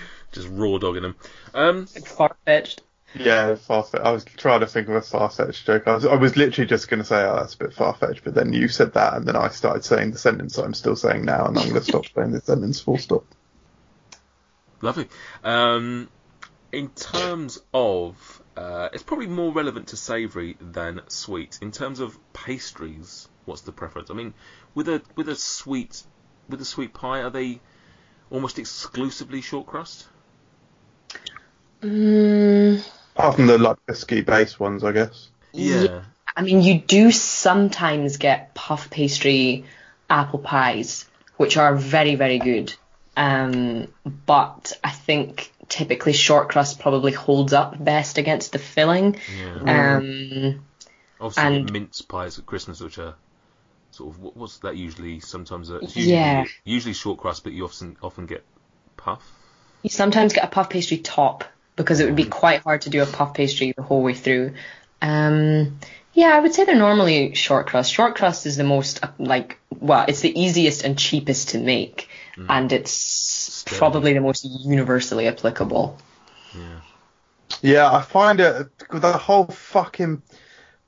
[0.32, 1.16] Just raw dogging them.
[1.54, 2.82] Um, Far fetched.
[3.14, 5.84] Yeah, far I was trying to think of a far fetched joke.
[5.86, 8.22] I was, I was literally just going to say, oh, that's a bit far fetched,
[8.22, 11.24] but then you said that, and then I started saying the sentence I'm still saying
[11.24, 13.24] now, and I'm going to stop saying the sentence full stop.
[14.82, 15.08] Lovely.
[15.42, 16.08] Um,
[16.70, 21.58] in terms of, uh, it's probably more relevant to savoury than sweet.
[21.62, 24.10] In terms of pastries, what's the preference?
[24.10, 24.34] I mean,
[24.74, 26.02] with a with a sweet
[26.48, 27.60] with a sweet pie, are they
[28.30, 30.06] almost exclusively short crust?
[31.82, 32.84] Mm,
[33.18, 35.28] Apart from the like biscuit based ones, I guess.
[35.52, 36.02] Yeah.
[36.36, 39.64] I mean, you do sometimes get puff pastry
[40.08, 41.04] apple pies,
[41.36, 42.72] which are very, very good.
[43.16, 49.16] Um, but I think typically short crust probably holds up best against the filling.
[49.36, 49.96] Yeah.
[49.96, 50.64] Um,
[51.20, 53.16] Obviously, and- mince pies at Christmas, which are
[53.90, 55.18] sort of what's that usually?
[55.18, 56.44] Sometimes uh, it's usually, Yeah.
[56.62, 58.44] usually short crust, but you often often get
[58.96, 59.28] puff.
[59.82, 61.42] You sometimes get a puff pastry top
[61.78, 64.52] because it would be quite hard to do a puff pastry the whole way through.
[65.00, 65.78] Um,
[66.12, 67.92] yeah, I would say they're normally short crust.
[67.92, 72.08] Short crust is the most uh, like well, it's the easiest and cheapest to make,
[72.48, 75.96] and it's probably the most universally applicable.
[77.62, 80.22] Yeah, I find it the whole fucking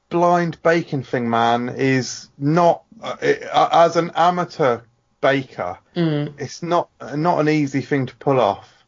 [0.08, 4.80] blind baking thing, man, is not uh, it, uh, as an amateur
[5.20, 5.78] baker.
[5.94, 6.34] Mm.
[6.38, 8.79] It's not not an easy thing to pull off.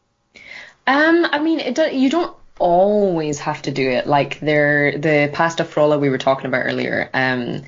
[0.85, 4.07] Um, I mean, it do, you don't always have to do it.
[4.07, 7.09] Like there, the pasta frolla we were talking about earlier.
[7.13, 7.63] Um,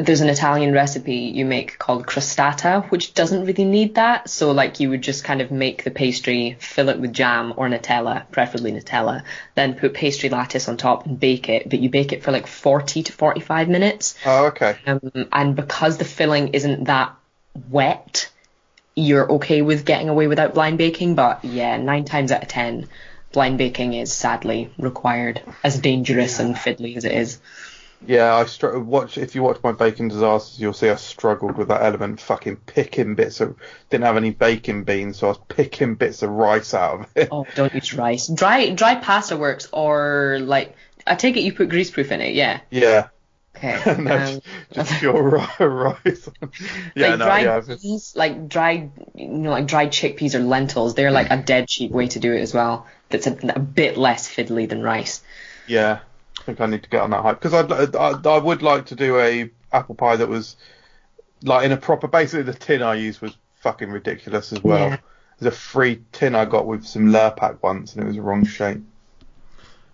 [0.00, 4.28] there's an Italian recipe you make called crostata, which doesn't really need that.
[4.28, 7.68] So like you would just kind of make the pastry, fill it with jam or
[7.68, 11.68] Nutella, preferably Nutella, then put pastry lattice on top and bake it.
[11.68, 14.14] But you bake it for like 40 to 45 minutes.
[14.26, 14.76] Oh, okay.
[14.86, 17.14] Um, and because the filling isn't that
[17.70, 18.30] wet,
[18.94, 21.14] you're okay with getting away without blind baking.
[21.14, 22.88] But yeah, nine times out of ten,
[23.32, 27.40] blind baking is sadly required, as dangerous and fiddly as it is.
[28.06, 29.16] Yeah, I str- watch.
[29.16, 32.20] If you watch my baking disasters, you'll see I struggled with that element.
[32.20, 33.56] Fucking picking bits of
[33.90, 37.28] didn't have any baking beans, so I was picking bits of rice out of it.
[37.30, 38.26] Oh, don't use rice.
[38.26, 40.74] Dry dry pasta works, or like
[41.06, 42.34] I take it you put greaseproof in it.
[42.34, 42.60] Yeah.
[42.70, 43.08] Yeah,
[43.64, 44.02] Okay.
[44.02, 44.42] no, um, just,
[44.72, 46.28] just pure ri- rice.
[46.96, 50.40] yeah, like no, dried yeah, it's- peas, like dried, you know, like dried chickpeas or
[50.40, 50.94] lentils.
[50.94, 52.86] They're like a dead cheap way to do it as well.
[53.10, 55.22] That's a, a bit less fiddly than rice.
[55.66, 56.00] yeah.
[56.40, 58.86] I think I need to get on that hype because I'd, I, I would like
[58.86, 60.56] to do a apple pie that was
[61.44, 62.08] like in a proper.
[62.08, 64.88] Basically, the tin I used was fucking ridiculous as well.
[64.88, 64.96] Yeah.
[65.38, 68.44] There's a free tin I got with some Lurpak once, and it was the wrong
[68.44, 68.80] shape.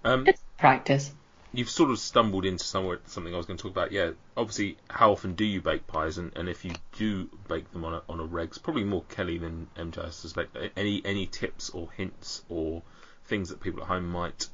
[0.05, 1.13] Um, It's practice.
[1.53, 3.93] You've sort of stumbled into somewhere something I was going to talk about.
[3.93, 7.85] Yeah, obviously, how often do you bake pies, and, and if you do bake them
[7.85, 10.05] on a on a regs, probably more Kelly than MJ.
[10.07, 10.57] I suspect.
[10.77, 12.83] Any any tips or hints or
[13.27, 14.49] things that people at home might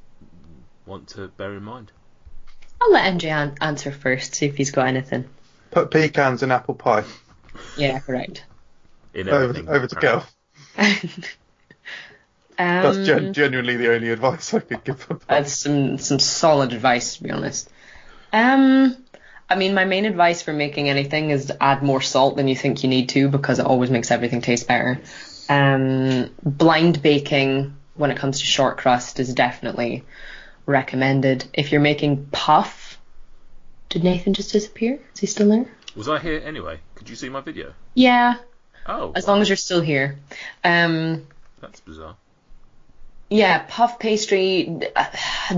[0.85, 1.91] want to bear in mind?
[2.81, 5.25] I'll let MJ an- answer first, see if he's got anything.
[5.71, 7.03] Put pecans in apple pie.
[7.77, 8.45] Yeah, correct.
[9.13, 11.23] In Over, everything, over to apparently.
[12.57, 12.81] Kel.
[12.83, 15.19] That's um, gen- genuinely the only advice I could give them.
[15.27, 17.69] that's some some solid advice to be honest.
[18.33, 18.95] Um,
[19.49, 22.83] I mean, my main advice for making anything is add more salt than you think
[22.83, 24.99] you need to because it always makes everything taste better.
[25.47, 30.03] Um, blind baking when it comes to short crust is definitely
[30.65, 31.45] recommended.
[31.53, 32.97] If you're making puff,
[33.89, 34.99] did Nathan just disappear?
[35.13, 35.65] Is he still there?
[35.95, 36.79] Was I here anyway?
[36.95, 37.73] Could you see my video?
[37.93, 38.35] Yeah,
[38.87, 40.19] Oh, as wow, long as you're still here.
[40.63, 41.25] Um,
[41.61, 42.17] that's bizarre.
[43.35, 44.79] Yeah, puff pastry.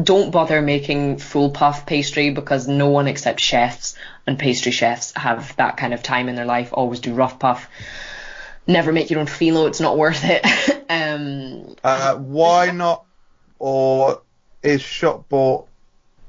[0.01, 5.55] Don't bother making full puff pastry because no one except chefs and pastry chefs have
[5.57, 6.69] that kind of time in their life.
[6.73, 7.69] Always do rough puff.
[8.65, 9.67] Never make your own phyllo.
[9.67, 10.43] It's not worth it.
[10.89, 13.05] um, Uh, why not?
[13.59, 14.23] Or
[14.63, 15.67] is shop bought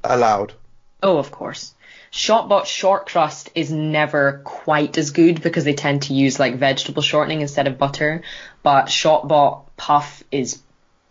[0.03, 0.53] allowed?
[1.01, 1.73] oh, of course.
[2.11, 7.01] Shotbot short crust is never quite as good because they tend to use like vegetable
[7.01, 8.21] shortening instead of butter.
[8.61, 10.59] But Shotbot puff is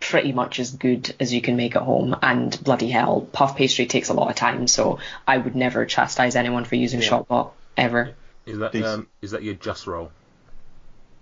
[0.01, 2.17] pretty much as good as you can make at home.
[2.23, 6.37] And bloody hell, puff pastry takes a lot of time, so I would never chastise
[6.37, 8.15] anyone for using Shotbot ever.
[8.47, 10.11] Is that um, is that your just roll?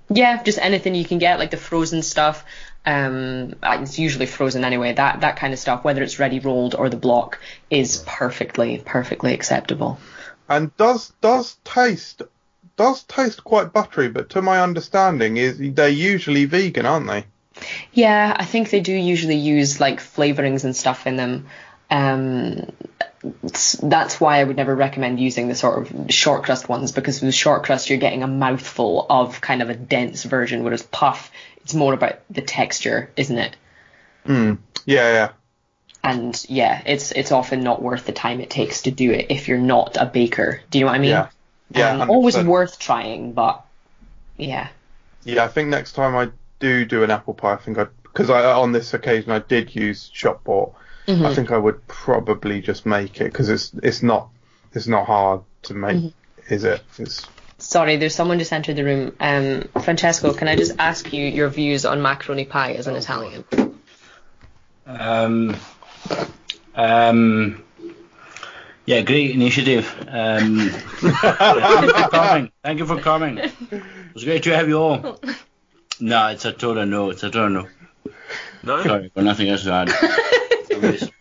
[0.08, 2.44] Yeah, just anything you can get, like the frozen stuff.
[2.84, 4.92] Um, it's usually frozen anyway.
[4.92, 9.34] That that kind of stuff, whether it's ready rolled or the block, is perfectly perfectly
[9.34, 9.98] acceptable.
[10.48, 12.22] And does does taste
[12.76, 17.26] does taste quite buttery, but to my understanding is they're usually vegan, aren't they?
[17.92, 21.46] Yeah, I think they do usually use like flavorings and stuff in them.
[21.90, 22.72] Um,
[23.82, 27.34] that's why I would never recommend using the sort of short crust ones because with
[27.34, 31.30] short crust you're getting a mouthful of kind of a dense version, whereas puff
[31.62, 33.56] it's more about the texture, isn't it?
[34.26, 34.58] Mm.
[34.84, 35.28] Yeah, yeah.
[36.04, 39.48] And yeah, it's it's often not worth the time it takes to do it if
[39.48, 40.60] you're not a baker.
[40.70, 41.10] Do you know what I mean?
[41.10, 41.28] Yeah.
[41.74, 43.64] Yeah, Um, always worth trying, but
[44.36, 44.68] yeah.
[45.24, 48.30] Yeah, I think next time I do do an apple pie, I think I because
[48.30, 50.74] I on this occasion I did use shop bought.
[51.06, 51.24] Mm-hmm.
[51.26, 54.28] I think I would probably just make it because it's it's not
[54.72, 56.54] it's not hard to make, Mm-hmm.
[56.54, 56.82] is it?
[56.98, 57.26] It's
[57.58, 59.16] Sorry, there's someone just entered the room.
[59.18, 63.44] Um, Francesco, can I just ask you your views on macaroni pie as an Italian?
[64.84, 65.56] Um,
[66.74, 67.64] um,
[68.84, 69.86] yeah, great initiative.
[70.06, 72.52] Um, thank you for coming.
[72.62, 73.38] Thank you for coming.
[73.38, 73.82] It
[74.12, 75.18] was great to have you all.
[76.00, 77.10] No, it's a total no.
[77.10, 77.68] It's a total no.
[78.62, 78.82] No.
[78.82, 79.90] Sorry, but nothing else to add.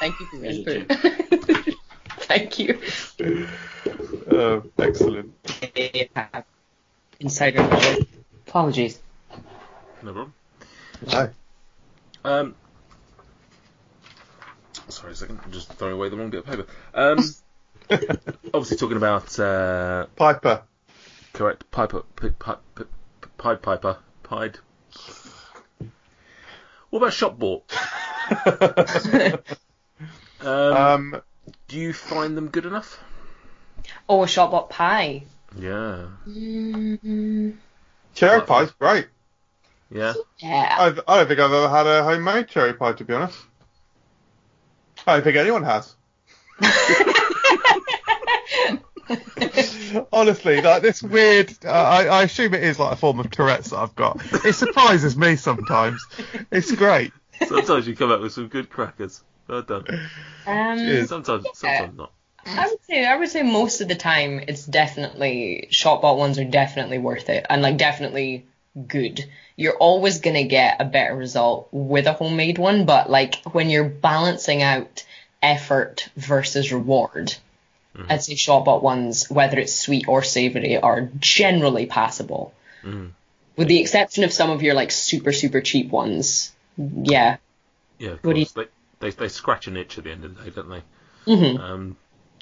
[0.00, 1.76] Thank you for your input.
[2.20, 2.78] Thank you.
[4.30, 5.32] Oh, excellent.
[7.20, 8.06] Insider knowledge.
[8.46, 8.98] Apologies.
[10.02, 10.34] No problem.
[11.08, 11.30] Hi.
[12.24, 12.54] Um,
[14.88, 16.66] sorry a second, I'm just throwing away the wrong bit of paper.
[16.94, 17.18] Um,
[18.54, 20.62] obviously talking about uh, Piper.
[21.32, 22.02] Correct, Piper,
[22.38, 24.58] Pipe Piper, Pied.
[26.90, 27.64] What about shop bought?
[30.40, 31.22] Um, Um,
[31.68, 32.98] do you find them good enough?
[34.08, 35.22] Oh, a shopbot pie.
[35.58, 36.06] Yeah,
[38.14, 39.06] cherry Like- pie's great.
[39.90, 40.12] yeah.
[40.38, 40.76] Yeah.
[40.78, 43.38] I've, I don't think I've ever had a homemade cherry pie, to be honest.
[45.06, 45.94] I don't think anyone has.
[50.12, 51.54] Honestly, like this weird.
[51.64, 54.20] Uh, I, I assume it is like a form of Tourette's that I've got.
[54.44, 56.04] It surprises me sometimes.
[56.50, 57.12] It's great.
[57.46, 59.22] Sometimes you come up with some good crackers.
[59.48, 59.86] Well done.
[60.46, 61.08] Um, Cheers.
[61.08, 62.12] Sometimes, sometimes not.
[62.46, 66.44] I would say I would say most of the time it's definitely shopbot ones are
[66.44, 68.46] definitely worth it and like definitely
[68.86, 69.24] good.
[69.56, 73.88] You're always gonna get a better result with a homemade one, but like when you're
[73.88, 75.04] balancing out
[75.42, 77.34] effort versus reward,
[78.08, 82.52] I'd say shopbot ones, whether it's sweet or savory, are generally passable.
[82.82, 83.10] Mm.
[83.56, 86.52] With the exception of some of your like super super cheap ones.
[86.76, 87.36] Yeah.
[87.98, 88.66] Yeah, of What do you- They,
[89.00, 90.82] they they scratch an itch at the end of the day, don't they?
[91.36, 91.96] hmm Um,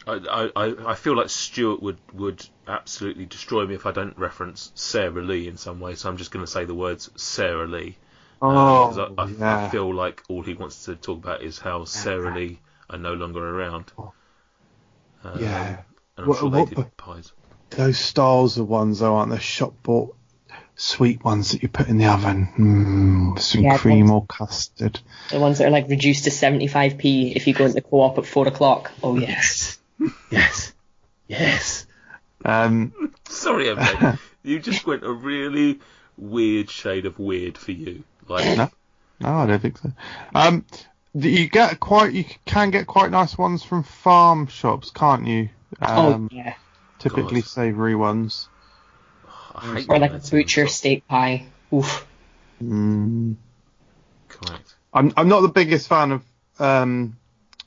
[0.07, 4.73] I, I, I feel like Stuart would, would absolutely destroy me if I don't reference
[4.75, 7.97] Sara Lee in some way, so I'm just going to say the words Sara Lee.
[8.41, 9.67] Oh, because I, I, yeah.
[9.67, 12.59] I feel like all he wants to talk about is how Sara Lee
[12.91, 13.93] are no longer around.
[15.25, 15.69] Um, Yeah.
[16.17, 17.33] And I'm What- sure they what- did pies.
[17.71, 20.15] Those styles of ones though, aren't the shop bought
[20.77, 22.49] sweet ones that you put in the oven?
[22.59, 25.01] Mm, with some Yeah, cream those- or custard.
[25.31, 28.27] The ones that are like reduced to 75p if you go into the co-op at
[28.27, 28.93] four o'clock.
[29.03, 29.79] Oh yes.
[30.31, 30.73] Yes.
[31.29, 31.87] Yes.
[32.45, 32.93] Um,
[33.29, 34.19] Sorry, MJ.
[34.43, 35.79] you just went a really
[36.19, 38.03] weird shade of weird for you.
[38.29, 38.69] Like, No.
[39.21, 39.93] no, I don't think so.
[40.35, 40.79] Um, the-
[41.15, 45.51] you get quite, you can get quite nice ones from farm shops, can't you?
[45.81, 46.55] Um, oh yeah.
[46.99, 47.49] typically God.
[47.49, 48.49] savoury ones.
[49.55, 51.47] I hate or like a butcher steak pie.
[51.73, 52.07] Oof.
[52.63, 53.37] Mm.
[54.29, 54.75] Correct.
[54.93, 56.25] I'm I'm not the biggest fan of
[56.59, 57.17] um,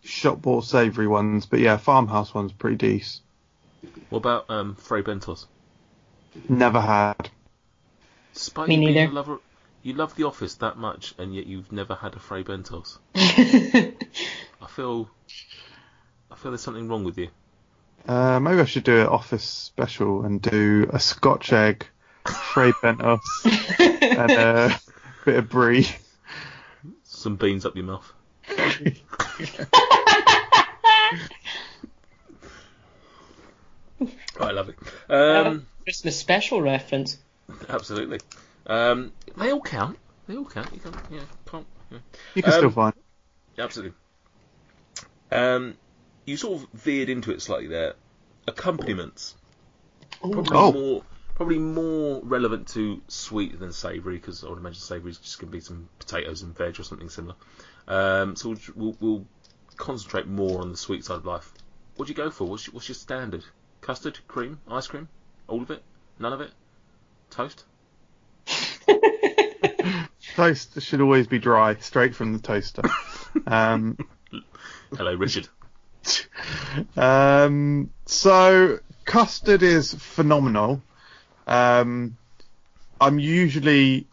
[0.03, 3.23] shop bought savoury ones, but yeah, farmhouse ones pretty decent.
[4.09, 5.45] What about um, Fray Bentos?
[6.49, 7.29] Never had.
[8.33, 9.05] Despite Me neither.
[9.05, 9.39] a lover,
[9.86, 12.97] you love The Office that much, and yet you've never had a Fray Bentos.
[13.15, 13.93] I
[14.67, 15.11] feel,
[16.31, 17.27] I feel there's something wrong with you.
[18.07, 21.86] Uh, maybe I should do an office special and do a Scotch egg,
[22.25, 23.19] Fray Bentos,
[24.01, 24.79] and a
[25.23, 25.88] bit of brie.
[27.03, 28.11] Some beans up your mouth.
[34.39, 34.77] I love it.
[35.11, 37.19] Um, Christmas special reference.
[37.69, 38.19] absolutely.
[38.68, 39.97] Um, they all count.
[40.28, 40.74] They all count.
[40.74, 41.97] You can, yeah, can't, yeah.
[42.34, 42.93] You can Um, still find.
[43.57, 43.93] Absolutely.
[45.32, 45.78] Um,
[46.26, 47.93] you sort of veered into it slightly there.
[48.47, 49.36] Accompaniments.
[50.20, 50.72] Probably Oh.
[50.72, 51.03] more,
[51.36, 55.51] probably more relevant to sweet than savoury, because I would imagine savoury is just going
[55.51, 57.36] to be some potatoes and veg or something similar.
[57.88, 59.26] Um, so we'll, we'll, we'll
[59.78, 61.53] concentrate more on the sweet side of life.
[61.97, 62.45] What do you go for?
[62.45, 63.43] What's your, what's your standard?
[63.82, 65.07] Custard, cream, ice cream,
[65.47, 65.84] all of it,
[66.18, 66.51] none of it,
[67.30, 67.66] toast.
[70.36, 72.81] Toast should always be dry, straight from the toaster.
[73.47, 73.97] um,
[74.95, 75.47] Hello, Richard.
[76.95, 80.81] um, so custard is phenomenal.
[81.47, 82.17] Um,
[82.99, 84.07] I'm usually,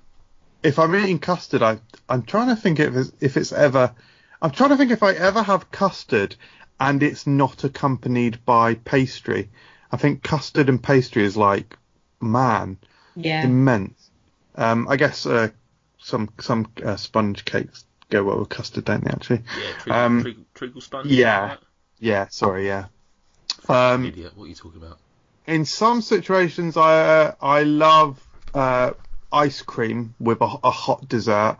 [0.62, 3.94] if I'm eating custard, I I'm trying to think if it's, if it's ever,
[4.40, 6.36] I'm trying to think if I ever have custard
[6.80, 9.50] and it's not accompanied by pastry.
[9.90, 11.76] I think custard and pastry is like,
[12.20, 12.78] man,
[13.14, 13.44] Yeah.
[13.44, 14.10] immense.
[14.54, 15.48] Um, I guess uh,
[16.02, 19.10] some some uh, sponge cakes go well with custard, don't they?
[19.10, 21.06] Actually, Yeah, treacle, Um, treacle, treacle sponge.
[21.06, 21.48] yeah.
[21.50, 21.66] something
[22.00, 22.26] yeah.
[22.30, 22.86] Sorry, yeah.
[23.68, 24.32] Um, Idiot.
[24.34, 24.98] What are you talking about?
[25.46, 28.20] in some situations, I uh, I love
[28.54, 28.92] uh,
[29.32, 31.58] ice cream with a, a hot dessert.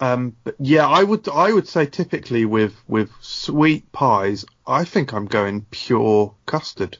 [0.00, 5.12] Um, but yeah, I would I would say typically with with sweet pies, I think
[5.12, 6.98] I'm going pure custard.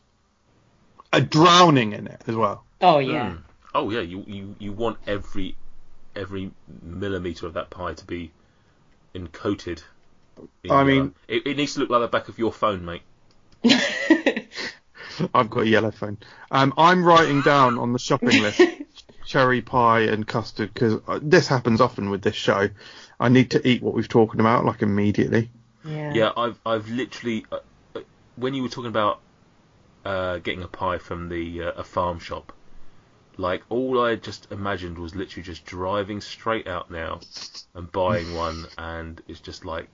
[1.12, 2.64] A drowning in it as well.
[2.80, 3.30] Oh yeah.
[3.30, 3.42] Mm.
[3.74, 5.56] Oh yeah, you, you, you want every
[6.16, 6.50] every
[6.82, 8.30] millimeter of that pie to be
[9.14, 9.82] encoated.
[10.64, 10.84] in I yellow.
[10.84, 13.02] mean- it, it needs to look like the back of your phone, mate.
[15.34, 16.18] I've got a yellow phone.
[16.50, 18.60] Um, I'm writing down on the shopping list
[19.26, 22.68] cherry pie and custard because this happens often with this show.
[23.20, 25.50] I need to eat what we've talking about like immediately.
[25.84, 26.12] yeah.
[26.14, 27.58] Yeah, I've I've literally uh,
[27.94, 28.00] uh,
[28.36, 29.20] when you were talking about
[30.04, 32.52] uh, getting a pie from the uh, a farm shop,
[33.38, 37.20] like all I just imagined was literally just driving straight out now
[37.74, 39.88] and buying one, and it's just like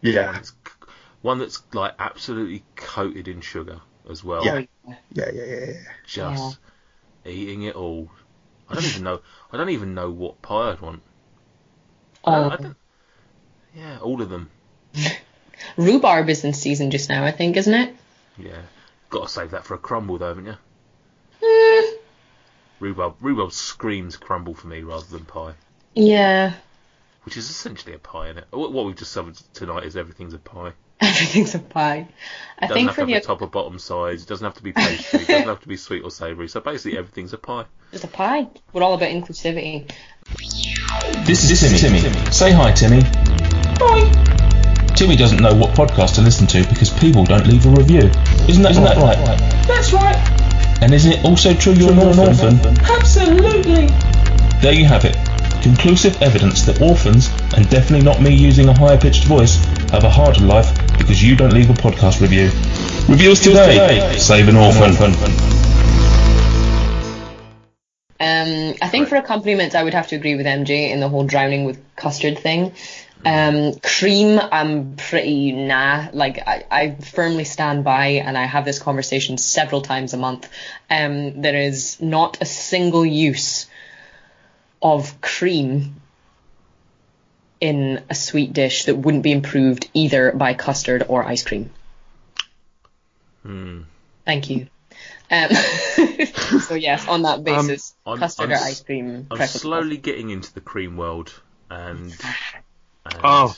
[0.00, 0.36] Yeah.
[0.38, 0.86] it's c-
[1.22, 4.44] one that's like absolutely coated in sugar as well.
[4.44, 4.62] Yeah.
[4.86, 5.72] Yeah, yeah, yeah, yeah.
[6.06, 6.58] Just
[7.24, 8.10] eating it all.
[8.68, 9.20] I don't even know.
[9.52, 11.02] I don't even know what pie I'd want.
[12.24, 12.32] Oh.
[12.32, 12.76] I don't- I Oh, don't-
[13.74, 14.50] yeah, all of them.
[15.76, 17.94] rhubarb is in season just now, I think, isn't it?
[18.38, 18.62] Yeah,
[19.10, 20.56] got to save that for a crumble though, haven't you?
[22.80, 25.54] Rhubarb, rhubarb screams crumble for me rather than pie,
[25.94, 26.54] yeah,
[27.24, 28.46] which is essentially a pie in it.
[28.50, 30.72] What what we've discovered tonight is everything's a pie.
[31.00, 32.08] everything's a pie.
[32.58, 34.22] I It doesn't think have for to the have a top or bottom size.
[34.22, 35.20] It doesn't have to be pastry.
[35.20, 36.48] it doesn't have to be sweet or savoury.
[36.48, 37.64] So basically, everything's a pie.
[37.92, 38.48] it's a pie.
[38.72, 39.90] We're all about inclusivity.
[41.26, 42.00] This is Timmy.
[42.30, 43.02] Say hi, Timmy.
[43.80, 44.94] Hi.
[44.94, 48.10] Timmy doesn't know what podcast to listen to because people don't leave a review.
[48.48, 49.18] Isn't that, isn't that right?
[49.66, 50.33] That's right.
[50.80, 52.60] And isn't it also true you're not an orphan?
[52.84, 53.86] Absolutely.
[54.60, 55.16] There you have it.
[55.62, 59.56] Conclusive evidence that orphans, and definitely not me using a higher pitched voice,
[59.90, 62.50] have a harder life because you don't leave a podcast review.
[63.08, 64.16] Reviews today.
[64.18, 64.94] Save an orphan.
[68.20, 71.24] Um, I think for accompaniments, I would have to agree with MJ in the whole
[71.24, 72.72] drowning with custard thing.
[73.26, 76.08] Um, cream, I'm pretty nah.
[76.12, 80.48] Like I, I firmly stand by, and I have this conversation several times a month.
[80.90, 83.66] Um, there is not a single use
[84.82, 85.96] of cream
[87.60, 91.70] in a sweet dish that wouldn't be improved either by custard or ice cream.
[93.42, 93.82] Hmm.
[94.26, 94.66] Thank you.
[95.30, 95.50] Um,
[96.60, 99.26] so yes, on that basis, I'm- custard I'm or ice cream.
[99.30, 101.32] I'm slowly getting into the cream world,
[101.70, 102.14] and,
[103.04, 103.56] and Oh.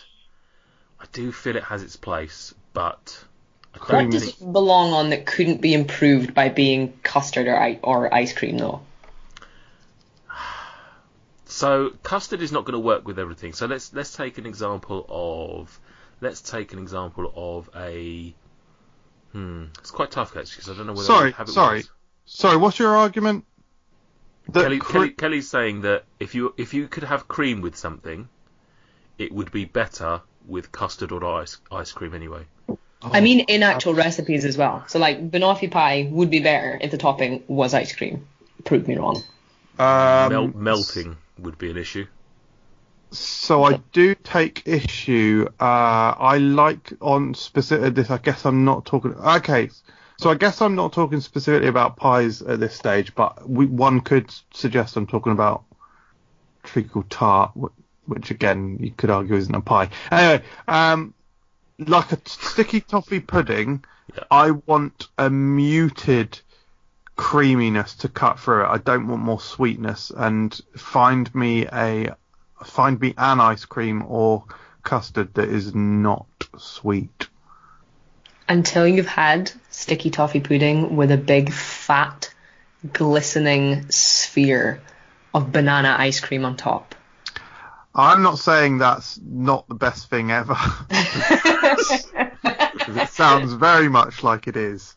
[1.00, 3.24] I do feel it has its place, but
[3.74, 4.40] I What does think.
[4.40, 8.56] it belong on that couldn't be improved by being custard or, i- or ice cream
[8.58, 8.80] though?
[11.46, 13.52] So custard is not going to work with everything.
[13.52, 15.78] So let's let's take an example of
[16.20, 18.34] let's take an example of a.
[19.32, 21.78] Hmm, it's quite tough actually because I don't know whether Sorry, I have it sorry.
[21.78, 21.90] with-
[22.28, 23.44] Sorry, what's your argument?
[24.52, 28.28] Kelly, cre- Kelly, Kelly's saying that if you if you could have cream with something,
[29.18, 32.44] it would be better with custard or ice ice cream anyway.
[33.02, 34.84] I mean, in actual recipes as well.
[34.88, 38.26] So like banoffee pie would be better if the topping was ice cream.
[38.64, 39.22] Prove me wrong.
[39.78, 42.06] um, Mel- melting would be an issue.
[43.12, 45.46] So I do take issue.
[45.60, 48.10] Uh, I like on specific this.
[48.10, 49.14] I guess I'm not talking.
[49.14, 49.70] Okay,
[50.18, 54.00] so I guess I'm not talking specifically about pies at this stage, but we, one
[54.00, 55.64] could suggest I'm talking about
[56.64, 57.66] treacle tart, wh-
[58.06, 59.90] which again you could argue isn't a pie.
[60.10, 61.14] Anyway, um,
[61.78, 63.84] like a sticky toffee pudding,
[64.14, 64.24] Yeah.
[64.30, 66.40] I want a muted
[67.16, 68.68] creaminess to cut through it.
[68.68, 70.12] I don't want more sweetness.
[70.16, 72.14] And find me a
[72.64, 74.44] find me an ice cream or
[74.82, 76.26] custard that is not
[76.58, 77.28] sweet.
[78.48, 82.32] Until you've had sticky toffee pudding with a big fat
[82.92, 84.80] glistening sphere
[85.34, 86.94] of banana ice cream on top.
[87.98, 90.54] I'm not saying that's not the best thing ever.
[92.92, 94.94] it sounds very much like it is.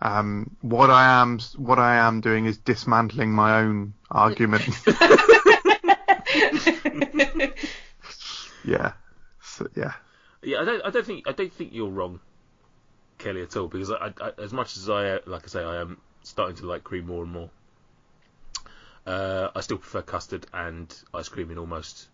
[0.00, 4.64] Um, what I am what I am doing is dismantling my own argument.
[8.64, 8.94] yeah.
[9.40, 9.92] So, yeah.
[10.42, 10.84] Yeah, I don't.
[10.84, 11.28] I don't think.
[11.28, 12.18] I don't think you're wrong,
[13.18, 13.68] Kelly, at all.
[13.68, 16.66] Because I, I, as much as I, uh, like I say, I am starting to
[16.66, 17.50] like cream more and more.
[19.06, 22.08] Uh, I still prefer custard and ice cream in almost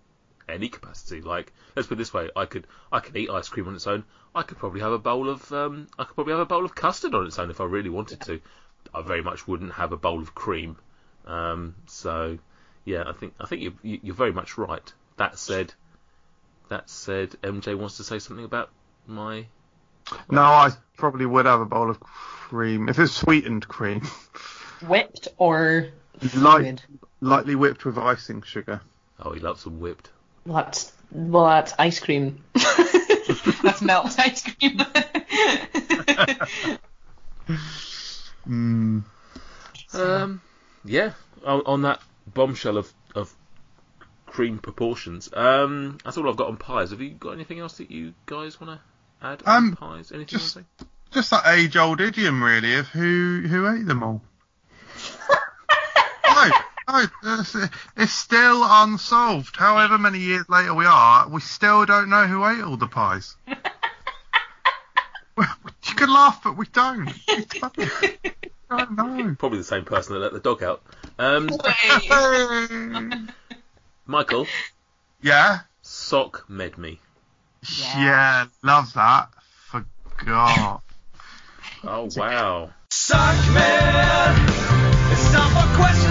[0.49, 1.21] any capacity.
[1.21, 3.87] Like, let's put it this way: I could, I could eat ice cream on its
[3.87, 4.05] own.
[4.35, 6.75] I could probably have a bowl of, um, I could probably have a bowl of
[6.75, 8.41] custard on its own if I really wanted to.
[8.95, 10.77] I very much wouldn't have a bowl of cream.
[11.27, 12.39] Um, so,
[12.85, 14.93] yeah, I think, I think you're, you- you're very much right.
[15.17, 15.75] That said,
[16.69, 18.71] that said, MJ wants to say something about
[19.07, 19.47] my.
[20.31, 24.03] No, I probably would have a bowl of cream if it's sweetened cream,
[24.87, 25.89] Whipped or
[26.37, 26.63] light,
[27.21, 28.81] lightly whipped with icing sugar.
[29.21, 30.11] Oh, he loves them whipped.
[30.49, 32.43] Well, that's well, that's ice cream.
[33.63, 34.81] that's melt ice cream.
[38.49, 39.05] Mm.
[39.95, 40.41] Um,
[40.85, 41.13] yeah.
[41.45, 43.33] On, on that bombshell of, of
[44.27, 46.91] cream proportions, um, that's all I've got on pies.
[46.91, 50.13] Have you got anything else that you guys want to add on Um, pies?
[50.13, 50.65] Anything just- you
[51.11, 54.23] Just that age old idiom, really, of who who ate them all.
[56.89, 57.57] No, no, it's,
[57.97, 59.57] it's still unsolved.
[59.57, 63.37] However many years later we are, we still don't know who ate all the pies.
[65.89, 67.07] You can laugh, but we don't.
[67.07, 67.87] We don't, we
[68.71, 69.37] don't know.
[69.39, 70.83] Probably the same person that let the dog out.
[71.19, 71.49] Um,
[74.07, 74.47] Michael,
[75.23, 77.01] yeah, sock med me.
[77.97, 79.29] yeah, love that.
[79.69, 80.83] Forgot.
[81.85, 82.71] Oh wow.
[82.91, 84.49] Sock man,
[85.13, 86.08] it's time for questions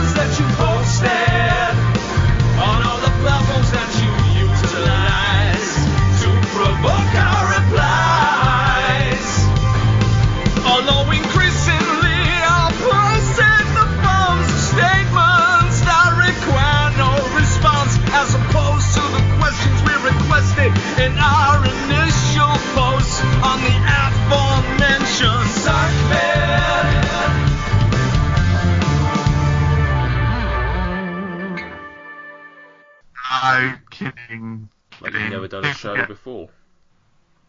[34.02, 36.50] Like you've never done a show before.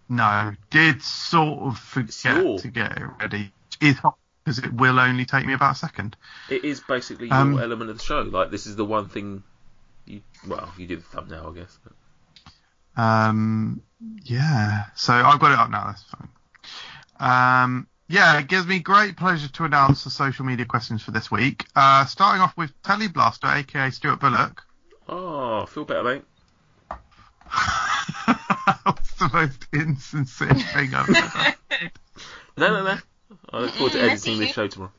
[0.09, 3.53] No, did sort of forget to get it ready.
[3.81, 4.01] It's
[4.45, 6.17] because it will only take me about a second.
[6.49, 8.21] It is basically Um, your element of the show.
[8.23, 9.43] Like this is the one thing.
[10.07, 11.79] You well, you did the thumbnail, I guess.
[11.85, 13.83] But Um,
[14.25, 14.87] yeah.
[14.95, 15.87] So I've got it up now.
[15.89, 16.29] That's fine.
[17.21, 21.31] Um, yeah, it gives me great pleasure to announce the social media questions for this
[21.31, 21.67] week.
[21.77, 24.65] Uh, starting off with Telly Blaster, aka Stuart Bullock.
[25.09, 26.25] oh, feel better, mate.
[28.85, 31.55] That's the most insincere thing I've ever heard.
[32.57, 32.99] No, no, no.
[33.53, 34.93] I look forward to Mm, I editing this show tomorrow.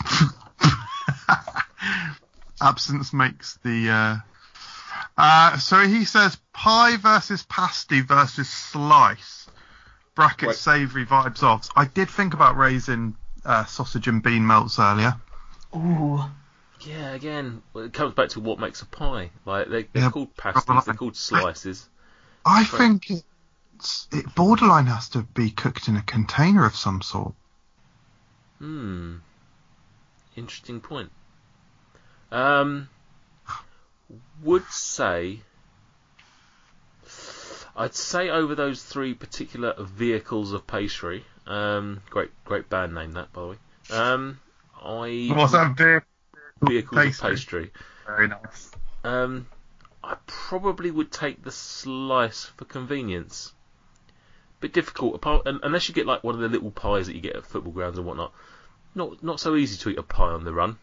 [2.60, 3.90] Absence makes the.
[3.90, 4.16] Uh...
[5.16, 9.46] Uh, so he says pie versus pasty versus slice.
[10.14, 10.56] Bracket Wait.
[10.56, 11.68] savoury vibes off.
[11.76, 15.16] I did think about raising uh, sausage and bean melts earlier.
[15.74, 16.20] Ooh.
[16.86, 19.30] Yeah, again, well, it comes back to what makes a pie.
[19.44, 21.88] Like they, they're Yeah, called pasties, proper they're called slices.
[22.46, 22.80] I Right.
[22.80, 27.34] think it's, it borderline has to be cooked in a container of some sort.
[28.58, 29.16] Hmm.
[30.36, 31.10] Interesting point.
[32.32, 32.88] Um,
[34.42, 35.40] would say.
[37.76, 41.24] I'd say over those three particular vehicles of pastry.
[41.46, 43.56] Um, great, great band name that, by the way.
[43.90, 44.40] Um,
[44.80, 46.06] I What's that beer?
[46.66, 47.28] Vehicles pastry?
[47.28, 47.70] of pastry.
[48.06, 48.70] Very nice.
[49.02, 49.46] Um,
[50.02, 53.52] I probably would take the slice for convenience.
[54.60, 57.36] Bit difficult, apart unless you get like one of the little pies that you get
[57.36, 58.32] at football grounds and whatnot.
[58.94, 60.78] Not not so easy to eat a pie on the run,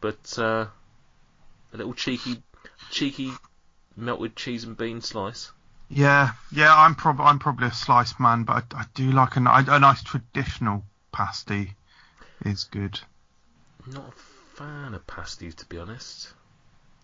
[0.00, 0.66] but uh,
[1.72, 2.42] a little cheeky
[2.90, 3.32] cheeky
[3.96, 5.50] melted cheese and bean slice.
[5.88, 9.40] Yeah, yeah, I'm prob I'm probably a slice man, but I, I do like a,
[9.40, 11.74] a nice traditional pasty
[12.44, 13.00] is good.
[13.86, 14.12] Not a
[14.54, 16.32] fan of pasties, to be honest.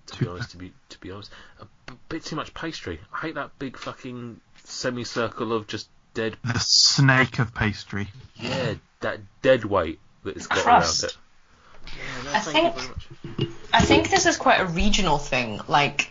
[0.07, 2.99] To be honest, to be to be honest, a b- bit too much pastry.
[3.13, 8.09] I hate that big fucking semicircle of just dead The snake of pastry.
[8.35, 11.05] Yeah, that dead weight that it's got Crust.
[11.05, 11.17] around it.
[11.97, 13.57] Yeah, no, I thank you think- very much.
[13.73, 15.61] I think this is quite a regional thing.
[15.69, 16.11] Like,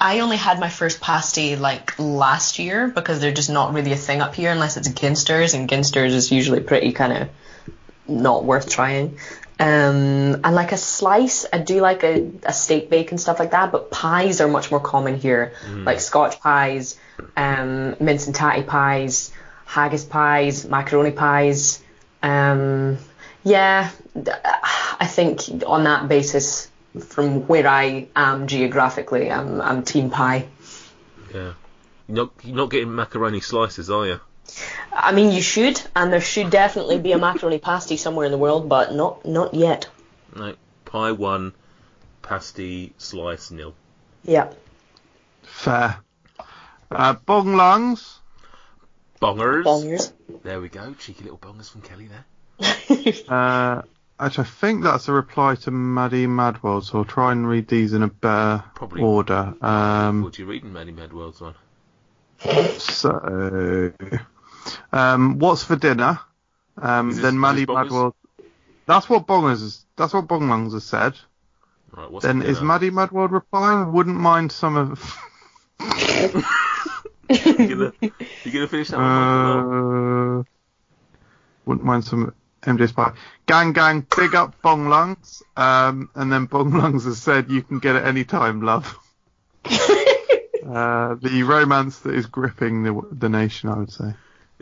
[0.00, 3.96] I only had my first pasty like last year because they're just not really a
[3.96, 7.28] thing up here unless it's Ginsters, and Ginsters is usually pretty kind of
[8.08, 9.18] not worth trying.
[9.60, 13.50] Um, and like a slice, I do like a, a steak bake and stuff like
[13.50, 15.52] that, but pies are much more common here,
[15.84, 16.98] like Scotch pies,
[17.36, 19.30] um, mince and tatty pies,
[19.66, 21.82] haggis pies, macaroni pies.
[22.22, 22.96] Um,
[23.44, 30.46] yeah, I think on that basis, from where I am geographically, I'm, I'm team pie.
[31.34, 31.52] Yeah.
[32.08, 34.20] You're not, you're not getting macaroni slices, are you?
[34.92, 38.38] I mean, you should, and there should definitely be a macaroni pasty somewhere in the
[38.38, 39.88] world, but not not yet.
[40.34, 40.54] No.
[40.84, 41.52] Pie one,
[42.22, 43.74] pasty slice nil.
[44.24, 44.52] Yeah.
[45.42, 45.98] Fair.
[46.90, 48.18] Uh, bong lungs.
[49.22, 49.64] Bongers.
[49.64, 50.12] Bongers.
[50.42, 50.94] There we go.
[50.94, 52.24] Cheeky little bongers from Kelly there.
[53.28, 53.82] Uh,
[54.18, 57.92] actually, I think that's a reply to Maddie Madwell, so I'll try and read these
[57.92, 59.00] in a better Probably.
[59.02, 59.54] order.
[59.62, 61.54] Um, what are you reading, Maddie Medworld's one?
[62.78, 63.92] so,
[64.92, 66.18] um, what's for dinner?
[66.76, 67.90] Um, then is Maddie this bongers?
[67.90, 68.12] Madwell.
[68.86, 69.62] That's what bongers.
[69.62, 71.14] Is, that's what bong lungs has said.
[71.92, 72.60] Right, what's Then is?
[72.60, 73.92] Maddie Madwell replying?
[73.92, 75.16] Wouldn't mind some of.
[77.28, 80.40] you gonna, you gonna finish that one?
[80.40, 80.42] Uh,
[81.66, 83.12] wouldn't mind some MJ's pie.
[83.46, 85.42] Gang gang, big up Bong Lungs.
[85.56, 88.98] Um, and then Bong Lungs has said you can get it any time, love.
[89.64, 94.14] uh, the romance that is gripping the the nation, I would say.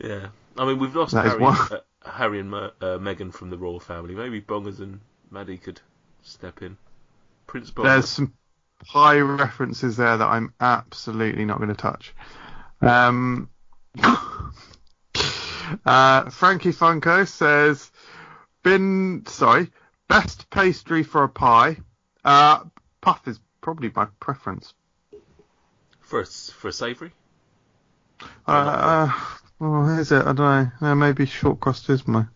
[0.02, 0.28] Yeah.
[0.56, 4.14] I mean, we've lost Harry, uh, Harry and Mer- uh, Meghan from the royal family.
[4.14, 5.00] Maybe Bongers and
[5.30, 5.80] Maddie could
[6.22, 6.76] step in.
[7.46, 7.84] Prince Bongers.
[7.84, 8.34] There's some
[8.86, 12.14] pie references there that I'm absolutely not going to touch.
[12.80, 13.48] Um,
[15.84, 17.90] uh, Frankie Funko says,
[18.62, 19.70] "Been sorry,
[20.08, 21.76] best pastry for a pie.
[22.24, 22.64] Uh,
[23.00, 24.74] puff is probably my preference.
[26.00, 27.12] For a, for a savoury?
[28.46, 29.12] Uh,
[29.60, 30.20] Oh, is it?
[30.20, 30.70] I don't know.
[30.80, 32.26] No, maybe short crust is my.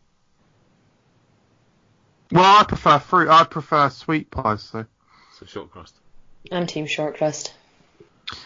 [2.32, 3.28] Well, I prefer fruit.
[3.28, 4.62] I prefer sweet pies.
[4.62, 4.86] So,
[5.39, 5.94] So short crust.
[6.51, 7.55] I'm team short crust.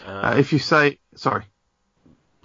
[0.05, 1.45] Uh, uh, if you say sorry,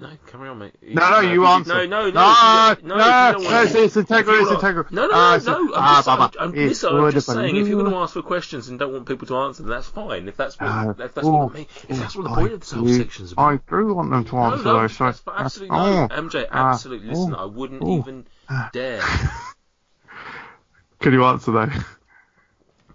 [0.02, 0.74] no, carry on, mate.
[0.82, 1.68] no, no, you answer.
[1.70, 1.86] No, no, no.
[1.86, 4.42] no, you don't- no, if you no, it's, it's integral.
[4.42, 4.86] It's integral.
[4.90, 5.64] No, no, Ah, no, no.
[5.64, 8.14] I'm ah, just, I'm, Baba, I'm, listen, I'm just saying, if you're going to ask
[8.14, 10.28] for questions and don't want people to answer, that's fine.
[10.28, 12.60] If that's what, Uh, if that's oh, what, me, if that's what the point of
[12.60, 13.52] this whole you- section is about.
[13.52, 14.96] I do want them to answer no, those.
[14.96, 16.08] So, that's absolutely oh, no.
[16.08, 17.08] MJ, ah, absolutely.
[17.08, 18.70] Listen, oh, I wouldn't oh, even ah.
[18.72, 19.02] dare.
[21.00, 21.70] Can you answer though?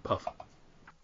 [0.02, 0.26] Puff.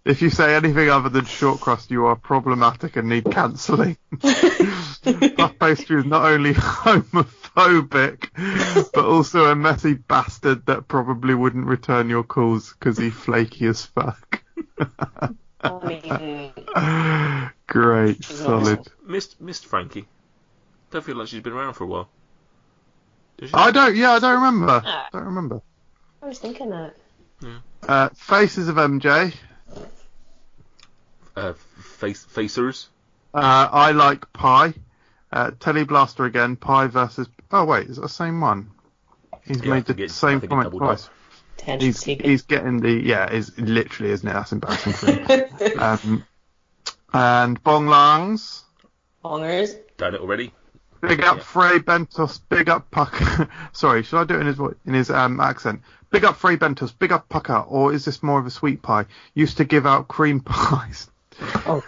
[0.04, 3.96] If you say anything other than short crust, you are problematic and need cancelling.
[4.20, 8.28] Puff pastry is not only homophobic,
[8.92, 13.86] but also a messy bastard that probably wouldn't return your calls because he's flaky as
[13.86, 14.42] fuck.
[17.66, 18.80] Great, solid.
[18.80, 18.92] awesome.
[19.06, 20.06] Missed, missed Frankie.
[20.90, 22.10] Don't feel like she's been around for a while.
[23.38, 23.54] Does she?
[23.54, 24.82] I don't, yeah, I don't remember.
[24.84, 25.08] Ah.
[25.12, 25.62] don't remember.
[26.22, 26.94] I was thinking that.
[27.88, 29.34] Uh, Faces of MJ.
[31.36, 32.86] Uh, face, facers.
[33.32, 34.74] Uh, I like Pie.
[35.32, 36.56] Uh, Telly Blaster again.
[36.56, 37.28] Pie versus.
[37.50, 38.70] Oh wait, is it the same one?
[39.44, 41.08] He's Yeah, made the it's- I same think comment twice.
[41.78, 44.32] He's he's getting the yeah, is literally isn't it?
[44.32, 45.78] That's embarrassing for him.
[45.80, 46.24] um,
[47.12, 48.64] and Bong Langs.
[49.24, 49.74] Hongers.
[49.96, 50.52] Done it already.
[51.00, 51.42] Big up Yeah.
[51.42, 53.14] Fray Bentos, big up Puck.
[53.72, 55.80] Sorry, should I do it in his vo- in his um, accent?
[56.10, 59.06] Big up Fray Bentos, big up Pucker, or is this more of a sweet pie?
[59.34, 61.10] Used to give out cream pies.
[61.40, 61.82] Oh,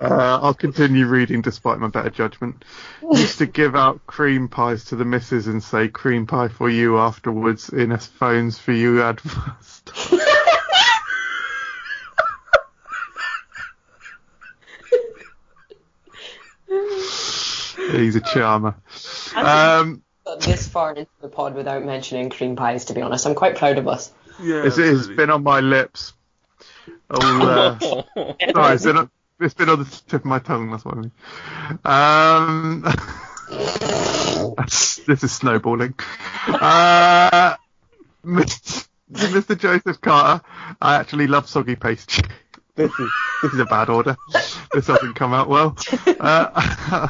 [0.00, 2.64] Uh, I'll continue reading despite my better judgment.
[3.12, 6.98] Used to give out cream pies to the missus and say cream pie for you
[6.98, 9.92] afterwards in a phones for you ad first.
[17.92, 18.74] He's a charmer.
[19.36, 20.02] Um,
[20.40, 23.26] this far into the pod without mentioning cream pies, to be honest.
[23.26, 24.10] I'm quite proud of us.
[24.40, 24.64] Yeah.
[24.64, 26.14] it's, it's been on my lips.
[27.10, 29.10] All, uh, Sorry, it's been, on,
[29.40, 31.12] it's been on the tip of my tongue, that's what I mean.
[31.84, 32.82] Um,
[35.06, 35.94] this is snowballing.
[36.48, 37.56] Uh,
[38.24, 38.88] Mr.
[39.12, 39.58] Mr.
[39.58, 40.44] Joseph Carter,
[40.80, 42.24] I actually love soggy pastry.
[42.74, 43.10] This is,
[43.42, 44.16] this is a bad order.
[44.72, 45.76] This doesn't come out well.
[46.06, 46.48] Uh,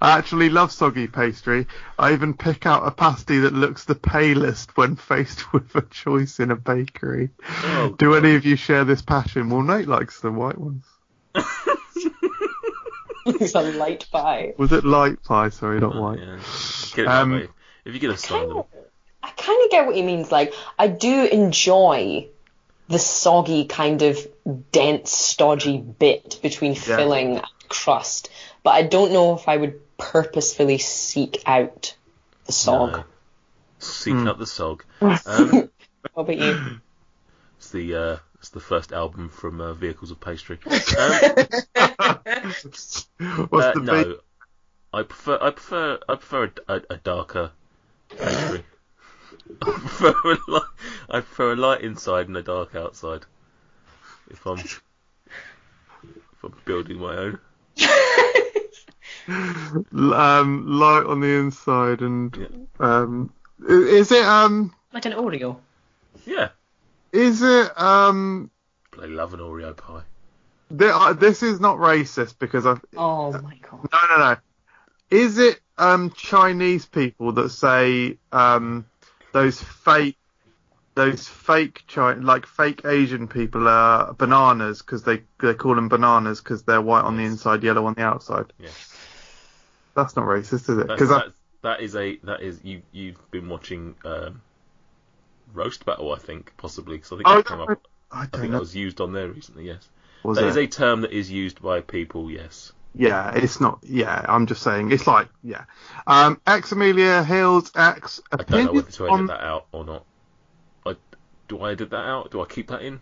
[0.00, 1.66] I actually love soggy pastry.
[1.98, 6.38] I even pick out a pasty that looks the palest when faced with a choice
[6.38, 7.30] in a bakery.
[7.64, 9.50] Oh, Do any of you share this passion?
[9.50, 10.84] Well, Nate likes the white ones.
[13.26, 14.54] it's a light pie.
[14.56, 15.48] Was it light pie?
[15.48, 16.20] Sorry, not white.
[16.96, 17.20] Yeah.
[17.20, 17.48] Um, way.
[17.84, 18.52] If you get a sign.
[19.24, 20.30] I kind of get what he means.
[20.30, 22.28] Like, I do enjoy
[22.88, 24.18] the soggy kind of
[24.70, 28.28] dense, stodgy bit between filling and crust,
[28.62, 31.94] but I don't know if I would purposefully seek out
[32.46, 32.92] the sog.
[32.92, 33.04] No.
[33.78, 34.28] Seek Hmm.
[34.28, 34.82] out the sog.
[35.26, 35.70] Um,
[36.14, 36.54] What about you?
[37.58, 40.58] it's the uh, it's the first album from uh, Vehicles of Pastry.
[40.98, 41.46] Um,
[43.48, 44.16] What's uh, the no, big?
[44.92, 47.52] I prefer I prefer I prefer a, a, a darker
[48.10, 48.64] pastry.
[49.62, 50.62] I prefer a light,
[51.10, 53.24] I prefer a light inside and a dark outside.
[54.30, 54.82] If I'm if
[56.42, 57.38] I'm building my own.
[59.28, 63.32] Um, light on the inside and um,
[63.68, 65.58] is it um, like an Oreo.
[66.26, 66.48] Yeah,
[67.12, 68.50] is it um,
[68.90, 70.02] but I love an Oreo pie.
[70.76, 73.88] th- uh, this is not racist because I Oh my god.
[73.92, 74.36] no no no.
[75.10, 78.84] Is it um Chinese people that say um
[79.32, 80.16] those fake
[80.94, 86.40] those fake Chi- like fake Asian people are bananas because they they call them bananas
[86.40, 88.52] because they're white on the inside, yellow on the outside.
[88.58, 88.94] Yes.
[89.94, 90.88] That's not racist, is it?
[90.88, 91.28] Because I
[91.62, 94.42] that's, a that is you you've been watching um,
[95.54, 97.86] roast battle I think possibly because I think Oh, that came up.
[98.10, 98.52] I I think know.
[98.52, 99.66] that was used on there recently.
[99.66, 99.88] Yes,
[100.24, 102.30] Was that is a term that is used by people.
[102.30, 102.72] Yes.
[102.94, 103.78] Yeah, it's not.
[103.82, 104.92] Yeah, I'm just saying.
[104.92, 105.64] It's like yeah.
[106.06, 108.20] Um, ex Amelia Hills ex.
[108.30, 109.26] I don't know whether to edit on.
[109.26, 110.04] that out or not.
[110.84, 110.96] I,
[111.48, 112.30] do I edit that out?
[112.30, 113.00] Do I keep that in?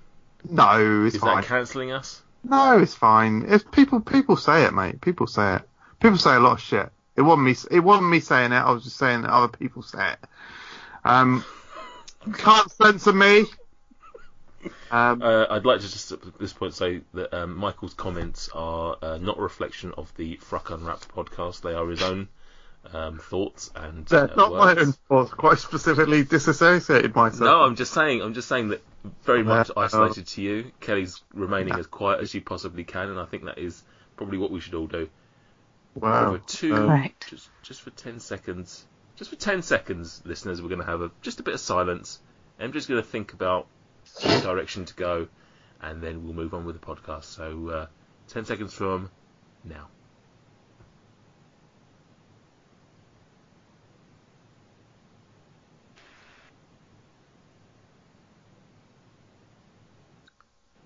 [0.49, 1.29] No, it's fine.
[1.31, 1.37] Is fine.
[1.37, 2.23] that cancelling us?
[2.45, 3.47] No, it's fine.
[3.49, 5.01] If people people say it, mate.
[5.01, 5.63] People say it.
[5.99, 6.89] People say a lot of shit.
[7.17, 7.57] It wasn't me.
[7.71, 8.57] It wasn't me saying it.
[8.57, 10.19] I was just saying that other people say it.
[11.05, 11.45] Um,
[12.35, 13.45] can't censor me.
[14.91, 18.97] Um, Uh, I'd like to just at this point say that um, Michael's comments are
[19.01, 21.63] uh, not a reflection of the Fruck Unwrapped podcast.
[21.63, 22.29] They are his own
[22.93, 25.33] um, thoughts and they're uh, not my own thoughts.
[25.33, 27.41] Quite specifically disassociated myself.
[27.41, 28.23] No, I'm just saying.
[28.23, 28.83] I'm just saying that
[29.25, 30.73] very much Yeah, isolated to you.
[30.81, 33.83] Kelly's remaining as quiet as you possibly can, and I think that is
[34.17, 35.09] probably what we should all do.
[35.95, 36.29] Wow.
[36.29, 40.81] over two, Um, just just for ten seconds, just for ten seconds, listeners, we're going
[40.81, 42.21] to have a just a bit of silence.
[42.61, 43.80] I'm just going to think about which
[44.19, 45.29] direction to go,
[45.81, 47.25] and then we'll move on with the podcast.
[47.25, 47.87] So, uh,
[48.29, 49.11] ten seconds from
[49.65, 49.89] now.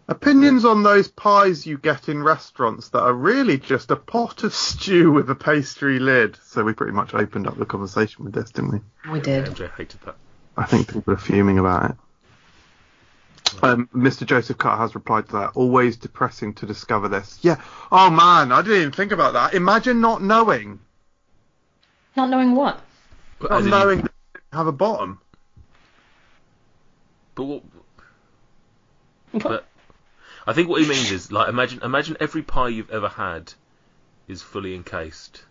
[0.06, 4.52] Opinions on those pies you get in restaurants that are really just a pot of
[4.52, 6.38] stew with a pastry lid.
[6.44, 9.10] So we pretty much opened up the conversation with this, didn't we?
[9.10, 9.46] We did.
[9.46, 10.16] MJ hated that.
[10.58, 11.96] I think people are fuming about it.
[13.62, 14.26] Um, Mr.
[14.26, 15.50] Joseph Cutter has replied to that.
[15.54, 17.38] Always depressing to discover this.
[17.42, 17.60] Yeah.
[17.90, 19.54] Oh man, I didn't even think about that.
[19.54, 20.80] Imagine not knowing,
[22.16, 22.80] Not knowing what.
[23.38, 25.20] But, not as in- knowing that you have a bottom.
[27.34, 27.62] but what?
[29.32, 29.66] But
[30.46, 33.52] I think what he means is like imagine imagine every pie you've ever had
[34.28, 35.44] is fully encased,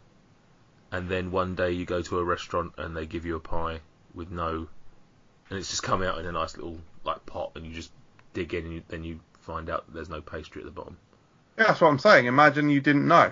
[0.91, 3.79] and then one day you go to a restaurant and they give you a pie
[4.13, 4.67] with no,
[5.49, 7.91] and it's just come out in a nice little like pot, and you just
[8.33, 10.97] dig in and you, then you find out that there's no pastry at the bottom.
[11.57, 12.25] Yeah, that's what I'm saying.
[12.25, 13.31] Imagine you didn't know.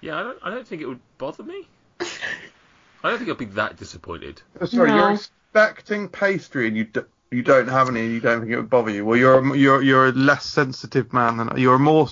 [0.00, 1.68] Yeah, I don't I don't think it would bother me.
[2.00, 4.42] I don't think I'd be that disappointed.
[4.64, 4.96] Sorry, No.
[4.96, 7.00] you're expecting pastry and you d-
[7.30, 9.04] you don't have any and you don't think it would bother you.
[9.04, 12.08] Well, you're a, you're you're a less sensitive man than you're a more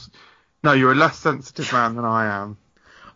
[0.62, 2.56] no, you're a less sensitive man than I am.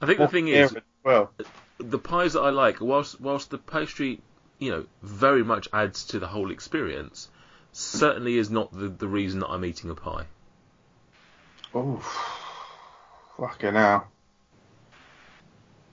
[0.02, 1.30] I think the thing is, well,
[1.78, 4.20] the pies that I like, whilst whilst the pastry,
[4.58, 7.28] you know, very much adds to the whole experience,
[7.72, 10.24] certainly is not the, the reason that I'm eating a pie.
[11.74, 11.98] oh,
[13.38, 14.08] fucking hell.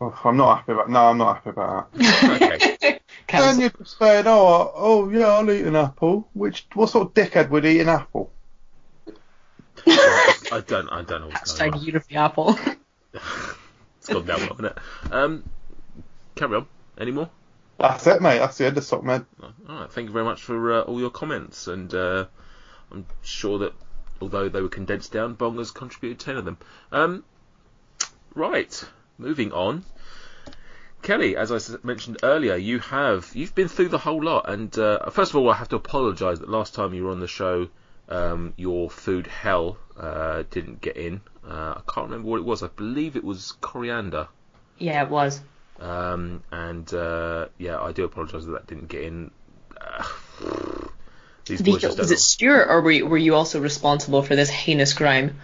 [0.01, 0.89] Oh, I'm not happy about.
[0.89, 2.41] No, I'm not happy about that.
[2.41, 2.99] Okay.
[3.27, 6.27] Then you're just saying, oh, oh yeah, I'll eat an apple.
[6.33, 8.31] Which what sort of dickhead would eat an apple?
[9.87, 11.87] I don't I don't know what's going Hashtag on.
[11.87, 12.57] eat of the apple.
[13.97, 14.77] It's gone down well, hasn't it?
[15.11, 15.43] Um,
[16.35, 16.67] carry on.
[16.99, 17.29] Any more?
[17.77, 18.39] That's it, mate.
[18.39, 19.25] That's the end of Sock Man.
[19.41, 19.91] All right.
[19.91, 22.25] Thank you very much for uh, all your comments, and uh,
[22.91, 23.73] I'm sure that
[24.21, 26.57] although they were condensed down, Bongers contributed ten of them.
[26.91, 27.23] Um,
[28.33, 28.83] right.
[29.17, 29.83] Moving on.
[31.01, 35.09] Kelly, as I mentioned earlier, you have you've been through the whole lot, and uh,
[35.11, 37.67] first of all, I have to apologise that last time you were on the show,
[38.09, 41.21] um, your food hell uh, didn't get in.
[41.47, 42.63] Uh, I can't remember what it was.
[42.63, 44.27] I believe it was coriander.
[44.79, 45.41] yeah, it was.
[45.79, 49.31] Um, and uh, yeah, I do apologise that that didn't get in.
[51.45, 54.49] These The- was don't it Stuart, or were you, were you also responsible for this
[54.49, 55.39] heinous crime?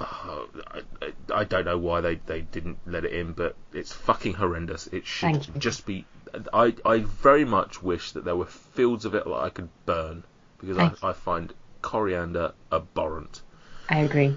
[0.00, 3.92] know- I, I, I don't know why they, they didn't let it in, but it's
[3.92, 4.86] fucking horrendous.
[4.88, 6.04] It should just be.
[6.52, 10.24] I I very much wish that there were fields of it that I could burn
[10.60, 13.42] because I, I find coriander abhorrent.
[13.88, 14.36] I agree.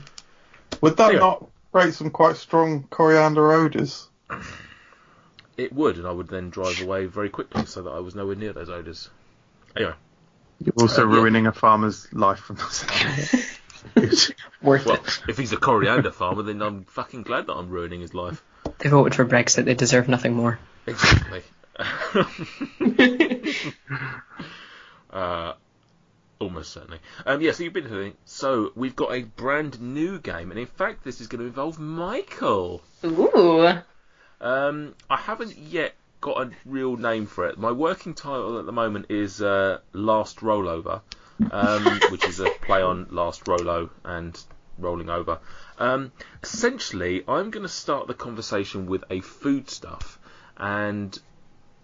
[0.82, 1.20] Would that Anyway.
[1.20, 4.08] not create some quite strong coriander odours?
[5.62, 8.36] It would, and I would then drive away very quickly so that I was nowhere
[8.36, 9.10] near those odours.
[9.76, 9.94] Anyway,
[10.60, 11.16] You're also Uh, yeah.
[11.16, 13.46] ruining a farmer's life from the sound.
[14.62, 15.22] Worth well, it.
[15.28, 18.44] if he's a coriander farmer, then I'm fucking glad that I'm ruining his life.
[18.80, 19.66] They voted for Brexit.
[19.66, 20.60] They deserve nothing more.
[20.86, 21.42] Exactly.
[25.12, 25.54] uh,
[26.40, 27.00] almost certainly.
[27.26, 28.14] Um, yeah, so you've been doing.
[28.26, 31.80] So we've got a brand new game, and in fact, this is going to involve
[31.80, 32.82] Michael.
[33.04, 33.80] Ooh.
[34.42, 37.58] Um, I haven't yet got a real name for it.
[37.58, 41.02] My working title at the moment is uh, Last Rollover,
[41.52, 44.38] um, which is a play on Last Rolo and
[44.80, 45.40] rolling over.
[45.78, 46.12] Um,
[46.44, 50.20] essentially, I'm going to start the conversation with a foodstuff,
[50.58, 51.18] and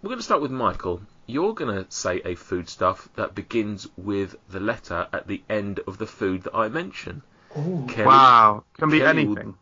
[0.02, 1.00] we're going to start with Michael.
[1.26, 5.98] You're going to say a foodstuff that begins with the letter at the end of
[5.98, 7.22] the food that I mention.
[7.52, 9.54] Kelly, wow, can be Kelly will- anything.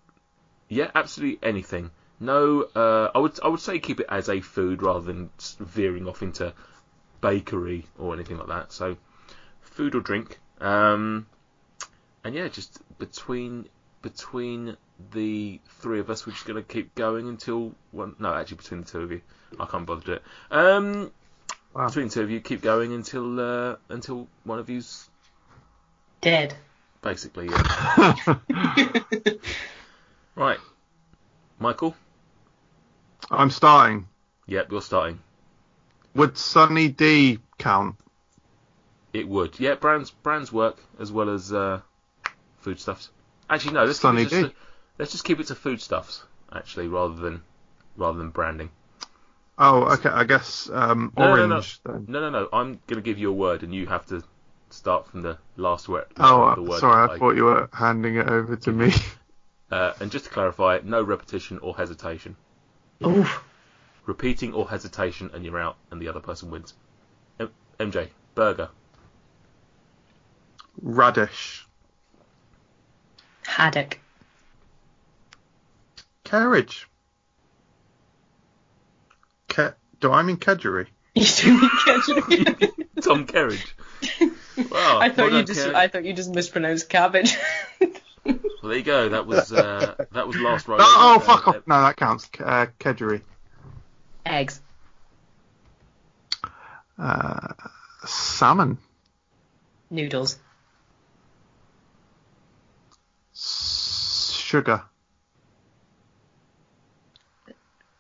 [0.68, 1.90] yeah, absolutely anything.
[2.18, 5.30] No, uh, I would I would say keep it as a food rather than
[5.60, 6.52] veering off into
[7.20, 8.72] bakery or anything like that.
[8.72, 8.96] So,
[9.60, 10.38] food or drink.
[10.60, 11.26] Um,
[12.24, 13.66] and yeah, just between
[14.02, 14.76] between
[15.12, 18.16] the three of us, we're just gonna keep going until one.
[18.18, 19.20] No, actually, between the two of you,
[19.60, 20.22] I can't bother to do it.
[20.50, 21.12] Um,
[21.74, 21.88] Wow.
[21.88, 25.10] between the two of you, keep going until uh, until one of you's
[26.22, 26.54] Dead.
[27.02, 27.48] basically.
[27.50, 28.38] Yeah.
[30.34, 30.58] right,
[31.58, 31.94] Michael.
[33.30, 34.06] I'm starting.
[34.46, 35.20] Yep, you're starting.
[36.14, 37.96] Would Sunny D count?
[39.12, 39.58] It would.
[39.58, 41.80] Yeah, brands brands work as well as uh,
[42.58, 43.10] foodstuffs.
[43.48, 43.84] Actually, no.
[43.84, 44.48] Let's Sunny keep, it just D.
[44.48, 44.54] to,
[44.98, 46.22] let's just keep it to foodstuffs.
[46.52, 47.42] Actually, rather than
[47.96, 48.70] rather than branding.
[49.58, 50.10] Oh, okay.
[50.10, 52.04] I guess um, No, no, orange no, then.
[52.08, 52.48] no, no, no.
[52.52, 54.22] I'm gonna give you a word, and you have to
[54.70, 56.06] start from the last word.
[56.18, 57.06] Oh, the uh, word sorry.
[57.08, 58.92] that I thought you were handing it over to me.
[59.68, 62.36] Uh, and just to clarify, no repetition or hesitation.
[63.04, 63.42] Oof.
[64.06, 66.74] Repeating or hesitation, and you're out, and the other person wins.
[67.40, 68.68] M- MJ, burger.
[70.80, 71.66] Radish.
[73.44, 73.98] Haddock.
[76.24, 76.88] Carriage.
[79.48, 80.86] Ke- do I mean kedgeree?
[81.14, 82.70] You do mean cabbage.
[83.02, 83.72] Tom Kerridge.
[84.70, 85.74] Wow, I thought well you done, just Kerry.
[85.74, 87.36] I thought you just mispronounced cabbage.
[88.26, 89.08] Well, there you go.
[89.10, 90.80] That was uh, that was last right.
[90.80, 91.56] Oh, oh, Uh, fuck uh, off.
[91.66, 92.28] No, that counts.
[92.38, 93.22] Uh, kedgeree.
[94.24, 94.60] Eggs.
[96.98, 97.52] Uh,
[98.04, 98.78] salmon.
[99.90, 100.38] Noodles.
[103.34, 104.82] S- Sugar.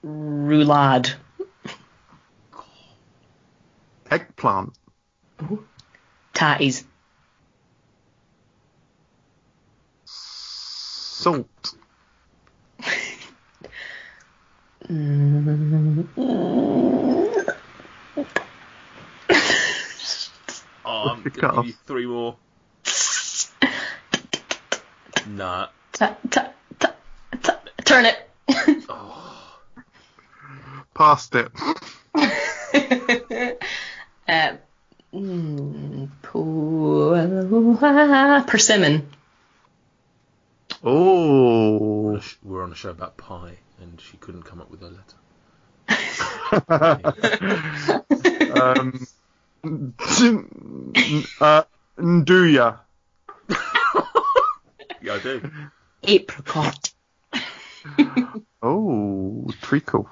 [0.04, 1.14] Roulade.
[4.10, 4.72] Eggplant.
[6.34, 6.84] Tatties.
[11.26, 11.74] Salt.
[20.84, 22.36] Oh, I'm Cut gonna give you three more.
[25.26, 25.66] Nah.
[25.94, 26.94] Ta- ta- ta-
[27.42, 28.30] ta- turn it.
[30.94, 31.50] Past it.
[34.28, 34.52] uh,
[35.12, 36.08] mm,
[38.46, 39.15] persimmon.
[40.88, 42.20] Oh.
[42.44, 45.16] We're on a show about pie, and she couldn't come up with a letter.
[48.62, 49.04] um,
[51.40, 51.64] uh,
[51.98, 52.78] Nduja.
[55.02, 55.50] Yeah, I do.
[56.04, 56.92] Apricot.
[58.62, 60.08] Oh, treacle.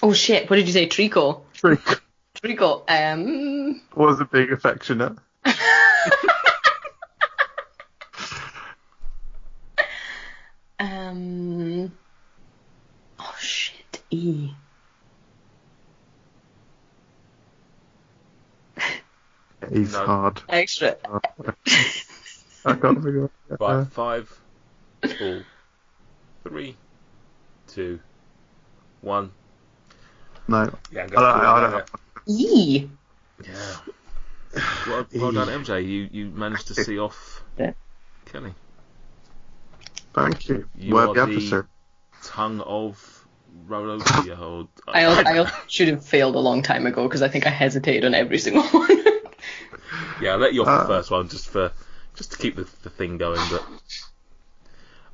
[0.00, 0.48] Oh shit!
[0.48, 0.86] What did you say?
[0.86, 1.44] Treacle.
[1.54, 1.96] Treacle
[2.34, 2.84] Treacle.
[2.86, 3.80] Um.
[3.96, 5.16] was a big affectionate.
[10.78, 11.92] Um.
[13.18, 14.02] Oh shit.
[14.10, 14.50] E.
[19.74, 20.06] He's No.
[20.06, 20.40] hard.
[20.48, 20.96] Extra.
[22.64, 23.30] I can't figure it
[23.60, 23.92] Right, out.
[23.92, 24.40] five,
[25.18, 25.42] four,
[26.44, 26.76] three,
[27.66, 27.98] two,
[29.00, 29.32] one.
[30.46, 30.72] No.
[30.92, 31.90] Yeah, I don't, I don't,
[32.26, 32.88] E.
[33.44, 33.76] Yeah.
[34.86, 35.84] Well, well done, MJ.
[35.84, 37.72] You you managed to see off Yeah.
[38.26, 38.54] Kelly.
[40.12, 40.68] thank you.
[40.78, 41.66] You Worthy are the- episode.
[42.22, 43.26] Tongue of
[43.68, 44.38] Rolosia.
[44.40, 47.50] Or, I, al- I should have failed a long time ago because I think I
[47.50, 49.03] hesitated on every single one.
[50.20, 50.78] Yeah, I'll let you off Uh.
[50.82, 51.72] the first one just for
[52.14, 53.40] just to keep the, the thing going.
[53.50, 53.64] But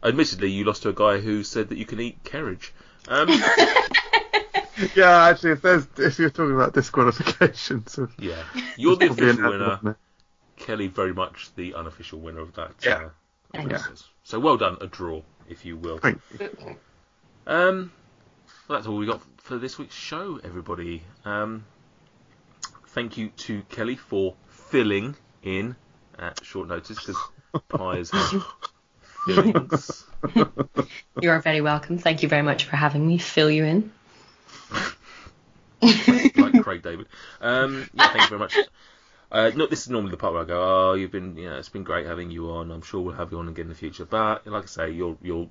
[0.03, 2.73] admittedly, you lost to a guy who said that you can eat carriage.
[3.09, 3.29] Um,
[4.97, 8.43] Yeah, actually, if there's if you're talking about disqualifications, yeah,
[8.79, 9.65] you're the official winner.
[9.73, 9.97] element.
[10.57, 12.73] Kelly, very much the unofficial winner of that.
[12.83, 13.11] Yeah.
[13.55, 13.83] Uh, Yeah.
[14.25, 15.21] So well done, a draw,
[15.51, 15.99] if you will.
[15.99, 16.49] Thank you.
[17.47, 17.93] Um,
[18.69, 21.03] well, that's all we got for this week's show, everybody.
[21.27, 21.67] Um,
[22.89, 24.35] thank you to Kelly for
[24.71, 25.77] filling in
[26.19, 27.17] at short notice because
[27.69, 28.45] pies have
[29.27, 30.05] fillings.
[31.21, 31.99] you are very welcome.
[31.99, 33.93] Thank you very much for having me fill you in.
[35.83, 37.07] like Craig David.
[37.41, 38.57] Um, yeah, thank you very much.
[39.33, 41.57] Uh, no, this is normally the part where I go, oh, you've been, you know,
[41.57, 42.71] it's been great having you on.
[42.71, 44.05] I'm sure we'll have you on again in the future.
[44.05, 45.49] But like I say, you're you're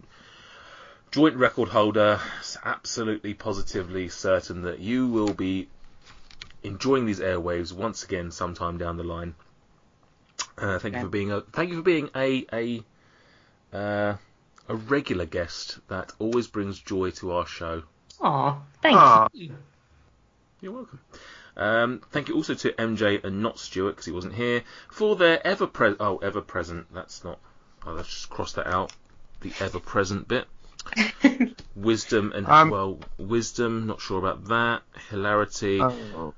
[1.12, 2.20] joint record holder.
[2.40, 5.70] It's absolutely, positively certain that you will be
[6.64, 9.36] enjoying these airwaves once again sometime down the line.
[10.58, 12.84] Uh, thank you for being a thank you for being a a
[13.74, 14.16] uh,
[14.68, 17.84] a regular guest that always brings joy to our show.
[18.22, 19.28] Aw, thank Ah.
[19.34, 19.56] you.
[20.62, 21.00] You're welcome.
[21.56, 25.46] Um, thank you also to MJ and not Stuart because he wasn't here for their
[25.46, 26.02] ever present.
[26.02, 26.88] Oh, ever present.
[26.94, 27.40] That's not.
[27.86, 28.92] Oh, let's just cross that out.
[29.42, 30.46] The ever present bit.
[31.76, 33.88] Wisdom and Um, well, wisdom.
[33.88, 34.82] Not sure about that.
[35.10, 35.80] Hilarity.
[35.82, 36.34] Oh.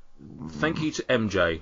[0.54, 1.62] Thank you to MJ.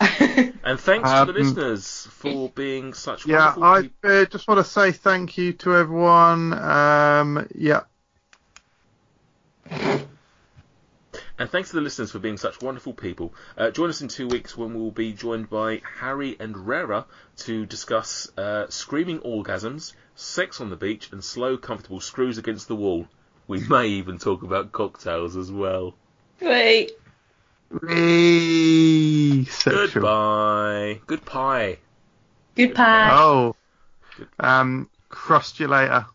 [0.66, 4.10] And thanks to the Um, listeners for being such Yeah, wonderful I people.
[4.10, 6.52] uh, just want to say thank you to everyone.
[6.54, 7.82] Um, yeah,
[11.38, 13.34] And thanks to the listeners for being such wonderful people.
[13.58, 17.06] Uh, join us in two weeks when we'll be joined by Harry and Rera
[17.38, 22.76] to discuss uh, screaming orgasms, sex on the beach, and slow, comfortable screws against the
[22.76, 23.06] wall.
[23.48, 25.94] We may even talk about cocktails as well.
[26.40, 26.92] Wait.
[27.70, 30.02] Wee, sexual.
[30.02, 31.00] Goodbye.
[31.06, 31.78] Good pie.
[32.54, 33.10] Goodbye.
[33.12, 33.56] Oh,
[34.38, 36.06] um, crossed you later.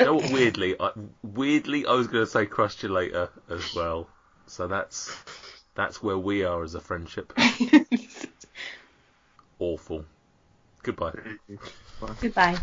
[0.00, 0.32] You know what?
[0.32, 0.92] Weirdly, I,
[1.22, 4.08] weirdly, I was going to say crust you later as well.
[4.46, 5.14] So that's
[5.74, 7.32] that's where we are as a friendship.
[9.58, 10.06] Awful.
[10.82, 11.12] Goodbye.
[12.20, 12.62] Goodbye.